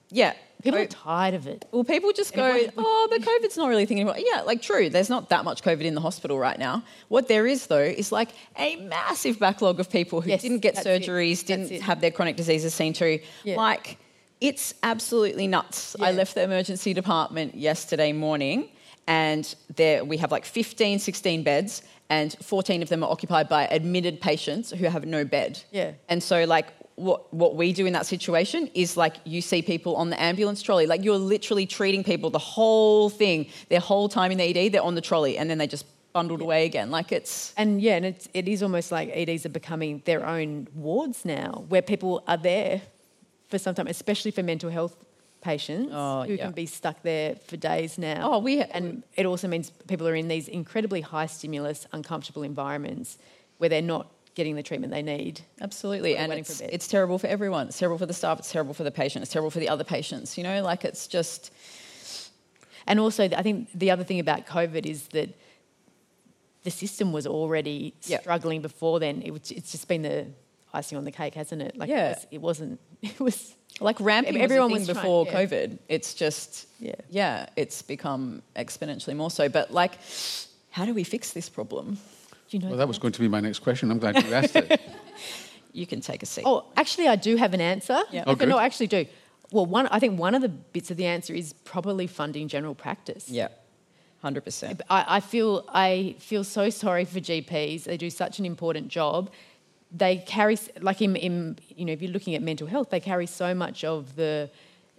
yeah, 0.09 0.33
People 0.63 0.79
are 0.79 0.85
tired 0.85 1.33
of 1.33 1.45
it. 1.47 1.65
Well, 1.71 1.83
people 1.83 2.13
just 2.13 2.33
go, 2.33 2.59
oh, 2.77 3.07
but 3.09 3.21
COVID's 3.21 3.57
not 3.57 3.67
really 3.67 3.85
thinking 3.85 4.07
about 4.07 4.19
Yeah, 4.19 4.41
like 4.41 4.61
true, 4.61 4.89
there's 4.89 5.09
not 5.09 5.29
that 5.29 5.43
much 5.43 5.61
COVID 5.61 5.81
in 5.81 5.93
the 5.93 6.01
hospital 6.01 6.39
right 6.39 6.57
now. 6.57 6.83
What 7.09 7.27
there 7.27 7.45
is, 7.45 7.67
though, 7.67 7.79
is 7.79 8.11
like 8.11 8.29
a 8.57 8.77
massive 8.77 9.39
backlog 9.39 9.79
of 9.79 9.89
people 9.89 10.21
who 10.21 10.29
yes, 10.29 10.41
didn't 10.41 10.59
get 10.59 10.75
surgeries, 10.75 11.45
didn't 11.45 11.81
have 11.81 12.01
their 12.01 12.11
chronic 12.11 12.37
diseases 12.37 12.73
seen 12.73 12.93
to. 12.93 13.19
Yeah. 13.43 13.57
Like, 13.57 13.97
it's 14.43 14.73
absolutely 14.83 15.47
nuts. 15.47 15.95
Yeah. 15.97 16.07
I 16.07 16.11
left 16.11 16.35
the 16.35 16.43
emergency 16.43 16.93
department 16.93 17.55
yesterday 17.55 18.11
morning 18.11 18.69
and 19.07 19.55
there 19.75 20.03
we 20.03 20.17
have 20.17 20.31
like 20.31 20.45
15, 20.45 20.99
16 20.99 21.43
beds 21.43 21.81
and 22.09 22.35
14 22.41 22.81
of 22.81 22.89
them 22.89 23.03
are 23.03 23.09
occupied 23.09 23.47
by 23.47 23.67
admitted 23.67 24.21
patients 24.21 24.71
who 24.71 24.85
have 24.85 25.05
no 25.05 25.23
bed. 25.25 25.61
Yeah. 25.71 25.93
And 26.09 26.21
so 26.21 26.43
like 26.43 26.67
what, 26.95 27.33
what 27.33 27.55
we 27.55 27.73
do 27.73 27.85
in 27.85 27.93
that 27.93 28.05
situation 28.05 28.69
is 28.73 28.95
like 28.95 29.15
you 29.25 29.41
see 29.41 29.61
people 29.61 29.95
on 29.95 30.09
the 30.09 30.21
ambulance 30.21 30.61
trolley, 30.61 30.85
like 30.85 31.03
you're 31.03 31.17
literally 31.17 31.65
treating 31.65 32.03
people 32.03 32.29
the 32.29 32.39
whole 32.39 33.09
thing, 33.09 33.47
their 33.69 33.79
whole 33.79 34.09
time 34.09 34.31
in 34.31 34.37
the 34.37 34.43
ED, 34.43 34.73
they're 34.73 34.81
on 34.81 34.95
the 34.95 35.01
trolley, 35.01 35.37
and 35.37 35.49
then 35.49 35.57
they 35.57 35.67
just 35.67 35.85
bundled 36.13 36.39
yeah. 36.39 36.45
away 36.45 36.65
again. 36.65 36.91
Like 36.91 37.11
it's 37.11 37.53
and 37.57 37.81
yeah, 37.81 37.95
and 37.95 38.05
it's, 38.05 38.29
it 38.33 38.47
is 38.47 38.61
almost 38.61 38.91
like 38.91 39.09
EDs 39.11 39.45
are 39.45 39.49
becoming 39.49 40.01
their 40.05 40.25
own 40.25 40.67
wards 40.75 41.25
now, 41.25 41.65
where 41.67 41.81
people 41.81 42.23
are 42.27 42.37
there 42.37 42.81
for 43.49 43.57
some 43.57 43.75
time, 43.75 43.87
especially 43.87 44.31
for 44.31 44.43
mental 44.43 44.69
health 44.69 44.95
patients 45.41 45.91
oh, 45.93 46.23
who 46.23 46.33
yeah. 46.33 46.45
can 46.45 46.53
be 46.53 46.65
stuck 46.65 47.01
there 47.03 47.35
for 47.35 47.57
days 47.57 47.97
now. 47.97 48.31
Oh, 48.31 48.39
we 48.39 48.61
and 48.61 49.03
it 49.15 49.25
also 49.25 49.47
means 49.47 49.71
people 49.87 50.07
are 50.07 50.15
in 50.15 50.27
these 50.27 50.47
incredibly 50.47 51.01
high 51.01 51.25
stimulus, 51.25 51.87
uncomfortable 51.91 52.43
environments 52.43 53.17
where 53.57 53.69
they're 53.69 53.81
not 53.81 54.11
getting 54.35 54.55
the 54.55 54.63
treatment 54.63 54.91
they 54.91 55.01
need. 55.01 55.41
Absolutely, 55.61 56.17
and 56.17 56.31
it's, 56.33 56.61
it's 56.61 56.87
terrible 56.87 57.19
for 57.19 57.27
everyone. 57.27 57.67
It's 57.67 57.77
terrible 57.77 57.97
for 57.97 58.05
the 58.05 58.13
staff. 58.13 58.39
It's 58.39 58.51
terrible 58.51 58.73
for 58.73 58.83
the 58.83 58.91
patient. 58.91 59.23
It's 59.23 59.31
terrible 59.31 59.51
for 59.51 59.59
the 59.59 59.69
other 59.69 59.83
patients. 59.83 60.37
You 60.37 60.43
know, 60.43 60.61
like 60.63 60.85
it's 60.85 61.07
just. 61.07 61.51
And 62.85 62.99
also, 62.99 63.23
I 63.23 63.41
think 63.41 63.69
the 63.73 63.91
other 63.91 64.03
thing 64.03 64.19
about 64.19 64.45
COVID 64.45 64.85
is 64.85 65.07
that 65.09 65.29
the 66.63 66.71
system 66.71 67.11
was 67.11 67.27
already 67.27 67.93
yep. 68.03 68.21
struggling 68.21 68.61
before 68.61 68.99
then. 68.99 69.21
It 69.21 69.31
was, 69.31 69.51
it's 69.51 69.71
just 69.71 69.87
been 69.87 70.01
the 70.01 70.27
icing 70.73 70.97
on 70.97 71.05
the 71.05 71.11
cake, 71.11 71.35
hasn't 71.35 71.61
it? 71.61 71.77
Like 71.77 71.89
yeah. 71.89 72.17
it, 72.31 72.41
was, 72.41 72.59
not 72.59 72.77
It 73.01 73.19
was 73.19 73.55
like 73.79 73.99
ramping. 73.99 74.39
Everyone 74.39 74.71
was, 74.71 74.87
was 74.87 74.97
before 74.97 75.25
trying, 75.25 75.49
yeah. 75.49 75.57
COVID. 75.57 75.79
It's 75.89 76.13
just 76.13 76.67
yeah, 76.79 76.95
yeah. 77.09 77.47
It's 77.55 77.81
become 77.81 78.41
exponentially 78.55 79.15
more 79.15 79.31
so. 79.31 79.49
But 79.49 79.71
like, 79.71 79.93
how 80.71 80.85
do 80.85 80.93
we 80.93 81.03
fix 81.03 81.31
this 81.31 81.49
problem? 81.49 81.97
Do 82.53 82.57
you 82.57 82.63
know? 82.63 82.69
Well, 82.69 82.77
that 82.77 82.87
was 82.87 82.99
going 82.99 83.13
to 83.13 83.19
be 83.19 83.27
my 83.27 83.39
next 83.39 83.59
question. 83.59 83.89
I'm 83.89 83.97
glad 83.97 84.23
you 84.23 84.31
asked 84.31 84.55
it. 84.55 84.79
you 85.73 85.87
can 85.87 86.01
take 86.01 86.21
a 86.21 86.27
seat. 86.27 86.43
Oh, 86.45 86.65
actually, 86.77 87.07
I 87.07 87.15
do 87.15 87.35
have 87.35 87.55
an 87.55 87.61
answer. 87.61 87.99
Yeah. 88.11 88.25
Oh, 88.27 88.33
uh, 88.39 88.45
no, 88.45 88.59
I 88.59 88.65
actually 88.65 88.85
do. 88.85 89.07
Well, 89.51 89.65
one, 89.65 89.87
I 89.87 89.97
think 89.97 90.19
one 90.19 90.35
of 90.35 90.43
the 90.43 90.49
bits 90.49 90.91
of 90.91 90.97
the 90.97 91.07
answer 91.07 91.33
is 91.33 91.53
properly 91.53 92.05
funding 92.05 92.47
general 92.47 92.75
practice. 92.75 93.27
Yeah. 93.27 93.47
Hundred 94.21 94.41
percent. 94.41 94.83
I, 94.87 95.17
I 95.17 95.19
feel 95.19 95.65
I 95.69 96.15
feel 96.19 96.43
so 96.43 96.69
sorry 96.69 97.05
for 97.05 97.19
GPs. 97.19 97.85
They 97.85 97.97
do 97.97 98.11
such 98.11 98.37
an 98.37 98.45
important 98.45 98.89
job. 98.89 99.31
They 99.91 100.17
carry 100.17 100.59
like 100.79 101.01
in, 101.01 101.15
in 101.15 101.57
you 101.75 101.85
know 101.85 101.91
if 101.91 102.03
you're 102.03 102.11
looking 102.11 102.35
at 102.35 102.43
mental 102.43 102.67
health, 102.67 102.91
they 102.91 102.99
carry 102.99 103.25
so 103.25 103.55
much 103.55 103.83
of 103.83 104.15
the 104.15 104.51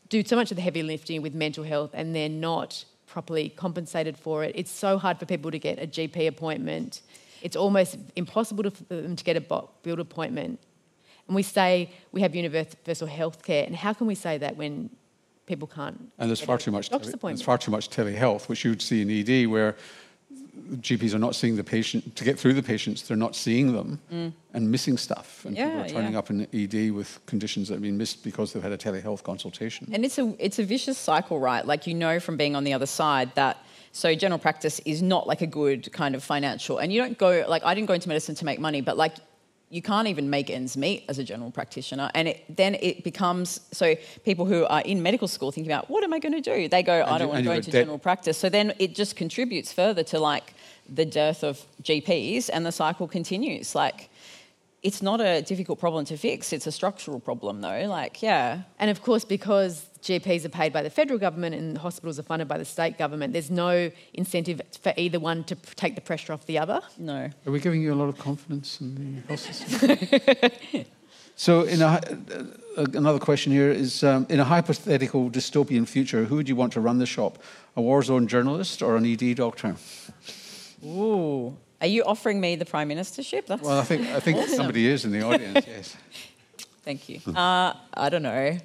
do 0.09 0.25
so 0.25 0.35
much 0.35 0.51
of 0.51 0.57
the 0.57 0.63
heavy 0.63 0.83
lifting 0.83 1.23
with 1.23 1.35
mental 1.35 1.63
health, 1.63 1.91
and 1.95 2.17
they're 2.17 2.29
not 2.29 2.85
properly 3.07 3.49
compensated 3.49 4.19
for 4.19 4.43
it. 4.43 4.53
It's 4.57 4.73
so 4.73 4.99
hard 4.99 5.21
for 5.21 5.25
people 5.25 5.53
to 5.53 5.59
get 5.59 5.79
a 5.79 5.87
GP 5.87 6.27
appointment 6.27 7.01
it's 7.45 7.57
almost 7.57 7.99
impossible 8.17 8.69
for 8.71 8.83
them 8.95 9.15
to 9.15 9.23
get 9.23 9.37
a 9.37 9.63
build 9.83 10.01
appointment. 10.01 10.59
And 11.29 11.37
we 11.37 11.43
say 11.43 11.91
we 12.11 12.23
have 12.23 12.35
universal 12.35 13.07
health 13.07 13.45
care, 13.45 13.65
and 13.65 13.77
how 13.77 13.93
can 13.93 14.07
we 14.07 14.15
say 14.15 14.39
that 14.39 14.57
when 14.57 14.91
people 15.47 15.69
can't? 15.69 16.11
And 16.19 16.29
there's 16.29 16.41
far 16.41 16.59
too 16.59 16.71
much. 16.71 16.89
Tele- 16.89 17.01
there's 17.23 17.43
far 17.43 17.59
too 17.59 17.71
much 17.71 17.91
telehealth, 17.91 18.49
which 18.49 18.65
you 18.65 18.71
would 18.71 18.83
see 18.83 19.03
in 19.03 19.11
ED, 19.11 19.47
where 19.47 19.77
GPs 20.77 21.15
are 21.15 21.19
not 21.19 21.35
seeing 21.35 21.57
the 21.57 21.65
patient 21.65 22.17
to 22.17 22.25
get 22.25 22.39
through 22.39 22.55
the 22.55 22.63
patients. 22.63 23.03
They're 23.03 23.17
not 23.17 23.37
seeing 23.37 23.73
them 23.73 24.01
mm. 24.11 24.33
and 24.55 24.71
missing 24.71 24.97
stuff, 24.97 25.45
and 25.45 25.55
yeah, 25.55 25.67
people 25.69 25.81
are 25.81 25.89
turning 25.89 26.13
yeah. 26.15 26.19
up 26.19 26.31
in 26.31 26.47
ED 26.53 26.93
with 26.93 27.21
conditions 27.27 27.69
that 27.69 27.75
have 27.75 27.83
been 27.83 27.99
missed 27.99 28.25
because 28.25 28.53
they've 28.53 28.63
had 28.63 28.73
a 28.73 28.79
telehealth 28.79 29.23
consultation. 29.23 29.89
And 29.93 30.05
it's 30.05 30.19
a 30.19 30.35
it's 30.39 30.59
a 30.59 30.65
vicious 30.65 30.97
cycle, 30.97 31.39
right? 31.39 31.65
Like 31.67 31.87
you 31.87 31.95
know 31.95 32.21
from 32.21 32.39
being 32.39 32.57
on 32.57 32.65
the 32.65 32.73
other 32.73 32.87
side 32.87 33.35
that 33.35 33.59
so 33.95 34.13
general 34.17 34.41
practice 34.41 34.81
is 34.85 35.03
not 35.03 35.29
like 35.29 35.41
a 35.41 35.47
good 35.47 35.93
kind 35.93 36.17
of 36.17 36.25
financial, 36.25 36.79
and 36.79 36.93
you 36.93 37.01
don't 37.01 37.17
go 37.17 37.45
like 37.49 37.63
I 37.65 37.75
didn't 37.75 37.87
go 37.87 37.95
into 37.95 38.09
medicine 38.09 38.35
to 38.35 38.45
make 38.45 38.59
money, 38.59 38.81
but 38.81 38.97
like 38.97 39.15
you 39.71 39.83
can't 39.83 40.09
even 40.09 40.29
make 40.29 40.51
ends 40.51 40.77
meet 40.77 41.05
as 41.09 41.19
a 41.19 41.25
general 41.25 41.51
practitioner. 41.51 42.11
And 42.15 42.29
it, 42.29 42.45
then 42.49 42.77
it 42.81 43.03
becomes 43.03 43.61
so 43.73 43.95
people 44.25 44.47
who 44.47 44.65
are 44.67 44.83
in 44.83 45.03
medical 45.03 45.27
school 45.27 45.53
thinking 45.53 45.73
about 45.73 45.89
what 45.89 46.05
am 46.05 46.13
I 46.13 46.19
going 46.19 46.35
to 46.35 46.41
do? 46.41 46.69
They 46.69 46.83
go, 46.83 47.05
I 47.05 47.19
don't 47.19 47.29
want 47.29 47.39
to 47.39 47.45
go 47.45 47.53
into 47.53 47.71
general 47.71 47.99
practice. 47.99 48.37
So 48.37 48.49
then 48.49 48.73
it 48.79 48.95
just 48.95 49.17
contributes 49.17 49.73
further 49.73 50.03
to 50.05 50.19
like 50.19 50.55
the 50.89 51.05
dearth 51.05 51.43
of 51.43 51.65
GPs 51.83 52.51
and 52.53 52.67
the 52.67 52.73
cycle 52.73 53.09
continues. 53.09 53.75
Like 53.75 54.11
it's 54.85 55.01
not 55.01 55.21
a 55.23 55.41
difficult 55.41 55.81
problem 55.81 56.05
to 56.05 56.17
fix. 56.17 56.53
It's 56.53 56.67
a 56.67 56.73
structural 56.73 57.19
problem, 57.19 57.63
though. 57.63 57.87
Like, 57.89 58.23
yeah. 58.23 58.63
And 58.79 58.91
of 58.91 59.03
course, 59.03 59.25
because 59.25 59.89
GPs 60.03 60.45
are 60.45 60.51
paid 60.51 60.75
by 60.75 60.83
the 60.83 60.91
federal 60.91 61.19
government 61.19 61.55
and 61.55 61.79
hospitals 61.79 62.19
are 62.19 62.23
funded 62.23 62.49
by 62.49 62.59
the 62.59 62.67
state 62.67 62.99
government, 62.99 63.33
there's 63.33 63.51
no 63.51 63.91
incentive 64.13 64.61
for 64.83 64.93
either 64.99 65.19
one 65.19 65.43
to 65.45 65.55
take 65.55 65.95
the 65.95 66.03
pressure 66.03 66.35
off 66.35 66.45
the 66.45 66.59
other. 66.59 66.83
No. 66.99 67.31
Are 67.47 67.51
we 67.51 67.61
giving 67.61 67.81
you 67.81 67.95
a 67.95 67.97
lot 67.97 68.11
of 68.11 68.19
confidence 68.19 68.79
in 68.83 68.95
the 68.95 69.27
health 69.27 69.41
system? 69.41 70.85
so, 71.37 71.63
in 71.63 71.81
a, 71.81 71.87
uh, 72.77 72.85
another 72.93 73.19
question 73.19 73.53
here 73.53 73.71
is: 73.71 74.05
um, 74.05 74.27
in 74.29 74.39
a 74.39 74.45
hypothetical 74.45 75.31
dystopian 75.31 75.89
future, 75.89 76.27
who 76.27 76.37
would 76.37 76.49
you 76.49 76.57
want 76.57 76.75
to 76.75 76.81
run 76.81 76.99
the 76.99 77.07
shop? 77.07 77.39
A 77.75 77.81
war 77.81 78.03
zone 78.03 78.27
journalist 78.27 78.83
or 78.83 78.97
an 78.97 79.07
ED 79.07 79.37
doctor? 79.37 79.77
Ooh. 80.85 81.57
Are 81.85 81.87
you 81.87 82.03
offering 82.05 82.41
me 82.41 82.57
the 82.57 82.65
prime 82.65 82.89
ministership? 82.89 83.45
That's 83.45 83.61
well, 83.61 83.79
I 83.79 83.85
think 83.85 84.07
I 84.09 84.19
think 84.19 84.39
awesome. 84.39 84.55
somebody 84.55 84.89
is 84.89 85.05
in 85.05 85.13
the 85.13 85.21
audience. 85.21 85.67
Yes. 85.75 85.97
Thank 86.83 87.11
you. 87.11 87.21
Uh, 87.27 87.75
I 87.93 88.09
don't 88.09 88.23
know. 88.23 88.59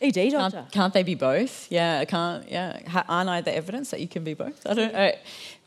ED 0.00 0.30
doctor. 0.30 0.58
Can't, 0.58 0.70
can't, 0.70 0.94
they 0.94 1.02
be 1.02 1.16
both? 1.16 1.66
Yeah, 1.72 2.04
can't. 2.04 2.48
Yeah, 2.48 2.78
aren't 3.08 3.28
I 3.28 3.40
the 3.40 3.52
evidence 3.52 3.90
that 3.90 4.00
you 4.00 4.06
can 4.06 4.22
be 4.22 4.34
both? 4.34 4.64
I 4.64 4.74
don't. 4.74 4.92
know. 4.92 4.98
Uh, 4.98 5.12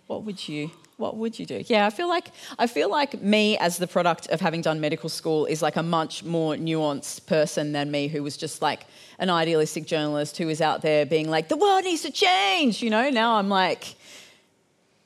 what 0.08 0.24
would 0.24 0.48
you? 0.48 0.72
What 0.96 1.18
would 1.18 1.38
you 1.38 1.46
do? 1.46 1.64
Yeah, 1.68 1.86
I 1.86 1.90
feel 1.90 2.08
like 2.08 2.32
I 2.58 2.68
feel 2.68 2.90
like 2.90 3.22
me 3.22 3.58
as 3.58 3.78
the 3.78 3.88
product 3.88 4.28
of 4.30 4.40
having 4.40 4.62
done 4.62 4.80
medical 4.80 5.10
school 5.10 5.46
is 5.46 5.62
like 5.62 5.76
a 5.76 5.84
much 5.84 6.24
more 6.24 6.56
nuanced 6.56 7.26
person 7.26 7.74
than 7.74 7.92
me 7.92 8.08
who 8.08 8.24
was 8.24 8.38
just 8.38 8.62
like 8.62 8.86
an 9.20 9.30
idealistic 9.30 9.86
journalist 9.86 10.38
who 10.38 10.48
was 10.48 10.62
out 10.62 10.82
there 10.82 11.06
being 11.06 11.30
like 11.30 11.50
the 11.50 11.58
world 11.58 11.84
needs 11.84 12.04
to 12.04 12.12
change. 12.12 12.82
You 12.82 12.90
know, 12.90 13.10
now 13.10 13.36
I'm 13.36 13.50
like 13.50 13.96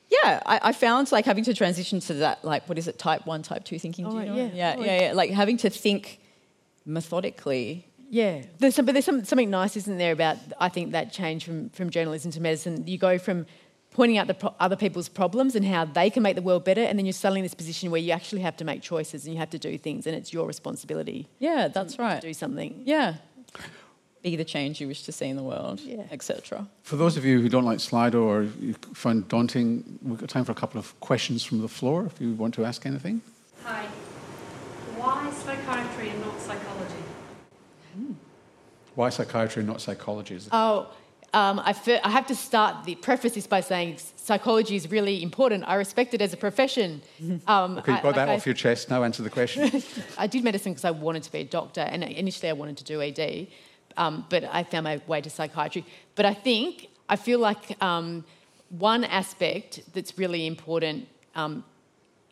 yeah, 0.09 0.41
I, 0.45 0.59
I, 0.63 0.71
found 0.71 1.11
like 1.11 1.25
having 1.25 1.43
to 1.45 1.53
transition 1.53 1.99
to 2.01 2.13
that, 2.15 2.43
like, 2.43 2.67
what 2.67 2.77
is 2.77 2.87
it, 2.87 2.97
type 2.97 3.25
one, 3.25 3.43
type 3.43 3.63
two 3.63 3.77
thinking? 3.77 4.05
Oh, 4.05 4.11
Do 4.11 4.19
you 4.19 4.25
know? 4.25 4.35
yeah. 4.35 4.49
Yeah, 4.53 4.75
oh, 4.77 4.83
yeah, 4.83 5.01
yeah. 5.01 5.13
Like 5.13 5.29
having 5.29 5.57
to 5.57 5.69
think 5.69 6.19
methodically. 6.85 7.85
Yeah, 8.09 8.43
there's 8.57 8.75
some, 8.75 8.85
but 8.85 8.93
there's 8.93 9.05
some, 9.05 9.23
something 9.23 9.49
nice, 9.49 9.77
isn't 9.77 9.97
there, 9.97 10.13
about 10.13 10.37
I 10.59 10.69
think 10.69 10.93
that 10.93 11.11
change 11.11 11.45
from, 11.45 11.69
from 11.69 11.91
journalism 11.91 12.31
to 12.31 12.41
medicine. 12.41 12.87
You 12.87 12.97
go 12.97 13.19
from 13.19 13.45
pointing 13.91 14.17
out 14.17 14.27
the 14.27 14.33
pro- 14.33 14.55
other 14.59 14.75
people's 14.75 15.09
problems 15.09 15.55
and 15.55 15.63
how 15.63 15.85
they 15.85 16.09
can 16.09 16.23
make 16.23 16.35
the 16.35 16.41
world 16.41 16.65
better, 16.65 16.81
and 16.81 16.97
then 16.97 17.05
you're 17.05 17.13
suddenly 17.13 17.41
in 17.41 17.45
this 17.45 17.53
position 17.53 17.91
where 17.91 18.01
you 18.01 18.11
actually 18.11 18.41
have 18.41 18.57
to 18.57 18.65
make 18.65 18.81
choices 18.81 19.25
and 19.25 19.33
you 19.33 19.39
have 19.39 19.51
to 19.51 19.59
do 19.59 19.77
things, 19.77 20.07
and 20.07 20.15
it's 20.15 20.33
your 20.33 20.47
responsibility. 20.47 21.27
Yeah, 21.37 21.67
that's 21.67 21.99
right. 21.99 22.19
To 22.19 22.27
do 22.27 22.33
something. 22.33 22.81
Yeah 22.85 23.15
be 24.21 24.35
the 24.35 24.43
change 24.43 24.81
you 24.81 24.87
wish 24.87 25.03
to 25.03 25.11
see 25.11 25.27
in 25.27 25.37
the 25.37 25.43
world, 25.43 25.79
yeah. 25.79 26.03
etc. 26.11 26.67
For 26.83 26.95
those 26.95 27.15
of 27.17 27.25
you 27.25 27.39
who 27.41 27.49
don't 27.49 27.65
like 27.65 27.79
Slido 27.79 28.23
or 28.23 28.43
you 28.43 28.73
find 28.93 29.27
daunting, 29.27 29.99
we've 30.01 30.19
got 30.19 30.29
time 30.29 30.45
for 30.45 30.51
a 30.51 30.55
couple 30.55 30.79
of 30.79 30.99
questions 30.99 31.43
from 31.43 31.61
the 31.61 31.67
floor 31.67 32.05
if 32.05 32.19
you 32.19 32.33
want 32.33 32.53
to 32.55 32.65
ask 32.65 32.85
anything. 32.85 33.21
Hi. 33.63 33.85
Why 34.97 35.31
psychiatry 35.31 36.09
and 36.09 36.21
not 36.21 36.39
psychology? 36.41 37.03
Hmm. 37.95 38.13
Why 38.95 39.09
psychiatry 39.09 39.61
and 39.61 39.69
not 39.69 39.79
psychology? 39.79 40.39
Oh, 40.51 40.89
um, 41.33 41.61
I, 41.63 41.73
fe- 41.73 42.01
I, 42.03 42.09
have 42.09 42.25
to 42.27 42.35
start 42.35 42.85
the 42.85 42.95
preface 42.95 43.35
this 43.35 43.45
by 43.45 43.61
saying 43.61 43.97
psychology 44.15 44.75
is 44.75 44.89
really 44.89 45.21
important. 45.21 45.63
I 45.67 45.75
respect 45.75 46.13
it 46.13 46.21
as 46.21 46.33
a 46.33 46.37
profession. 46.37 47.01
Um, 47.47 47.77
okay, 47.77 47.93
you've 47.93 48.01
got 48.01 48.13
I, 48.15 48.17
that 48.17 48.27
like 48.27 48.37
off 48.37 48.47
I, 48.47 48.49
your 48.49 48.55
chest. 48.55 48.89
Now 48.89 49.03
answer 49.03 49.23
the 49.23 49.29
question. 49.29 49.83
I 50.17 50.27
did 50.27 50.43
medicine 50.43 50.73
because 50.73 50.85
I 50.85 50.91
wanted 50.91 51.23
to 51.23 51.31
be 51.31 51.39
a 51.39 51.43
doctor, 51.43 51.81
and 51.81 52.03
initially 52.03 52.49
I 52.49 52.53
wanted 52.53 52.77
to 52.77 52.83
do 52.83 53.01
ED 53.01 53.47
um, 53.99 54.25
but 54.29 54.43
I 54.45 54.63
found 54.63 54.85
my 54.85 54.99
way 55.05 55.21
to 55.21 55.29
psychiatry. 55.29 55.85
But 56.15 56.25
I 56.25 56.33
think, 56.33 56.87
I 57.07 57.17
feel 57.17 57.37
like 57.37 57.63
um, 57.83 58.23
one 58.69 59.03
aspect 59.03 59.81
that's 59.93 60.17
really 60.17 60.47
important 60.47 61.07
um, 61.35 61.63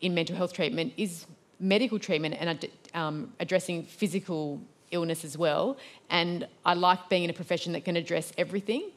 in 0.00 0.14
mental 0.14 0.34
health 0.34 0.52
treatment 0.52 0.94
is 0.96 1.26
medical 1.60 1.98
treatment 1.98 2.36
and 2.38 2.68
um, 2.94 3.32
addressing 3.38 3.84
physical 3.84 4.60
illness 4.90 5.24
as 5.24 5.36
well. 5.36 5.76
And 6.08 6.48
I 6.64 6.74
like 6.74 7.08
being 7.10 7.24
in 7.24 7.30
a 7.30 7.34
profession 7.34 7.72
that 7.74 7.84
can 7.84 7.96
address 7.96 8.32
everything 8.38 8.90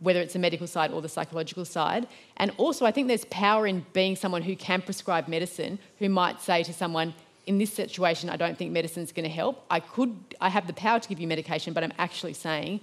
whether 0.00 0.20
it's 0.20 0.34
the 0.34 0.38
medical 0.38 0.66
side 0.66 0.92
or 0.92 1.02
the 1.02 1.08
psychological 1.08 1.64
side. 1.64 2.06
And 2.36 2.52
also, 2.56 2.86
I 2.86 2.92
think 2.92 3.08
there's 3.08 3.24
power 3.26 3.66
in 3.66 3.84
being 3.92 4.14
someone 4.14 4.42
who 4.42 4.54
can 4.54 4.80
prescribe 4.80 5.26
medicine, 5.26 5.78
who 5.98 6.08
might 6.08 6.40
say 6.40 6.62
to 6.62 6.72
someone, 6.72 7.14
in 7.48 7.56
this 7.56 7.72
situation, 7.72 8.28
I 8.28 8.36
don't 8.36 8.58
think 8.58 8.72
medicine's 8.72 9.10
going 9.10 9.24
to 9.24 9.34
help. 9.34 9.64
I 9.70 9.80
could, 9.80 10.14
I 10.38 10.50
have 10.50 10.66
the 10.66 10.74
power 10.74 11.00
to 11.00 11.08
give 11.08 11.18
you 11.18 11.26
medication, 11.26 11.72
but 11.72 11.82
I'm 11.82 11.94
actually 11.98 12.34
saying 12.34 12.80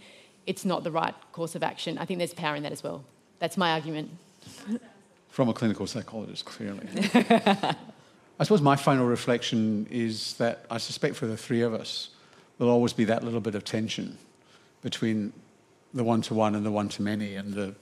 it's 0.47 0.65
not 0.65 0.83
the 0.83 0.89
right 0.89 1.13
course 1.31 1.53
of 1.53 1.61
action. 1.61 1.99
I 1.99 2.05
think 2.05 2.17
there's 2.17 2.33
power 2.33 2.55
in 2.55 2.63
that 2.63 2.71
as 2.71 2.83
well. 2.83 3.03
That's 3.37 3.57
my 3.57 3.73
argument. 3.73 4.09
From 5.29 5.49
a 5.49 5.53
clinical 5.53 5.85
psychologist, 5.85 6.45
clearly. 6.45 6.87
I 8.39 8.43
suppose 8.43 8.61
my 8.61 8.75
final 8.75 9.05
reflection 9.05 9.85
is 9.91 10.33
that 10.37 10.65
I 10.71 10.79
suspect 10.79 11.15
for 11.15 11.27
the 11.27 11.37
three 11.37 11.61
of 11.61 11.75
us, 11.75 12.09
there'll 12.57 12.73
always 12.73 12.91
be 12.91 13.05
that 13.05 13.23
little 13.23 13.41
bit 13.41 13.53
of 13.53 13.63
tension 13.65 14.17
between 14.81 15.31
the 15.93 16.03
one 16.03 16.23
to 16.23 16.33
one 16.33 16.55
and 16.55 16.65
the 16.65 16.71
one 16.71 16.89
to 16.89 17.03
many. 17.03 17.35
And 17.35 17.53
the, 17.53 17.75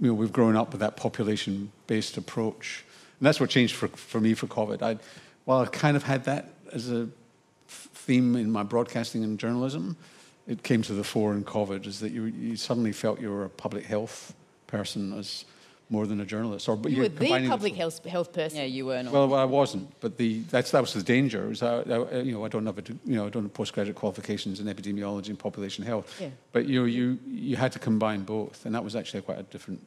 you 0.00 0.08
know, 0.08 0.14
we've 0.14 0.32
grown 0.32 0.56
up 0.56 0.72
with 0.72 0.80
that 0.80 0.96
population 0.96 1.72
based 1.86 2.16
approach. 2.16 2.84
And 3.20 3.26
that's 3.26 3.38
what 3.38 3.50
changed 3.50 3.74
for, 3.74 3.88
for 3.88 4.18
me 4.18 4.32
for 4.32 4.46
COVID. 4.46 4.80
I, 4.82 4.98
while 5.44 5.60
I 5.60 5.66
kind 5.66 5.96
of 5.96 6.02
had 6.02 6.24
that 6.24 6.50
as 6.72 6.90
a 6.90 7.08
theme 7.68 8.36
in 8.36 8.50
my 8.50 8.62
broadcasting 8.62 9.24
and 9.24 9.38
journalism, 9.38 9.96
it 10.46 10.62
came 10.62 10.82
to 10.82 10.92
the 10.92 11.04
fore 11.04 11.32
in 11.32 11.44
COVID 11.44 11.86
is 11.86 12.00
that 12.00 12.12
you, 12.12 12.24
you 12.24 12.56
suddenly 12.56 12.92
felt 12.92 13.20
you 13.20 13.30
were 13.30 13.44
a 13.44 13.48
public 13.48 13.84
health 13.84 14.34
person 14.66 15.12
as 15.18 15.44
more 15.90 16.06
than 16.06 16.20
a 16.20 16.24
journalist. 16.24 16.68
Or, 16.68 16.76
but 16.76 16.92
you 16.92 17.02
were 17.02 17.08
the 17.08 17.48
public 17.48 17.74
health, 17.74 18.04
health 18.04 18.32
person. 18.32 18.58
Yeah, 18.58 18.64
you 18.64 18.86
were. 18.86 19.02
Not. 19.02 19.12
Well, 19.12 19.28
well, 19.28 19.40
I 19.40 19.44
wasn't, 19.44 19.88
but 20.00 20.16
the, 20.16 20.40
that's, 20.50 20.70
that 20.72 20.80
was 20.80 20.92
the 20.92 21.02
danger. 21.02 21.48
Was 21.48 21.62
I, 21.62 21.80
I, 21.80 22.20
you 22.20 22.32
know, 22.32 22.44
I 22.44 22.48
don't 22.48 22.66
have 22.66 22.78
a, 22.78 22.82
you 23.04 23.16
know, 23.16 23.26
I 23.26 23.30
don't 23.30 23.44
have 23.44 23.54
postgraduate 23.54 23.96
qualifications 23.96 24.60
in 24.60 24.66
epidemiology 24.66 25.28
and 25.28 25.38
population 25.38 25.84
health. 25.84 26.20
Yeah. 26.20 26.30
But 26.52 26.66
you, 26.66 26.80
know, 26.80 26.86
you, 26.86 27.18
you 27.26 27.56
had 27.56 27.72
to 27.72 27.78
combine 27.78 28.22
both, 28.22 28.66
and 28.66 28.74
that 28.74 28.82
was 28.82 28.96
actually 28.96 29.22
quite 29.22 29.38
a 29.38 29.44
different 29.44 29.80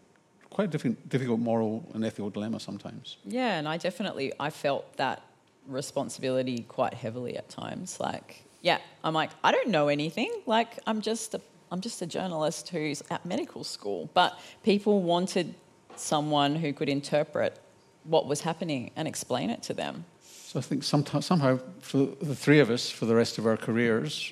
quite 0.50 0.70
a 0.70 0.72
different, 0.72 1.08
difficult 1.08 1.40
moral 1.40 1.86
and 1.94 2.04
ethical 2.04 2.32
dilemma 2.32 2.60
sometimes. 2.60 3.18
Yeah, 3.26 3.60
and 3.60 3.68
I 3.68 3.78
definitely 3.78 4.34
I 4.40 4.50
felt 4.50 4.98
that 4.98 5.22
responsibility 5.68 6.60
quite 6.68 6.94
heavily 6.94 7.38
at 7.38 7.50
times. 7.50 8.00
Like, 8.00 8.44
yeah, 8.62 8.80
I'm 9.04 9.14
like, 9.14 9.32
I 9.44 9.52
don't 9.52 9.70
know 9.70 9.88
anything. 9.88 10.32
Like, 10.46 10.80
I'm 10.88 11.02
just 11.02 11.36
a, 11.36 11.42
I'm 11.72 11.82
just 11.82 12.02
a 12.02 12.06
journalist 12.06 12.70
who's 12.70 13.04
at 13.10 13.26
medical 13.26 13.64
school. 13.64 14.10
But 14.14 14.40
people 14.64 15.02
wanted 15.02 15.54
someone 15.96 16.56
who 16.56 16.74
could 16.74 16.90
interpret 16.90 17.60
what 18.04 18.28
was 18.28 18.42
happening 18.42 18.92
and 18.96 19.08
explain 19.08 19.50
it 19.50 19.64
to 19.64 19.74
them. 19.74 20.06
So 20.22 20.60
I 20.60 20.62
think 20.62 20.84
somehow 20.84 21.60
for 21.82 21.98
the 21.98 22.36
three 22.36 22.60
of 22.60 22.70
us, 22.70 22.90
for 22.90 23.06
the 23.06 23.16
rest 23.16 23.38
of 23.38 23.46
our 23.46 23.58
careers, 23.58 24.32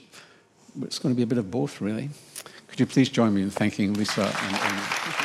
it's 0.81 0.97
going 0.97 1.13
to 1.13 1.17
be 1.17 1.23
a 1.23 1.27
bit 1.27 1.37
of 1.37 1.51
both, 1.51 1.81
really. 1.81 2.09
Could 2.67 2.79
you 2.79 2.85
please 2.85 3.09
join 3.09 3.33
me 3.33 3.41
in 3.41 3.49
thanking 3.49 3.93
Lisa 3.93 4.23
and 4.23 4.55
Amy? 4.55 5.24